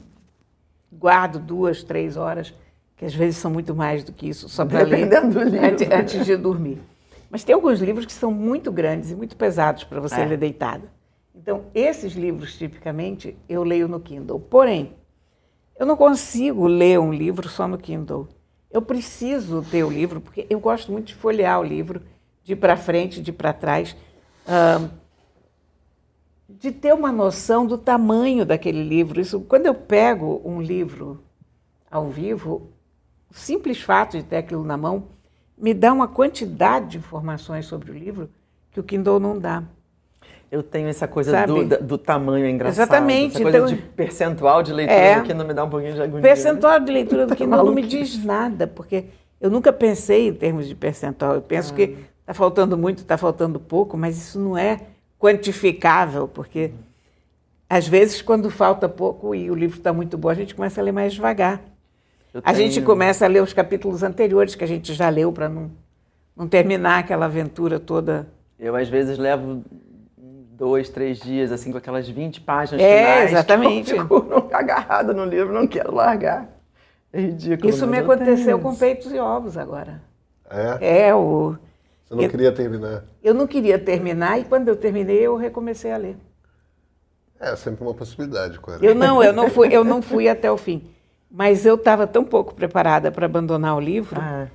guardo 0.91 1.39
duas, 1.39 1.84
três 1.84 2.18
horas, 2.18 2.53
que 2.97 3.05
às 3.05 3.13
vezes 3.13 3.38
são 3.38 3.51
muito 3.51 3.74
mais 3.74 4.03
do 4.03 4.11
que 4.11 4.28
isso, 4.28 4.49
só 4.49 4.66
para 4.66 4.84
ler 4.84 5.09
antes, 5.13 5.89
antes 5.89 6.26
de 6.26 6.36
dormir. 6.36 6.82
Mas 7.30 7.43
tem 7.43 7.53
alguns 7.55 7.80
livros 7.80 8.05
que 8.05 8.13
são 8.13 8.32
muito 8.32 8.72
grandes 8.72 9.11
e 9.11 9.16
muito 9.16 9.36
pesados 9.36 9.84
para 9.84 9.99
você 9.99 10.22
é. 10.22 10.26
ler 10.26 10.38
deitada. 10.38 10.89
Então, 11.45 11.65
esses 11.75 12.13
livros, 12.13 12.57
tipicamente, 12.57 13.37
eu 13.47 13.63
leio 13.63 13.87
no 13.87 13.99
Kindle. 13.99 14.39
Porém, 14.39 14.95
eu 15.77 15.85
não 15.85 15.95
consigo 15.95 16.65
ler 16.65 16.99
um 16.99 17.13
livro 17.13 17.47
só 17.47 17.67
no 17.67 17.77
Kindle. 17.77 18.27
Eu 18.71 18.81
preciso 18.81 19.61
ter 19.61 19.83
o 19.83 19.91
livro, 19.91 20.19
porque 20.19 20.47
eu 20.49 20.59
gosto 20.59 20.91
muito 20.91 21.09
de 21.09 21.13
folhear 21.13 21.59
o 21.59 21.63
livro, 21.63 22.01
de 22.43 22.53
ir 22.53 22.55
para 22.55 22.75
frente, 22.75 23.21
de 23.21 23.29
ir 23.29 23.33
para 23.33 23.53
trás, 23.53 23.95
uh, 24.47 24.89
de 26.49 26.71
ter 26.71 26.95
uma 26.95 27.11
noção 27.11 27.67
do 27.67 27.77
tamanho 27.77 28.43
daquele 28.43 28.81
livro. 28.81 29.21
Isso, 29.21 29.39
quando 29.41 29.67
eu 29.67 29.75
pego 29.75 30.41
um 30.43 30.59
livro 30.59 31.23
ao 31.91 32.09
vivo, 32.09 32.71
o 33.29 33.35
simples 33.35 33.79
fato 33.79 34.17
de 34.17 34.23
ter 34.23 34.37
aquilo 34.37 34.63
na 34.63 34.77
mão 34.77 35.09
me 35.55 35.75
dá 35.75 35.93
uma 35.93 36.07
quantidade 36.07 36.87
de 36.87 36.97
informações 36.97 37.67
sobre 37.67 37.91
o 37.91 37.93
livro 37.93 38.31
que 38.71 38.79
o 38.79 38.83
Kindle 38.83 39.19
não 39.19 39.37
dá. 39.37 39.63
Eu 40.55 40.63
tenho 40.63 40.87
essa 40.87 41.05
coisa 41.05 41.45
do, 41.45 41.65
do, 41.83 41.97
tamanho 41.97 42.47
engraçado. 42.47 42.85
Exatamente. 42.85 43.35
Essa 43.35 43.41
coisa 43.41 43.57
então, 43.57 43.67
de 43.67 43.75
percentual 43.75 44.63
de 44.63 44.71
leitura 44.71 44.97
é, 44.97 45.19
do 45.19 45.23
Kindle 45.23 45.47
me 45.47 45.53
dá 45.53 45.65
um 45.65 45.69
pouquinho 45.69 45.93
de 45.93 46.01
agonia. 46.01 46.21
Percentual 46.21 46.79
de 46.79 46.91
leitura 46.93 47.27
do 47.27 47.35
Kindle 47.35 47.65
não 47.65 47.73
me 47.73 47.81
diz 47.81 48.23
nada, 48.23 48.65
porque 48.65 49.03
eu 49.41 49.49
nunca 49.49 49.73
pensei 49.73 50.29
em 50.29 50.33
termos 50.33 50.65
de 50.65 50.73
percentual. 50.73 51.35
Eu 51.35 51.41
penso 51.41 51.73
ah. 51.73 51.75
que 51.75 51.97
está 52.21 52.33
faltando 52.33 52.77
muito, 52.77 52.99
está 52.99 53.17
faltando 53.17 53.59
pouco, 53.59 53.97
mas 53.97 54.17
isso 54.17 54.39
não 54.39 54.57
é 54.57 54.79
quantificável, 55.19 56.25
porque 56.25 56.71
às 57.69 57.85
vezes 57.85 58.21
quando 58.21 58.49
falta 58.49 58.87
pouco 58.87 59.35
e 59.35 59.51
o 59.51 59.55
livro 59.55 59.77
está 59.77 59.91
muito 59.91 60.17
bom, 60.17 60.29
a 60.29 60.35
gente 60.35 60.55
começa 60.55 60.79
a 60.79 60.83
ler 60.85 60.93
mais 60.93 61.13
devagar. 61.13 61.61
Eu 62.33 62.39
a 62.45 62.53
tenho... 62.53 62.71
gente 62.71 62.81
começa 62.81 63.25
a 63.25 63.27
ler 63.27 63.43
os 63.43 63.51
capítulos 63.51 64.03
anteriores 64.03 64.55
que 64.55 64.63
a 64.63 64.67
gente 64.67 64.93
já 64.93 65.09
leu 65.09 65.33
para 65.33 65.49
não, 65.49 65.69
não 66.33 66.47
terminar 66.47 66.99
aquela 66.99 67.25
aventura 67.25 67.77
toda. 67.77 68.25
Eu 68.57 68.73
às 68.73 68.87
vezes 68.87 69.17
levo 69.17 69.61
dois, 70.57 70.89
três 70.89 71.19
dias, 71.19 71.51
assim, 71.51 71.71
com 71.71 71.77
aquelas 71.77 72.07
20 72.07 72.41
páginas 72.41 72.81
é, 72.81 72.97
finais. 72.97 73.31
Exatamente. 73.31 73.91
Eu 73.91 74.01
fico 74.01 74.25
agarrada 74.53 75.13
no 75.13 75.25
livro, 75.25 75.53
não 75.53 75.67
quero 75.67 75.93
largar. 75.93 76.49
É 77.11 77.21
ridículo. 77.21 77.69
Isso 77.69 77.85
me 77.87 77.97
aconteceu 77.97 78.59
com 78.59 78.75
peitos 78.75 79.11
e 79.11 79.19
ovos 79.19 79.57
agora. 79.57 80.01
É? 80.49 81.07
É, 81.07 81.15
o. 81.15 81.55
Você 82.05 82.15
não 82.15 82.23
eu, 82.23 82.29
queria 82.29 82.51
terminar? 82.51 83.03
Eu 83.23 83.33
não 83.33 83.47
queria 83.47 83.79
terminar 83.79 84.39
e 84.39 84.43
quando 84.43 84.67
eu 84.67 84.75
terminei 84.75 85.19
eu 85.19 85.35
recomecei 85.35 85.91
a 85.91 85.97
ler. 85.97 86.17
É 87.39 87.55
sempre 87.55 87.83
uma 87.83 87.93
possibilidade, 87.93 88.59
claro. 88.59 88.83
Eu 88.83 88.95
não, 88.95 89.21
eu 89.23 89.33
não 89.33 89.49
fui, 89.49 89.69
eu 89.71 89.83
não 89.83 90.01
fui 90.01 90.29
até 90.29 90.51
o 90.51 90.57
fim. 90.57 90.89
Mas 91.29 91.65
eu 91.65 91.75
estava 91.75 92.07
tão 92.07 92.23
pouco 92.23 92.53
preparada 92.53 93.11
para 93.11 93.25
abandonar 93.25 93.75
o 93.75 93.79
livro 93.79 94.19
ah. 94.21 94.47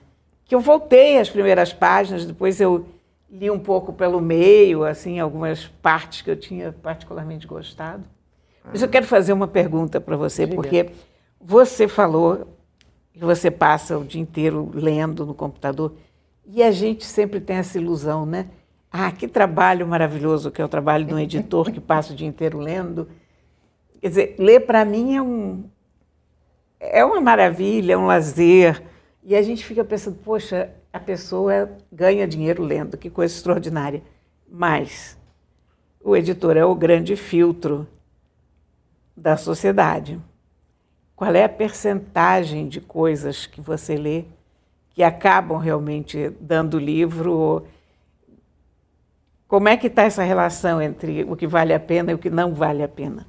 que 0.45 0.55
eu 0.55 0.61
voltei 0.61 1.19
às 1.19 1.29
primeiras 1.29 1.73
páginas, 1.73 2.25
depois 2.25 2.61
eu 2.61 2.87
li 3.31 3.51
um 3.51 3.59
pouco 3.59 3.93
pelo 3.93 4.21
meio, 4.21 4.85
assim, 4.85 5.21
algumas 5.21 5.67
partes 5.67 6.23
que 6.23 6.31
eu 6.31 6.37
tinha 6.37 6.73
particularmente 6.73 7.47
gostado. 7.47 8.05
Mas 8.65 8.83
eu 8.83 8.89
quero 8.89 9.07
fazer 9.07 9.33
uma 9.33 9.49
pergunta 9.49 10.01
para 10.01 10.17
você, 10.17 10.45
Diga. 10.45 10.57
porque 10.57 10.91
você 11.41 11.89
falou 11.89 12.57
que 13.13 13.21
você 13.21 13.51
passa 13.51 13.99
o 13.99 14.05
dia 14.05 14.21
inteiro 14.21 14.71
lendo 14.75 15.25
no 15.25 15.35
computador 15.35 15.95
e 16.47 16.63
a 16.63 16.71
gente 16.71 17.05
sempre 17.05 17.41
tem 17.41 17.57
essa 17.57 17.79
ilusão, 17.79 18.27
né? 18.27 18.49
Ah, 18.91 19.13
que 19.13 19.29
trabalho 19.29 19.87
maravilhoso 19.87 20.51
que 20.51 20.61
é 20.61 20.65
o 20.65 20.69
trabalho 20.69 21.05
de 21.05 21.15
um 21.15 21.19
editor 21.19 21.71
que 21.71 21.81
passa 21.81 22.13
o 22.13 22.17
dia 22.17 22.27
inteiro 22.27 22.59
lendo. 22.59 23.09
Quer 24.01 24.09
dizer, 24.09 24.37
ler 24.39 24.61
para 24.61 24.85
mim 24.85 25.15
é 25.15 25.23
um 25.23 25.65
é 26.81 27.05
uma 27.05 27.21
maravilha, 27.21 27.93
é 27.93 27.97
um 27.97 28.07
lazer. 28.07 28.83
E 29.23 29.37
a 29.37 29.43
gente 29.43 29.65
fica 29.65 29.85
pensando, 29.85 30.17
poxa, 30.25 30.71
a 30.93 30.99
pessoa 30.99 31.71
ganha 31.93 32.27
dinheiro 32.27 32.63
lendo, 32.63 32.97
que 32.97 33.09
coisa 33.09 33.35
extraordinária. 33.35 34.03
Mas 34.49 35.17
o 36.03 36.17
editor 36.17 36.57
é 36.57 36.65
o 36.65 36.75
grande 36.75 37.17
filtro 37.17 37.87
da 39.17 39.37
sociedade. 39.37 40.21
Qual 41.15 41.35
é 41.35 41.45
a 41.45 41.49
percentagem 41.49 42.67
de 42.67 42.81
coisas 42.81 43.47
que 43.47 43.61
você 43.61 43.97
lê 43.97 44.25
que 44.91 45.03
acabam 45.03 45.59
realmente 45.59 46.31
dando 46.41 46.79
livro? 46.79 47.67
Como 49.47 49.69
é 49.69 49.77
que 49.77 49.87
está 49.87 50.05
essa 50.05 50.23
relação 50.23 50.81
entre 50.81 51.25
o 51.25 51.37
que 51.37 51.47
vale 51.47 51.75
a 51.75 51.81
pena 51.81 52.11
e 52.11 52.15
o 52.15 52.19
que 52.19 52.31
não 52.31 52.55
vale 52.55 52.83
a 52.83 52.89
pena? 52.89 53.27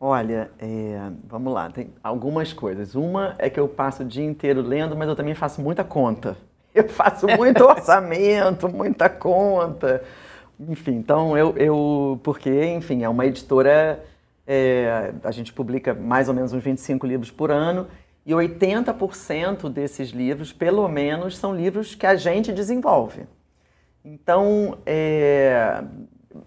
Olha, 0.00 0.50
é, 0.58 1.10
vamos 1.24 1.52
lá, 1.52 1.70
tem 1.70 1.90
algumas 2.02 2.52
coisas. 2.52 2.94
Uma 2.94 3.34
é 3.38 3.48
que 3.48 3.58
eu 3.58 3.68
passo 3.68 4.02
o 4.02 4.06
dia 4.06 4.24
inteiro 4.24 4.60
lendo, 4.60 4.96
mas 4.96 5.08
eu 5.08 5.16
também 5.16 5.34
faço 5.34 5.60
muita 5.60 5.82
conta. 5.82 6.36
Eu 6.74 6.88
faço 6.88 7.26
muito 7.26 7.64
orçamento, 7.66 8.68
muita 8.68 9.08
conta. 9.08 10.02
Enfim, 10.60 10.92
então 10.92 11.36
eu, 11.36 11.56
eu. 11.56 12.20
Porque, 12.22 12.64
enfim, 12.66 13.04
é 13.04 13.08
uma 13.08 13.26
editora. 13.26 14.04
É, 14.46 15.12
a 15.22 15.30
gente 15.30 15.52
publica 15.52 15.92
mais 15.94 16.28
ou 16.28 16.34
menos 16.34 16.52
uns 16.52 16.62
25 16.62 17.06
livros 17.06 17.30
por 17.30 17.50
ano. 17.50 17.86
E 18.24 18.32
80% 18.32 19.70
desses 19.70 20.10
livros, 20.10 20.52
pelo 20.52 20.86
menos, 20.88 21.38
são 21.38 21.54
livros 21.54 21.94
que 21.94 22.06
a 22.06 22.14
gente 22.14 22.52
desenvolve. 22.52 23.26
Então, 24.04 24.78
é, 24.84 25.82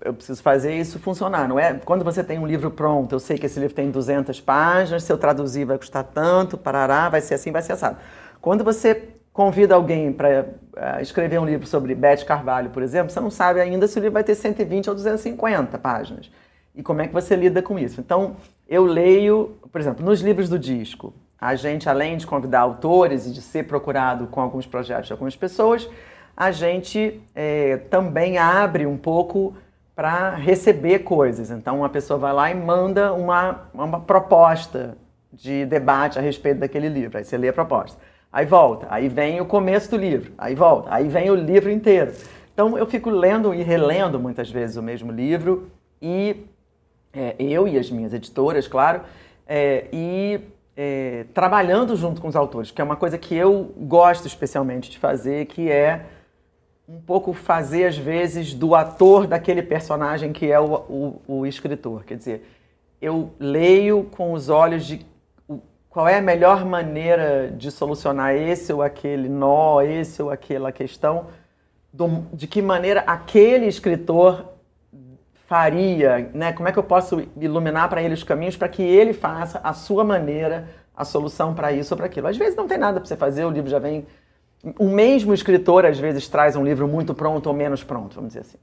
eu 0.04 0.14
preciso 0.14 0.42
fazer 0.42 0.76
isso 0.76 1.00
funcionar. 1.00 1.48
Não 1.48 1.60
é 1.60 1.74
quando 1.74 2.04
você 2.04 2.24
tem 2.24 2.40
um 2.40 2.46
livro 2.46 2.72
pronto, 2.72 3.16
eu 3.16 3.20
sei 3.20 3.38
que 3.38 3.46
esse 3.46 3.60
livro 3.60 3.76
tem 3.76 3.90
200 3.90 4.40
páginas, 4.42 5.04
se 5.04 5.12
eu 5.12 5.18
traduzir 5.18 5.66
vai 5.66 5.78
custar 5.78 6.04
tanto, 6.04 6.58
parará, 6.58 7.10
vai 7.10 7.22
ser 7.22 7.34
assim, 7.34 7.52
vai 7.52 7.62
ser 7.62 7.74
assado. 7.74 7.98
Quando 8.40 8.64
você 8.64 9.10
convida 9.34 9.76
alguém 9.76 10.12
para 10.12 10.46
uh, 10.76 11.02
escrever 11.02 11.40
um 11.40 11.46
livro 11.46 11.66
sobre 11.66 11.96
Beth 11.96 12.26
Carvalho, 12.26 12.70
por 12.70 12.84
exemplo, 12.84 13.12
você 13.12 13.20
não 13.20 13.32
sabe 13.32 13.62
ainda 13.62 13.88
se 13.88 13.98
o 13.98 14.02
livro 14.02 14.14
vai 14.14 14.24
ter 14.24 14.36
120 14.36 14.90
ou 14.90 14.96
250 14.96 15.78
páginas. 15.78 16.30
E 16.76 16.84
como 16.84 17.02
é 17.02 17.08
que 17.08 17.14
você 17.14 17.36
lida 17.36 17.62
com 17.62 17.78
isso? 17.78 18.00
Então, 18.00 18.36
eu 18.68 18.86
leio, 18.86 19.58
por 19.72 19.80
exemplo, 19.80 20.06
nos 20.06 20.22
livros 20.22 20.48
do 20.50 20.58
disco, 20.58 21.14
a 21.40 21.56
gente, 21.56 21.90
além 21.90 22.18
de 22.18 22.28
convidar 22.28 22.62
autores 22.62 23.26
e 23.26 23.32
de 23.32 23.42
ser 23.42 23.64
procurado 23.64 24.28
com 24.28 24.40
alguns 24.40 24.66
projetos 24.66 25.08
de 25.08 25.14
algumas 25.14 25.36
pessoas, 25.36 25.90
a 26.36 26.52
gente 26.52 27.22
é, 27.36 27.78
também 27.90 28.38
abre 28.38 28.86
um 28.86 28.98
pouco 28.98 29.54
para 29.96 30.36
receber 30.36 31.00
coisas. 31.00 31.52
Então, 31.52 31.80
uma 31.80 31.90
pessoa 31.90 32.18
vai 32.18 32.32
lá 32.32 32.52
e 32.52 32.56
manda 32.56 33.12
uma, 33.12 33.70
uma 33.74 34.00
proposta 34.00 34.98
de 35.34 35.66
debate 35.66 36.18
a 36.18 36.22
respeito 36.22 36.60
daquele 36.60 36.88
livro. 36.88 37.18
Aí 37.18 37.24
você 37.24 37.38
lê 37.38 37.50
a 37.50 37.54
proposta 37.54 37.98
aí 38.32 38.46
volta, 38.46 38.88
aí 38.90 39.10
vem 39.10 39.42
o 39.42 39.46
começo 39.46 39.92
do 39.92 39.98
livro, 39.98 40.32
aí 40.38 40.56
volta, 40.56 40.94
aí 40.94 41.08
vem 41.08 41.30
o 41.30 41.36
livro 41.36 41.70
inteiro. 41.70 42.14
Então 42.54 42.78
eu 42.78 42.86
fico 42.86 43.10
lendo 43.10 43.54
e 43.54 43.62
relendo 43.62 44.20
muitas 44.20 44.50
vezes 44.50 44.78
o 44.78 44.84
mesmo 44.84 45.12
livro 45.12 45.70
e 46.02 46.46
é, 47.14 47.36
eu 47.40 47.68
e 47.68 47.78
as 47.78 47.90
minhas 47.90 48.14
editoras, 48.14 48.68
claro, 48.68 49.02
é, 49.48 49.88
e 49.92 50.40
é, 50.76 51.26
trabalhando 51.34 51.96
junto 51.96 52.22
com 52.22 52.28
os 52.28 52.36
autores, 52.36 52.72
que 52.72 52.82
é 52.82 52.84
uma 52.84 52.96
coisa 52.96 53.18
que 53.18 53.36
eu 53.36 53.74
gosto 53.78 54.28
especialmente 54.28 54.90
de 54.90 54.98
fazer, 54.98 55.46
que 55.46 55.70
é 55.70 56.06
um 56.88 57.00
pouco 57.00 57.34
fazer 57.34 57.86
às 57.86 57.98
vezes 57.98 58.54
do 58.54 58.76
ator 58.76 59.28
daquele 59.28 59.62
personagem 59.62 60.34
que 60.34 60.52
é 60.52 60.60
o, 60.60 60.74
o, 60.74 61.22
o 61.28 61.46
escritor. 61.46 62.04
Quer 62.04 62.18
dizer, 62.18 62.46
eu 63.02 63.32
leio 63.40 64.04
com 64.12 64.34
os 64.34 64.50
olhos 64.50 64.86
de 64.86 65.06
qual 65.92 66.08
é 66.08 66.18
a 66.18 66.22
melhor 66.22 66.66
maneira 66.66 67.52
de 67.52 67.70
solucionar 67.70 68.34
esse 68.34 68.72
ou 68.72 68.82
aquele 68.82 69.28
nó, 69.28 69.82
esse 69.82 70.24
ou 70.24 70.32
aquela 70.32 70.72
questão, 70.72 71.28
do, 71.92 72.24
de 72.34 72.48
que 72.48 72.62
maneira 72.62 73.02
aquele 73.02 73.68
escritor 73.68 74.46
faria, 75.48 76.32
né? 76.34 76.54
Como 76.54 76.70
é 76.70 76.72
que 76.72 76.80
eu 76.80 76.84
posso 76.84 77.22
iluminar 77.36 77.90
para 77.90 78.02
ele 78.02 78.14
os 78.14 78.24
caminhos 78.24 78.56
para 78.56 78.70
que 78.70 78.82
ele 78.82 79.12
faça 79.12 79.60
a 79.62 79.74
sua 79.74 80.02
maneira 80.02 80.70
a 80.96 81.04
solução 81.04 81.54
para 81.54 81.74
isso 81.74 81.94
ou 81.94 81.98
para 81.98 82.06
aquilo. 82.06 82.28
Às 82.28 82.38
vezes 82.38 82.56
não 82.56 82.68
tem 82.68 82.78
nada 82.78 83.00
para 83.00 83.08
você 83.08 83.18
fazer, 83.18 83.44
o 83.44 83.50
livro 83.50 83.70
já 83.70 83.80
vem. 83.80 84.08
O 84.80 84.88
mesmo 84.88 85.34
escritor 85.34 85.86
às 85.86 86.00
vezes 86.00 86.28
traz 86.30 86.56
um 86.56 86.64
livro 86.64 86.88
muito 86.88 87.14
pronto 87.14 87.48
ou 87.48 87.54
menos 87.54 87.84
pronto, 87.84 88.16
vamos 88.16 88.30
dizer 88.30 88.42
assim. 88.42 88.58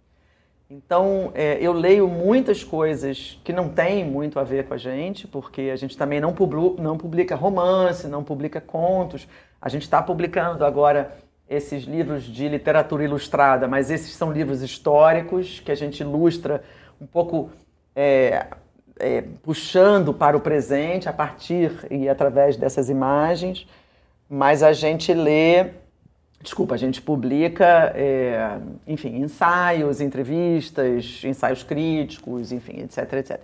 Então, 0.71 1.33
é, 1.35 1.57
eu 1.63 1.73
leio 1.73 2.07
muitas 2.07 2.63
coisas 2.63 3.41
que 3.43 3.55
não 3.55 3.71
têm 3.71 4.05
muito 4.05 4.39
a 4.39 4.45
ver 4.45 4.67
com 4.67 4.75
a 4.75 4.77
gente, 4.77 5.27
porque 5.27 5.71
a 5.73 5.77
gente 5.77 5.97
também 5.97 6.21
não, 6.21 6.35
publica, 6.35 6.83
não 6.83 6.99
publica 6.99 7.35
romance, 7.35 8.07
não 8.07 8.23
publica 8.23 8.61
contos. 8.61 9.27
A 9.63 9.71
gente 9.71 9.83
está 9.83 10.03
publicando 10.03 10.67
agora 10.67 11.17
esses 11.49 11.85
livros 11.85 12.25
de 12.25 12.47
literatura 12.49 13.03
ilustrada, 13.03 13.67
mas 13.67 13.91
esses 13.91 14.15
são 14.15 14.31
livros 14.31 14.61
históricos 14.61 15.59
que 15.61 15.73
a 15.73 15.75
gente 15.75 16.01
ilustra 16.01 16.63
um 17.01 17.07
pouco 17.07 17.51
é, 17.97 18.49
é, 18.99 19.25
puxando 19.43 20.13
para 20.13 20.37
o 20.37 20.41
presente 20.41 21.09
a 21.09 21.15
partir 21.15 21.73
e 21.91 22.11
através 22.11 22.59
dessas 22.59 22.91
imagens, 22.91 23.67
mas 24.29 24.63
a 24.63 24.75
gente 24.75 25.15
lê 25.15 25.71
Desculpa, 26.41 26.75
a 26.75 26.79
gente 26.79 27.03
publica, 27.03 27.93
é, 27.97 28.59
enfim, 28.87 29.17
ensaios, 29.17 30.01
entrevistas, 30.01 31.21
ensaios 31.25 31.65
críticos, 31.65 32.53
enfim, 32.53 32.81
etc, 32.83 33.13
etc. 33.15 33.41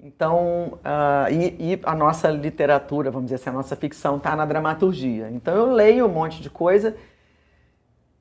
Então, 0.00 0.78
uh, 0.84 1.32
e, 1.32 1.72
e, 1.72 1.80
a 1.82 1.94
nossa 1.96 2.30
literatura, 2.30 3.10
vamos 3.10 3.26
dizer 3.26 3.36
assim, 3.36 3.50
a 3.50 3.52
nossa 3.52 3.74
ficção 3.74 4.16
está 4.16 4.36
na 4.36 4.44
dramaturgia. 4.44 5.28
Então, 5.32 5.52
eu 5.52 5.72
leio 5.72 6.06
um 6.06 6.08
monte 6.08 6.40
de 6.40 6.48
coisa. 6.48 6.94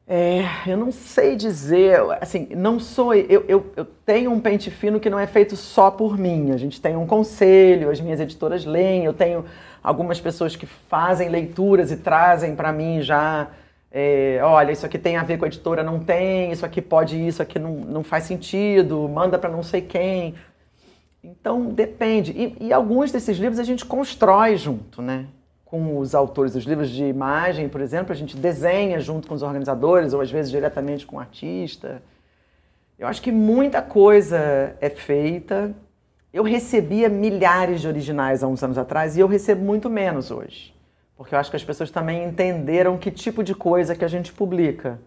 É, 0.08 0.42
eu 0.66 0.76
não 0.78 0.92
sei 0.92 1.36
dizer, 1.36 2.00
assim, 2.20 2.48
não 2.56 2.80
sou. 2.80 3.14
Eu, 3.14 3.46
eu, 3.48 3.72
eu 3.76 3.86
tenho 4.04 4.32
um 4.32 4.40
pente 4.40 4.72
fino 4.72 5.00
que 5.00 5.10
não 5.10 5.20
é 5.20 5.28
feito 5.28 5.56
só 5.56 5.92
por 5.92 6.18
mim. 6.18 6.52
A 6.52 6.58
gente 6.58 6.82
tem 6.82 6.96
um 6.96 7.06
conselho, 7.06 7.92
as 7.92 8.02
minhas 8.02 8.20
editoras 8.20 8.66
leem, 8.66 9.06
eu 9.06 9.14
tenho 9.14 9.46
algumas 9.84 10.20
pessoas 10.20 10.56
que 10.56 10.66
fazem 10.66 11.30
leituras 11.30 11.92
e 11.92 11.98
trazem 11.98 12.56
para 12.56 12.72
mim 12.72 13.02
já 13.02 13.50
é, 14.00 14.40
olha, 14.44 14.72
isso 14.72 14.86
aqui 14.86 15.00
tem 15.00 15.18
a 15.18 15.24
ver 15.24 15.40
com 15.40 15.46
a 15.46 15.48
editora, 15.48 15.82
não 15.82 15.98
tem, 15.98 16.52
isso 16.52 16.64
aqui 16.64 16.84
pode, 16.84 17.18
isso 17.18 17.42
aqui 17.42 17.58
não, 17.58 17.74
não 17.78 18.04
faz 18.04 18.26
sentido, 18.26 19.10
manda 19.10 19.40
para 19.40 19.50
não 19.50 19.64
sei 19.64 19.82
quem. 19.82 20.36
Então, 21.24 21.72
depende. 21.72 22.32
E, 22.32 22.68
e, 22.68 22.72
alguns 22.72 23.12
desses 23.12 23.40
livros 23.40 23.58
a 23.58 23.64
gente 23.64 23.84
constrói 23.84 24.56
junto, 24.56 25.02
né? 25.02 25.26
Com 25.66 25.98
os 25.98 26.14
autores. 26.14 26.54
Os 26.54 26.64
livros 26.64 26.92
de 26.92 27.06
imagem, 27.06 27.68
por 27.68 27.82
exemplo, 27.82 28.12
a 28.12 28.16
gente 28.16 28.38
desenha 28.38 29.00
junto 29.00 29.28
com 29.28 29.34
os 29.34 29.42
organizadores, 29.42 30.14
ou 30.14 30.22
às 30.22 30.30
vezes 30.30 30.52
diretamente 30.52 31.04
com 31.04 31.16
o 31.16 31.20
artista. 31.20 32.00
Eu 33.00 33.08
acho 33.08 33.20
que 33.20 33.32
muita 33.32 33.82
coisa 33.82 34.76
é 34.80 34.92
feita. 34.92 35.74
Eu 36.32 36.44
recebia 36.44 37.10
milhares 37.10 37.82
de 37.82 37.88
originais 37.88 38.44
há 38.44 38.48
uns 38.48 38.62
anos 38.62 38.78
atrás 38.78 39.18
e 39.18 39.22
eu 39.22 39.28
recebo 39.28 39.66
muito 39.66 39.90
menos 39.90 40.30
hoje. 40.30 40.77
Porque 41.18 41.34
eu 41.34 41.40
acho 41.40 41.50
que 41.50 41.56
as 41.58 41.64
pessoas 41.64 41.90
também 41.90 42.24
entenderam 42.24 42.98
que 42.98 43.10
tipo 43.10 43.44
de 43.44 43.56
coisa 43.56 43.96
que 43.96 44.06
a 44.06 44.08
gente 44.08 44.32
publica. 44.32 45.00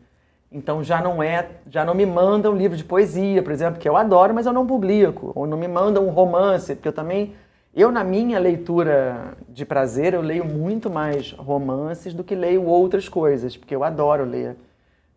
Então 0.50 0.82
já 0.82 1.00
não 1.00 1.22
é, 1.22 1.48
já 1.70 1.84
não 1.84 1.94
me 1.94 2.04
mandam 2.04 2.56
livro 2.56 2.76
de 2.76 2.84
poesia, 2.84 3.42
por 3.42 3.52
exemplo, 3.52 3.80
que 3.80 3.88
eu 3.88 3.96
adoro, 3.96 4.34
mas 4.34 4.46
eu 4.46 4.52
não 4.52 4.66
publico. 4.66 5.32
Ou 5.34 5.46
não 5.46 5.56
me 5.56 5.68
mandam 5.68 6.06
um 6.06 6.10
romance, 6.10 6.74
porque 6.74 6.88
eu 6.88 6.92
também 6.92 7.34
eu, 7.72 7.92
na 7.92 8.02
minha 8.02 8.38
leitura 8.40 9.36
de 9.48 9.64
prazer, 9.64 10.12
eu 10.12 10.20
leio 10.20 10.44
muito 10.44 10.90
mais 10.90 11.30
romances 11.32 12.12
do 12.12 12.24
que 12.24 12.34
leio 12.34 12.64
outras 12.64 13.08
coisas, 13.08 13.56
porque 13.56 13.74
eu 13.74 13.84
adoro 13.84 14.24
ler. 14.24 14.56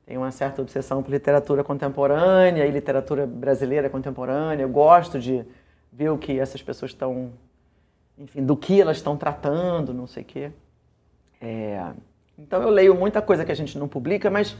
Tenho 0.06 0.22
uma 0.22 0.30
certa 0.30 0.62
obsessão 0.62 1.02
por 1.02 1.10
literatura 1.10 1.64
contemporânea 1.64 2.66
e 2.66 2.72
literatura 2.72 3.26
brasileira 3.26 3.89
contemporânea. 3.89 4.64
Eu 4.64 4.70
gosto 4.70 5.20
de 5.20 5.44
ver 5.91 6.10
o 6.10 6.18
que 6.18 6.39
essas 6.39 6.62
pessoas 6.62 6.91
estão, 6.91 7.32
enfim, 8.20 8.44
do 8.44 8.56
que 8.56 8.80
elas 8.80 8.98
estão 8.98 9.18
tratando, 9.18 9.91
não 9.91 10.06
sei 10.06 10.22
o 10.22 10.26
quê. 10.26 10.52
É... 11.44 11.91
Então 12.38 12.62
eu 12.62 12.70
leio 12.70 12.96
muita 12.96 13.22
coisa 13.22 13.44
que 13.44 13.52
a 13.52 13.56
gente 13.56 13.78
não 13.78 13.88
publica, 13.88 14.32
mas 14.32 14.56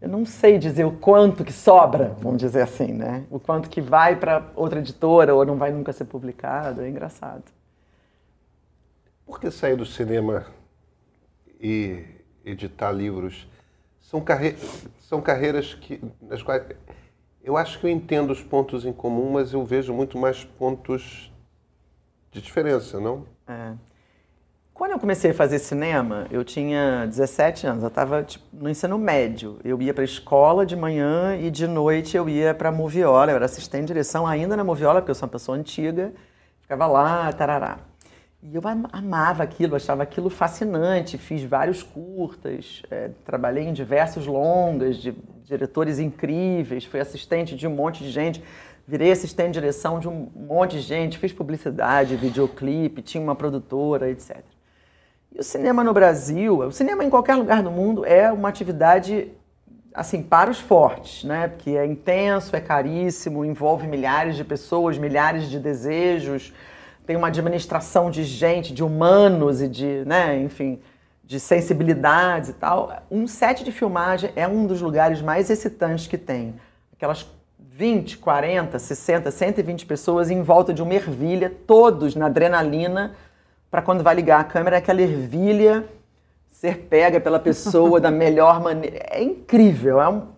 eu 0.00 0.08
não 0.08 0.24
sei 0.24 0.58
dizer 0.58 0.84
o 0.84 0.92
quanto 0.92 1.44
que 1.44 1.52
sobra, 1.52 2.16
vamos 2.20 2.38
dizer 2.38 2.62
assim, 2.62 2.92
né? 2.92 3.24
O 3.30 3.38
quanto 3.38 3.68
que 3.68 3.82
vai 3.82 4.16
para 4.16 4.50
outra 4.56 4.80
editora 4.80 5.34
ou 5.34 5.44
não 5.44 5.56
vai 5.56 5.70
nunca 5.70 5.92
ser 5.92 6.06
publicado, 6.06 6.80
é 6.80 6.88
engraçado. 6.88 7.44
Por 9.26 9.38
que 9.38 9.50
sair 9.50 9.76
do 9.76 9.84
cinema 9.84 10.46
e 11.60 12.04
editar 12.44 12.90
livros? 12.90 13.46
São, 14.00 14.20
carre... 14.20 14.56
São 15.00 15.20
carreiras 15.20 15.74
que, 15.74 16.02
nas 16.20 16.42
quais 16.42 16.64
eu 17.42 17.58
acho 17.58 17.78
que 17.78 17.86
eu 17.86 17.90
entendo 17.90 18.30
os 18.30 18.42
pontos 18.42 18.86
em 18.86 18.92
comum, 18.92 19.32
mas 19.32 19.52
eu 19.52 19.64
vejo 19.64 19.92
muito 19.92 20.16
mais 20.16 20.44
pontos 20.44 21.30
de 22.32 22.40
diferença, 22.40 22.98
não? 22.98 23.26
É. 23.46 23.74
Quando 24.74 24.90
eu 24.90 24.98
comecei 24.98 25.30
a 25.30 25.34
fazer 25.34 25.60
cinema, 25.60 26.26
eu 26.32 26.42
tinha 26.42 27.06
17 27.06 27.64
anos, 27.64 27.84
eu 27.84 27.88
estava 27.88 28.24
tipo, 28.24 28.44
no 28.52 28.68
ensino 28.68 28.98
médio. 28.98 29.60
Eu 29.62 29.80
ia 29.80 29.94
para 29.94 30.02
a 30.02 30.04
escola 30.04 30.66
de 30.66 30.74
manhã 30.74 31.36
e 31.36 31.48
de 31.48 31.68
noite 31.68 32.16
eu 32.16 32.28
ia 32.28 32.52
para 32.52 32.70
a 32.70 32.72
Moviola, 32.72 33.30
eu 33.30 33.36
era 33.36 33.44
assistente 33.44 33.82
de 33.82 33.86
direção 33.86 34.26
ainda 34.26 34.56
na 34.56 34.64
Moviola, 34.64 35.00
porque 35.00 35.12
eu 35.12 35.14
sou 35.14 35.26
uma 35.26 35.32
pessoa 35.32 35.56
antiga, 35.56 36.12
ficava 36.60 36.88
lá, 36.88 37.32
tarará. 37.32 37.78
E 38.42 38.52
eu 38.52 38.60
amava 38.92 39.44
aquilo, 39.44 39.76
achava 39.76 40.02
aquilo 40.02 40.28
fascinante, 40.28 41.18
fiz 41.18 41.44
vários 41.44 41.84
curtas, 41.84 42.82
é, 42.90 43.10
trabalhei 43.24 43.68
em 43.68 43.72
diversos 43.72 44.26
longas, 44.26 44.96
de 44.96 45.14
diretores 45.44 46.00
incríveis, 46.00 46.84
fui 46.84 46.98
assistente 46.98 47.54
de 47.54 47.68
um 47.68 47.70
monte 47.76 48.02
de 48.02 48.10
gente, 48.10 48.42
virei 48.88 49.12
assistente 49.12 49.52
de 49.52 49.60
direção 49.60 50.00
de 50.00 50.08
um 50.08 50.28
monte 50.34 50.72
de 50.72 50.80
gente, 50.80 51.16
fiz 51.16 51.32
publicidade, 51.32 52.16
videoclipe, 52.16 53.02
tinha 53.02 53.22
uma 53.22 53.36
produtora, 53.36 54.10
etc. 54.10 54.42
E 55.34 55.40
o 55.40 55.42
cinema 55.42 55.82
no 55.82 55.92
Brasil, 55.92 56.60
o 56.60 56.70
cinema 56.70 57.02
em 57.02 57.10
qualquer 57.10 57.34
lugar 57.34 57.60
do 57.60 57.70
mundo 57.70 58.06
é 58.06 58.30
uma 58.30 58.48
atividade 58.48 59.32
assim 59.92 60.22
para 60.22 60.48
os 60.48 60.60
fortes, 60.60 61.24
né? 61.24 61.48
Porque 61.48 61.70
é 61.70 61.84
intenso, 61.84 62.54
é 62.54 62.60
caríssimo, 62.60 63.44
envolve 63.44 63.88
milhares 63.88 64.36
de 64.36 64.44
pessoas, 64.44 64.96
milhares 64.96 65.50
de 65.50 65.58
desejos, 65.58 66.52
tem 67.04 67.16
uma 67.16 67.26
administração 67.26 68.12
de 68.12 68.22
gente, 68.22 68.72
de 68.72 68.84
humanos 68.84 69.60
e 69.60 69.68
de, 69.68 70.04
né, 70.06 70.40
enfim, 70.40 70.80
de 71.24 71.40
sensibilidades 71.40 72.50
e 72.50 72.52
tal. 72.52 72.92
Um 73.10 73.26
set 73.26 73.64
de 73.64 73.72
filmagem 73.72 74.30
é 74.36 74.46
um 74.46 74.66
dos 74.66 74.80
lugares 74.80 75.20
mais 75.20 75.50
excitantes 75.50 76.06
que 76.06 76.16
tem. 76.16 76.54
Aquelas 76.92 77.26
20, 77.58 78.18
40, 78.18 78.78
60, 78.78 79.30
120 79.32 79.84
pessoas 79.84 80.30
em 80.30 80.42
volta 80.42 80.72
de 80.72 80.80
uma 80.80 80.94
ervilha, 80.94 81.52
todos 81.66 82.14
na 82.14 82.26
adrenalina, 82.26 83.14
para 83.74 83.82
quando 83.82 84.04
vai 84.04 84.14
ligar 84.14 84.38
a 84.38 84.44
câmera, 84.44 84.76
aquela 84.76 85.02
ervilha 85.02 85.84
ser 86.48 86.82
pega 86.82 87.18
pela 87.18 87.40
pessoa 87.40 88.00
da 88.00 88.08
melhor 88.08 88.60
maneira. 88.60 89.00
É 89.10 89.20
incrível, 89.20 90.00
é 90.00 90.08
um 90.08 90.28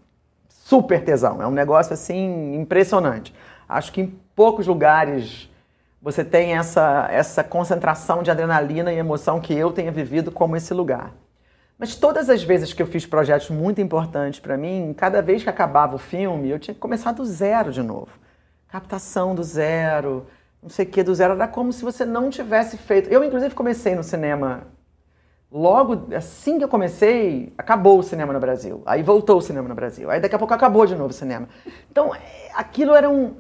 super 0.49 1.05
tesão, 1.05 1.43
é 1.43 1.47
um 1.47 1.51
negócio 1.51 1.93
assim 1.93 2.55
impressionante. 2.55 3.35
Acho 3.69 3.93
que 3.93 4.01
em 4.01 4.07
poucos 4.35 4.67
lugares 4.67 5.51
você 6.01 6.25
tem 6.25 6.57
essa, 6.57 7.09
essa 7.11 7.45
concentração 7.45 8.23
de 8.23 8.31
adrenalina 8.31 8.91
e 8.91 8.97
emoção 8.97 9.39
que 9.39 9.53
eu 9.53 9.71
tenha 9.71 9.93
vivido 9.93 10.33
como 10.33 10.57
esse 10.57 10.73
lugar. 10.73 11.13
Mas 11.79 11.95
todas 11.95 12.31
as 12.31 12.43
vezes 12.43 12.73
que 12.73 12.81
eu 12.81 12.87
fiz 12.87 13.05
projetos 13.05 13.51
muito 13.51 13.83
importantes 13.83 14.41
para 14.41 14.57
mim, 14.57 14.95
cada 14.97 15.21
vez 15.21 15.43
que 15.43 15.51
acabava 15.51 15.97
o 15.97 15.99
filme, 15.99 16.49
eu 16.49 16.59
tinha 16.59 16.75
que 16.75 16.81
começar 16.81 17.13
do 17.13 17.23
zero 17.27 17.71
de 17.71 17.83
novo. 17.83 18.13
Captação 18.67 19.35
do 19.35 19.45
zero, 19.45 20.27
não 20.67 20.71
sei 20.71 20.85
o 20.85 20.89
que 20.89 21.03
do 21.05 21.15
zero. 21.15 21.35
Era 21.35 21.47
como 21.47 21.73
se 21.73 21.85
você 21.85 22.05
não 22.05 22.29
tivesse 22.29 22.77
feito. 22.77 23.09
Eu, 23.09 23.23
inclusive, 23.23 23.55
comecei 23.55 23.95
no 23.95 24.03
cinema. 24.03 24.65
Logo 25.51 26.13
assim 26.13 26.59
que 26.59 26.65
eu 26.65 26.69
comecei, 26.69 27.53
acabou 27.57 28.01
o 28.01 28.03
cinema 28.03 28.33
no 28.33 28.41
Brasil. 28.41 28.83
Aí 28.85 29.01
voltou 29.01 29.39
o 29.39 29.41
cinema 29.41 29.69
no 29.69 29.77
Brasil. 29.77 30.11
Aí 30.11 30.21
daqui 30.21 30.35
a 30.35 30.39
pouco 30.39 30.53
acabou 30.53 30.85
de 30.85 30.97
novo 30.97 31.11
o 31.11 31.13
cinema. 31.13 31.49
Então, 31.89 32.11
aquilo 32.53 32.97
era 32.97 33.09
um. 33.09 33.35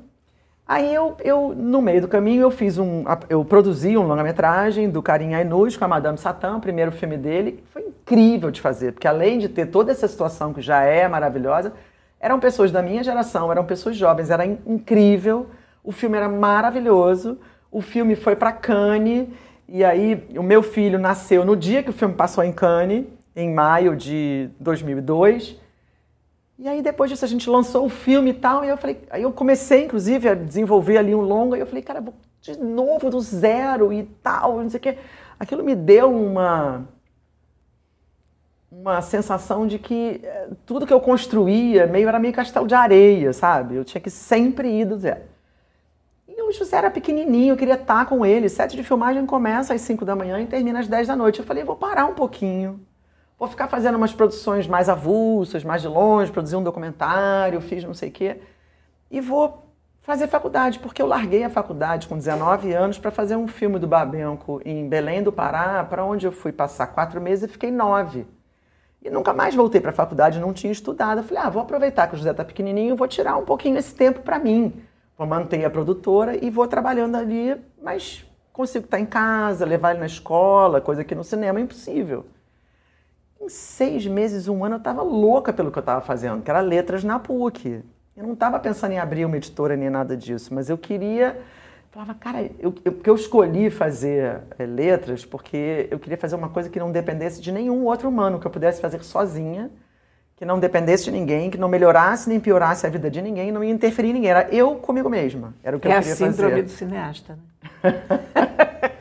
Aí 0.68 0.94
eu, 0.94 1.16
eu 1.24 1.52
no 1.56 1.82
meio 1.82 2.00
do 2.00 2.06
caminho, 2.08 2.42
eu 2.42 2.50
fiz 2.50 2.78
um. 2.78 3.04
Eu 3.28 3.44
produzi 3.44 3.96
um 3.96 4.06
longa-metragem 4.06 4.88
do 4.88 5.02
Karim 5.02 5.34
Ainuz 5.34 5.76
com 5.76 5.84
a 5.84 5.88
Madame 5.88 6.18
Satã, 6.18 6.56
o 6.56 6.60
primeiro 6.60 6.92
filme 6.92 7.16
dele. 7.16 7.64
Foi 7.72 7.82
incrível 7.82 8.52
de 8.52 8.60
fazer, 8.60 8.92
porque 8.92 9.08
além 9.08 9.40
de 9.40 9.48
ter 9.48 9.66
toda 9.66 9.90
essa 9.90 10.06
situação 10.06 10.52
que 10.52 10.62
já 10.62 10.84
é 10.84 11.08
maravilhosa, 11.08 11.72
eram 12.20 12.38
pessoas 12.38 12.70
da 12.70 12.82
minha 12.82 13.02
geração, 13.02 13.50
eram 13.50 13.64
pessoas 13.64 13.96
jovens, 13.96 14.30
era 14.30 14.46
incrível. 14.46 15.48
O 15.86 15.92
filme 15.92 16.16
era 16.16 16.28
maravilhoso. 16.28 17.38
O 17.70 17.80
filme 17.80 18.16
foi 18.16 18.34
para 18.34 18.50
Cannes 18.50 19.28
e 19.68 19.84
aí 19.84 20.26
o 20.36 20.42
meu 20.42 20.62
filho 20.62 20.98
nasceu 20.98 21.44
no 21.44 21.56
dia 21.56 21.82
que 21.82 21.90
o 21.90 21.92
filme 21.92 22.14
passou 22.14 22.42
em 22.42 22.52
Cannes, 22.52 23.04
em 23.34 23.54
maio 23.54 23.94
de 23.94 24.50
2002. 24.58 25.56
E 26.58 26.68
aí 26.68 26.82
depois 26.82 27.10
disso 27.10 27.24
a 27.24 27.28
gente 27.28 27.48
lançou 27.48 27.84
o 27.84 27.88
filme 27.88 28.30
e 28.30 28.34
tal, 28.34 28.64
e 28.64 28.68
eu 28.68 28.76
falei, 28.76 29.00
aí 29.10 29.22
eu 29.22 29.32
comecei 29.32 29.84
inclusive 29.84 30.28
a 30.28 30.34
desenvolver 30.34 30.96
ali 30.96 31.14
um 31.14 31.20
longa, 31.20 31.56
e 31.56 31.60
eu 31.60 31.66
falei, 31.66 31.82
cara, 31.82 32.00
vou 32.00 32.14
de 32.40 32.58
novo 32.58 33.10
do 33.10 33.20
zero 33.20 33.92
e 33.92 34.04
tal, 34.22 34.62
não 34.62 34.70
sei 34.70 34.78
o 34.78 34.82
quê. 34.82 34.98
Aquilo 35.38 35.62
me 35.62 35.74
deu 35.74 36.12
uma 36.12 36.84
uma 38.70 39.00
sensação 39.00 39.66
de 39.66 39.78
que 39.78 40.20
eh, 40.22 40.48
tudo 40.66 40.86
que 40.86 40.92
eu 40.92 41.00
construía 41.00 41.86
meio 41.86 42.08
era 42.08 42.18
meio 42.18 42.34
castelo 42.34 42.66
de 42.66 42.74
areia, 42.74 43.32
sabe? 43.32 43.76
Eu 43.76 43.84
tinha 43.84 44.00
que 44.00 44.10
sempre 44.10 44.68
ir 44.68 44.84
do 44.84 44.98
zero. 44.98 45.35
José 46.58 46.76
era 46.76 46.90
pequenininho, 46.90 47.52
eu 47.52 47.56
queria 47.56 47.74
estar 47.74 48.06
com 48.06 48.24
ele. 48.24 48.48
Sete 48.48 48.76
de 48.76 48.82
filmagem 48.82 49.24
começa 49.26 49.74
às 49.74 49.80
5 49.82 50.04
da 50.04 50.16
manhã 50.16 50.40
e 50.40 50.46
termina 50.46 50.80
às 50.80 50.88
10 50.88 51.08
da 51.08 51.16
noite. 51.16 51.40
Eu 51.40 51.46
falei, 51.46 51.64
vou 51.64 51.76
parar 51.76 52.06
um 52.06 52.14
pouquinho. 52.14 52.80
Vou 53.38 53.48
ficar 53.48 53.68
fazendo 53.68 53.96
umas 53.96 54.14
produções 54.14 54.66
mais 54.66 54.88
avulsas, 54.88 55.62
mais 55.62 55.82
de 55.82 55.88
longe, 55.88 56.32
produzir 56.32 56.56
um 56.56 56.62
documentário, 56.62 57.60
fiz 57.60 57.84
não 57.84 57.92
sei 57.92 58.08
o 58.08 58.12
quê. 58.12 58.40
E 59.10 59.20
vou 59.20 59.66
fazer 60.00 60.26
faculdade, 60.26 60.78
porque 60.78 61.02
eu 61.02 61.06
larguei 61.06 61.44
a 61.44 61.50
faculdade 61.50 62.08
com 62.08 62.16
19 62.16 62.72
anos 62.72 62.98
para 62.98 63.10
fazer 63.10 63.36
um 63.36 63.46
filme 63.46 63.78
do 63.78 63.86
Babenco 63.86 64.62
em 64.64 64.88
Belém 64.88 65.22
do 65.22 65.32
Pará, 65.32 65.84
para 65.84 66.04
onde 66.04 66.26
eu 66.26 66.32
fui 66.32 66.52
passar 66.52 66.86
quatro 66.86 67.20
meses 67.20 67.44
e 67.44 67.52
fiquei 67.52 67.70
nove. 67.70 68.26
E 69.02 69.10
nunca 69.10 69.34
mais 69.34 69.54
voltei 69.54 69.80
para 69.80 69.90
a 69.90 69.94
faculdade, 69.94 70.40
não 70.40 70.52
tinha 70.52 70.72
estudado. 70.72 71.18
Eu 71.18 71.24
falei, 71.24 71.42
ah, 71.42 71.50
vou 71.50 71.60
aproveitar 71.60 72.06
que 72.08 72.14
o 72.14 72.16
José 72.16 72.30
está 72.30 72.44
pequenininho, 72.44 72.96
vou 72.96 73.06
tirar 73.06 73.36
um 73.36 73.44
pouquinho 73.44 73.76
esse 73.76 73.94
tempo 73.94 74.20
para 74.20 74.38
mim 74.38 74.72
vou 75.16 75.26
manter 75.26 75.64
a 75.64 75.70
produtora 75.70 76.36
e 76.44 76.50
vou 76.50 76.66
trabalhando 76.68 77.16
ali, 77.16 77.56
mas 77.82 78.24
consigo 78.52 78.84
estar 78.84 79.00
em 79.00 79.06
casa, 79.06 79.64
levar 79.64 79.90
ele 79.90 80.00
na 80.00 80.06
escola, 80.06 80.80
coisa 80.80 81.04
que 81.04 81.14
no 81.14 81.24
cinema 81.24 81.58
é 81.58 81.62
impossível. 81.62 82.26
Em 83.40 83.48
seis 83.48 84.06
meses, 84.06 84.48
um 84.48 84.64
ano, 84.64 84.76
eu 84.76 84.78
estava 84.78 85.02
louca 85.02 85.52
pelo 85.52 85.70
que 85.70 85.78
eu 85.78 85.80
estava 85.80 86.00
fazendo, 86.00 86.42
que 86.42 86.50
era 86.50 86.60
letras 86.60 87.04
na 87.04 87.18
PUC. 87.18 87.82
Eu 88.16 88.24
não 88.24 88.32
estava 88.32 88.58
pensando 88.58 88.92
em 88.92 88.98
abrir 88.98 89.26
uma 89.26 89.36
editora 89.36 89.76
nem 89.76 89.90
nada 89.90 90.16
disso, 90.16 90.54
mas 90.54 90.70
eu 90.70 90.78
queria. 90.78 91.38
Falava, 91.90 92.14
cara, 92.14 92.50
eu, 92.58 92.74
eu, 92.84 92.98
eu 93.04 93.14
escolhi 93.14 93.70
fazer 93.70 94.42
é, 94.58 94.66
letras 94.66 95.24
porque 95.24 95.86
eu 95.90 95.98
queria 95.98 96.16
fazer 96.16 96.34
uma 96.34 96.48
coisa 96.48 96.68
que 96.68 96.78
não 96.78 96.90
dependesse 96.90 97.40
de 97.40 97.52
nenhum 97.52 97.84
outro 97.84 98.08
humano, 98.08 98.40
que 98.40 98.46
eu 98.46 98.50
pudesse 98.50 98.80
fazer 98.80 99.02
sozinha 99.02 99.70
que 100.36 100.44
não 100.44 100.60
dependesse 100.60 101.04
de 101.04 101.10
ninguém, 101.10 101.50
que 101.50 101.56
não 101.56 101.68
melhorasse 101.68 102.28
nem 102.28 102.38
piorasse 102.38 102.86
a 102.86 102.90
vida 102.90 103.10
de 103.10 103.22
ninguém, 103.22 103.50
não 103.50 103.64
ia 103.64 103.72
interferir 103.72 104.10
em 104.10 104.12
ninguém. 104.12 104.30
Era 104.30 104.54
eu 104.54 104.76
comigo 104.76 105.08
mesma. 105.08 105.54
Era 105.64 105.76
o 105.76 105.80
que 105.80 105.88
é 105.88 105.96
eu 105.96 106.02
queria 106.02 106.14
fazer. 106.14 106.24
É 106.24 106.28
a 106.28 106.32
síndrome 106.32 106.62
do 106.62 106.68
cineasta, 106.68 107.38
né? 107.82 108.02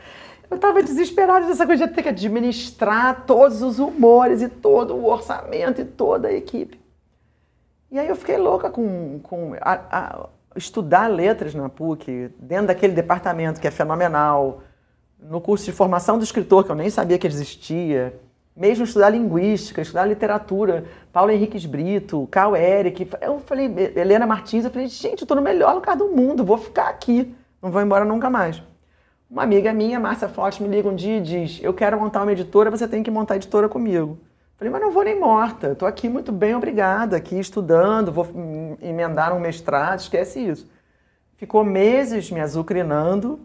eu 0.50 0.56
estava 0.56 0.82
desesperada 0.82 1.46
dessa 1.46 1.66
coisa 1.66 1.88
de 1.88 1.94
ter 1.94 2.04
que 2.04 2.10
administrar 2.10 3.26
todos 3.26 3.62
os 3.62 3.80
humores 3.80 4.42
e 4.42 4.48
todo 4.48 4.96
o 4.96 5.06
orçamento 5.06 5.82
e 5.82 5.86
toda 5.86 6.30
a 6.30 6.34
equipe. 6.34 6.80
E 7.92 8.00
aí 8.00 8.08
eu 8.08 8.16
fiquei 8.16 8.38
louca 8.38 8.70
com, 8.70 9.20
com 9.22 9.56
a, 9.60 9.74
a, 9.92 10.30
estudar 10.56 11.08
letras 11.08 11.54
na 11.54 11.68
PUC, 11.68 12.30
dentro 12.40 12.68
daquele 12.68 12.94
departamento 12.94 13.60
que 13.60 13.68
é 13.68 13.72
fenomenal, 13.72 14.64
no 15.20 15.42
curso 15.42 15.66
de 15.66 15.74
formação 15.74 16.18
do 16.18 16.24
escritor, 16.24 16.64
que 16.64 16.72
eu 16.72 16.76
nem 16.76 16.90
sabia 16.90 17.18
que 17.18 17.28
existia, 17.28 18.18
mesmo 18.56 18.86
estudar 18.86 19.10
linguística, 19.10 19.82
estudar 19.82 20.06
literatura, 20.06 20.86
Paulo 21.12 21.32
Henriques 21.32 21.66
Brito, 21.66 22.28
Carl 22.32 22.56
Eric. 22.56 23.08
Eu 23.22 23.39
falei, 23.39 23.66
Helena 23.95 24.26
Martins, 24.26 24.64
eu 24.64 24.72
falei, 24.72 24.88
gente, 24.88 25.22
eu 25.22 25.26
estou 25.26 25.36
no 25.36 25.43
melhor 25.43 25.76
lugar 25.76 25.95
do 25.95 26.08
mundo, 26.08 26.45
vou 26.45 26.58
ficar 26.58 26.88
aqui, 26.88 27.36
não 27.62 27.70
vou 27.70 27.82
embora 27.82 28.06
nunca 28.06 28.30
mais. 28.30 28.62
Uma 29.30 29.43
amiga 29.43 29.74
minha, 29.74 29.99
Márcia 29.99 30.30
Forte, 30.30 30.64
me 30.64 30.70
liga 30.70 30.88
um 30.88 30.95
dia 30.95 31.18
e 31.18 31.22
diz: 31.22 31.60
Eu 31.62 31.74
quero 31.74 31.99
montar 31.99 32.22
uma 32.22 32.32
editora, 32.32 32.70
você 32.70 32.88
tem 32.88 33.01
que 33.01 33.10
montar 33.10 33.34
a 33.34 33.38
editora 33.38 33.68
comigo. 33.68 34.20
Falei, 34.56 34.72
mas 34.72 34.82
não 34.82 34.91
vou 34.91 35.03
nem 35.03 35.20
morta, 35.20 35.74
estou 35.74 35.86
aqui 35.86 36.08
muito 36.08 36.32
bem, 36.32 36.56
obrigada, 36.56 37.18
aqui 37.18 37.38
estudando, 37.38 38.10
vou 38.10 38.26
emendar 38.82 39.36
um 39.36 39.39
mestrado, 39.39 39.99
esquece 39.99 40.39
isso. 40.39 40.70
Ficou 41.36 41.66
meses 41.66 42.32
me 42.32 42.39
azucrinando, 42.39 43.41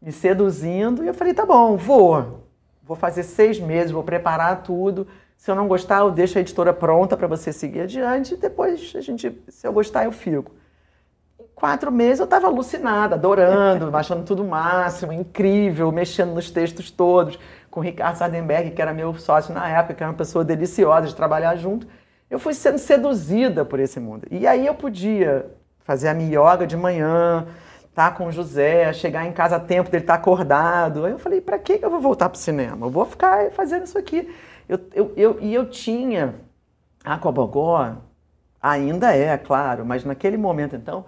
me 0.00 0.12
seduzindo, 0.12 1.02
e 1.02 1.06
eu 1.06 1.14
falei, 1.14 1.32
tá 1.32 1.46
bom, 1.46 1.78
vou. 1.78 2.41
Vou 2.82 2.96
fazer 2.96 3.22
seis 3.22 3.60
meses, 3.60 3.92
vou 3.92 4.02
preparar 4.02 4.62
tudo. 4.62 5.06
Se 5.36 5.50
eu 5.50 5.54
não 5.54 5.66
gostar, 5.66 6.00
eu 6.00 6.10
deixo 6.10 6.38
a 6.38 6.40
editora 6.40 6.72
pronta 6.72 7.16
para 7.16 7.26
você 7.26 7.52
seguir 7.52 7.80
adiante. 7.80 8.34
E 8.34 8.36
depois, 8.36 8.92
a 8.94 9.00
gente, 9.00 9.42
se 9.48 9.66
eu 9.66 9.72
gostar, 9.72 10.04
eu 10.04 10.12
fico. 10.12 10.52
Em 11.38 11.44
quatro 11.54 11.90
meses, 11.90 12.20
eu 12.20 12.24
estava 12.24 12.46
alucinada, 12.46 13.14
adorando, 13.14 13.90
achando 13.96 14.24
tudo 14.24 14.44
máximo, 14.44 15.12
incrível, 15.12 15.90
mexendo 15.90 16.32
nos 16.34 16.50
textos 16.50 16.90
todos. 16.90 17.38
Com 17.70 17.80
o 17.80 17.82
Ricardo 17.82 18.16
Sardenberg, 18.16 18.70
que 18.70 18.82
era 18.82 18.92
meu 18.92 19.14
sócio 19.14 19.54
na 19.54 19.68
época, 19.68 19.94
que 19.94 20.02
era 20.02 20.10
uma 20.10 20.16
pessoa 20.16 20.44
deliciosa 20.44 21.08
de 21.08 21.14
trabalhar 21.14 21.56
junto. 21.56 21.86
Eu 22.30 22.38
fui 22.38 22.54
sendo 22.54 22.78
seduzida 22.78 23.64
por 23.64 23.80
esse 23.80 24.00
mundo. 24.00 24.26
E 24.30 24.46
aí 24.46 24.66
eu 24.66 24.74
podia 24.74 25.46
fazer 25.80 26.08
a 26.08 26.14
minha 26.14 26.38
yoga 26.38 26.66
de 26.66 26.76
manhã, 26.76 27.46
tá 27.94 28.10
com 28.10 28.26
o 28.26 28.32
José, 28.32 28.92
chegar 28.92 29.26
em 29.26 29.32
casa 29.32 29.56
a 29.56 29.60
tempo 29.60 29.90
dele 29.90 30.04
estar 30.04 30.14
tá 30.14 30.20
acordado. 30.20 31.04
Aí 31.04 31.12
eu 31.12 31.18
falei, 31.18 31.40
para 31.40 31.58
que 31.58 31.78
eu 31.82 31.90
vou 31.90 32.00
voltar 32.00 32.28
para 32.28 32.36
o 32.36 32.40
cinema? 32.40 32.86
Eu 32.86 32.90
vou 32.90 33.04
ficar 33.04 33.50
fazendo 33.52 33.84
isso 33.84 33.98
aqui. 33.98 34.34
Eu, 34.68 34.80
eu, 34.94 35.12
eu, 35.16 35.38
e 35.40 35.52
eu 35.52 35.68
tinha 35.68 36.34
a 37.04 37.18
Cobogó, 37.18 37.96
ainda 38.60 39.14
é, 39.14 39.36
claro, 39.36 39.84
mas 39.84 40.04
naquele 40.04 40.36
momento 40.36 40.76
então, 40.76 41.04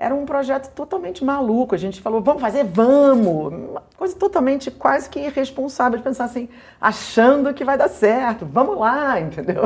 era 0.00 0.14
um 0.14 0.24
projeto 0.24 0.72
totalmente 0.72 1.24
maluco. 1.24 1.74
A 1.74 1.78
gente 1.78 2.00
falou, 2.00 2.22
vamos 2.22 2.40
fazer, 2.40 2.64
vamos! 2.64 3.52
Uma 3.52 3.82
coisa 3.96 4.16
totalmente 4.16 4.70
quase 4.70 5.10
que 5.10 5.20
irresponsável 5.20 5.98
de 5.98 6.04
pensar 6.04 6.24
assim, 6.24 6.48
achando 6.80 7.52
que 7.52 7.64
vai 7.64 7.76
dar 7.76 7.88
certo, 7.88 8.46
vamos 8.46 8.78
lá, 8.78 9.20
entendeu? 9.20 9.64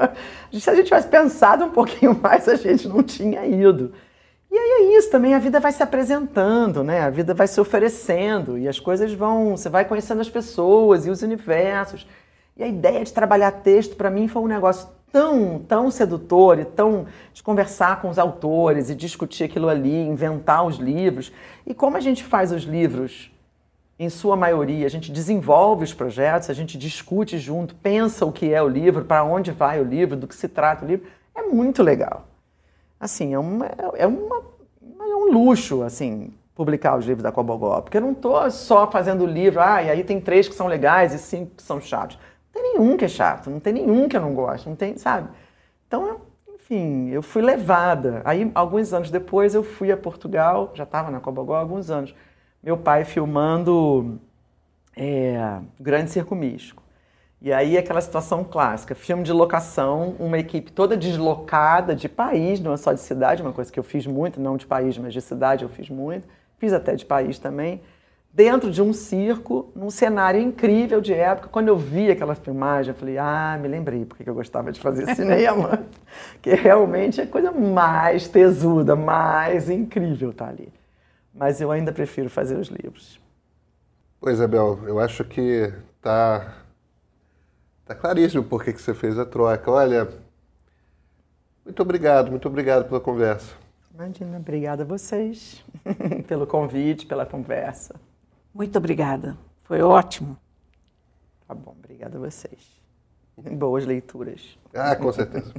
Se 0.52 0.70
a 0.70 0.74
gente 0.74 0.86
tivesse 0.86 1.08
pensado 1.08 1.64
um 1.64 1.70
pouquinho 1.70 2.18
mais, 2.22 2.48
a 2.48 2.56
gente 2.56 2.88
não 2.88 3.02
tinha 3.02 3.44
ido. 3.44 3.92
E 4.54 4.56
aí 4.56 4.70
é 4.70 4.98
isso 4.98 5.10
também, 5.10 5.34
a 5.34 5.40
vida 5.40 5.58
vai 5.58 5.72
se 5.72 5.82
apresentando, 5.82 6.84
né? 6.84 7.00
A 7.00 7.10
vida 7.10 7.34
vai 7.34 7.48
se 7.48 7.60
oferecendo 7.60 8.56
e 8.56 8.68
as 8.68 8.78
coisas 8.78 9.12
vão, 9.12 9.56
você 9.56 9.68
vai 9.68 9.84
conhecendo 9.84 10.20
as 10.20 10.30
pessoas 10.30 11.04
e 11.04 11.10
os 11.10 11.22
universos. 11.22 12.06
E 12.56 12.62
a 12.62 12.68
ideia 12.68 13.02
de 13.04 13.12
trabalhar 13.12 13.50
texto 13.50 13.96
para 13.96 14.08
mim 14.12 14.28
foi 14.28 14.40
um 14.42 14.46
negócio 14.46 14.88
tão, 15.10 15.58
tão 15.58 15.90
sedutor 15.90 16.60
e 16.60 16.64
tão 16.64 17.06
de 17.32 17.42
conversar 17.42 18.00
com 18.00 18.08
os 18.08 18.16
autores 18.16 18.90
e 18.90 18.94
discutir 18.94 19.42
aquilo 19.42 19.68
ali, 19.68 20.06
inventar 20.06 20.64
os 20.64 20.76
livros. 20.76 21.32
E 21.66 21.74
como 21.74 21.96
a 21.96 22.00
gente 22.00 22.22
faz 22.22 22.52
os 22.52 22.62
livros, 22.62 23.32
em 23.98 24.08
sua 24.08 24.36
maioria, 24.36 24.86
a 24.86 24.90
gente 24.90 25.10
desenvolve 25.10 25.82
os 25.82 25.92
projetos, 25.92 26.48
a 26.48 26.54
gente 26.54 26.78
discute 26.78 27.38
junto, 27.38 27.74
pensa 27.74 28.24
o 28.24 28.30
que 28.30 28.54
é 28.54 28.62
o 28.62 28.68
livro, 28.68 29.04
para 29.04 29.24
onde 29.24 29.50
vai 29.50 29.80
o 29.80 29.84
livro, 29.84 30.16
do 30.16 30.28
que 30.28 30.36
se 30.36 30.46
trata 30.46 30.84
o 30.84 30.88
livro, 30.88 31.08
é 31.34 31.42
muito 31.42 31.82
legal 31.82 32.28
assim, 32.98 33.34
é, 33.34 33.38
uma, 33.38 33.66
é, 33.96 34.06
uma, 34.06 34.42
é 35.00 35.16
um 35.16 35.32
luxo, 35.32 35.82
assim, 35.82 36.32
publicar 36.54 36.96
os 36.96 37.04
livros 37.04 37.22
da 37.22 37.32
Cobogó, 37.32 37.80
porque 37.80 37.96
eu 37.96 38.00
não 38.00 38.12
estou 38.12 38.50
só 38.50 38.90
fazendo 38.90 39.26
livro, 39.26 39.60
ah, 39.60 39.82
e 39.82 39.90
aí 39.90 40.04
tem 40.04 40.20
três 40.20 40.48
que 40.48 40.54
são 40.54 40.66
legais 40.66 41.12
e 41.12 41.18
cinco 41.18 41.56
que 41.56 41.62
são 41.62 41.80
chatos. 41.80 42.18
Não 42.54 42.62
tem 42.62 42.72
nenhum 42.72 42.96
que 42.96 43.04
é 43.04 43.08
chato, 43.08 43.50
não 43.50 43.60
tem 43.60 43.72
nenhum 43.72 44.08
que 44.08 44.16
eu 44.16 44.20
não 44.20 44.34
gosto, 44.34 44.68
não 44.68 44.76
tem, 44.76 44.96
sabe? 44.96 45.28
Então, 45.88 46.20
enfim, 46.54 47.10
eu 47.10 47.22
fui 47.22 47.42
levada. 47.42 48.22
Aí, 48.24 48.50
alguns 48.54 48.92
anos 48.92 49.10
depois, 49.10 49.54
eu 49.54 49.64
fui 49.64 49.90
a 49.90 49.96
Portugal, 49.96 50.70
já 50.74 50.84
estava 50.84 51.10
na 51.10 51.20
Cobogó 51.20 51.54
há 51.54 51.58
alguns 51.58 51.90
anos, 51.90 52.14
meu 52.62 52.78
pai 52.78 53.04
filmando 53.04 54.20
é, 54.96 55.58
Grande 55.78 56.10
Circo 56.10 56.34
Místico. 56.34 56.83
E 57.44 57.52
aí 57.52 57.76
aquela 57.76 58.00
situação 58.00 58.42
clássica, 58.42 58.94
filme 58.94 59.22
de 59.22 59.30
locação, 59.30 60.16
uma 60.18 60.38
equipe 60.38 60.72
toda 60.72 60.96
deslocada 60.96 61.94
de 61.94 62.08
país, 62.08 62.58
não 62.58 62.72
é 62.72 62.76
só 62.78 62.90
de 62.90 63.00
cidade, 63.00 63.42
uma 63.42 63.52
coisa 63.52 63.70
que 63.70 63.78
eu 63.78 63.82
fiz 63.82 64.06
muito, 64.06 64.40
não 64.40 64.56
de 64.56 64.66
país, 64.66 64.96
mas 64.96 65.12
de 65.12 65.20
cidade 65.20 65.62
eu 65.62 65.68
fiz 65.68 65.90
muito, 65.90 66.26
fiz 66.56 66.72
até 66.72 66.96
de 66.96 67.04
país 67.04 67.38
também, 67.38 67.82
dentro 68.32 68.70
de 68.70 68.80
um 68.80 68.94
circo, 68.94 69.70
num 69.76 69.90
cenário 69.90 70.40
incrível 70.40 71.02
de 71.02 71.12
época. 71.12 71.50
Quando 71.50 71.68
eu 71.68 71.76
vi 71.76 72.10
aquela 72.10 72.34
filmagem, 72.34 72.92
eu 72.92 72.98
falei, 72.98 73.18
ah, 73.18 73.58
me 73.60 73.68
lembrei 73.68 74.06
porque 74.06 74.26
eu 74.26 74.34
gostava 74.34 74.72
de 74.72 74.80
fazer 74.80 75.06
cinema, 75.14 75.84
que 76.40 76.54
realmente 76.54 77.20
é 77.20 77.24
a 77.24 77.26
coisa 77.26 77.52
mais 77.52 78.26
tesuda, 78.26 78.96
mais 78.96 79.68
incrível 79.68 80.32
tá 80.32 80.48
ali. 80.48 80.72
Mas 81.34 81.60
eu 81.60 81.70
ainda 81.70 81.92
prefiro 81.92 82.30
fazer 82.30 82.56
os 82.56 82.68
livros. 82.68 83.20
Pois, 84.18 84.40
Abel, 84.40 84.78
eu 84.86 84.98
acho 84.98 85.22
que 85.24 85.70
tá 86.00 86.63
Está 87.84 87.94
claríssimo 87.94 88.42
por 88.42 88.64
que 88.64 88.72
você 88.72 88.94
fez 88.94 89.18
a 89.18 89.26
troca. 89.26 89.70
Olha, 89.70 90.08
muito 91.62 91.82
obrigado, 91.82 92.30
muito 92.30 92.48
obrigado 92.48 92.88
pela 92.88 92.98
conversa. 92.98 93.54
Imagina, 93.92 94.38
obrigada 94.38 94.84
a 94.84 94.86
vocês 94.86 95.62
pelo 96.26 96.46
convite, 96.46 97.04
pela 97.04 97.26
conversa. 97.26 97.94
Muito 98.54 98.78
obrigada, 98.78 99.36
foi 99.64 99.82
ótimo. 99.82 100.34
Tá 101.46 101.54
bom, 101.54 101.72
obrigada 101.78 102.16
a 102.16 102.20
vocês. 102.20 102.80
Boas 103.36 103.84
leituras. 103.84 104.58
Ah, 104.74 104.96
com 104.96 105.12
certeza. 105.12 105.52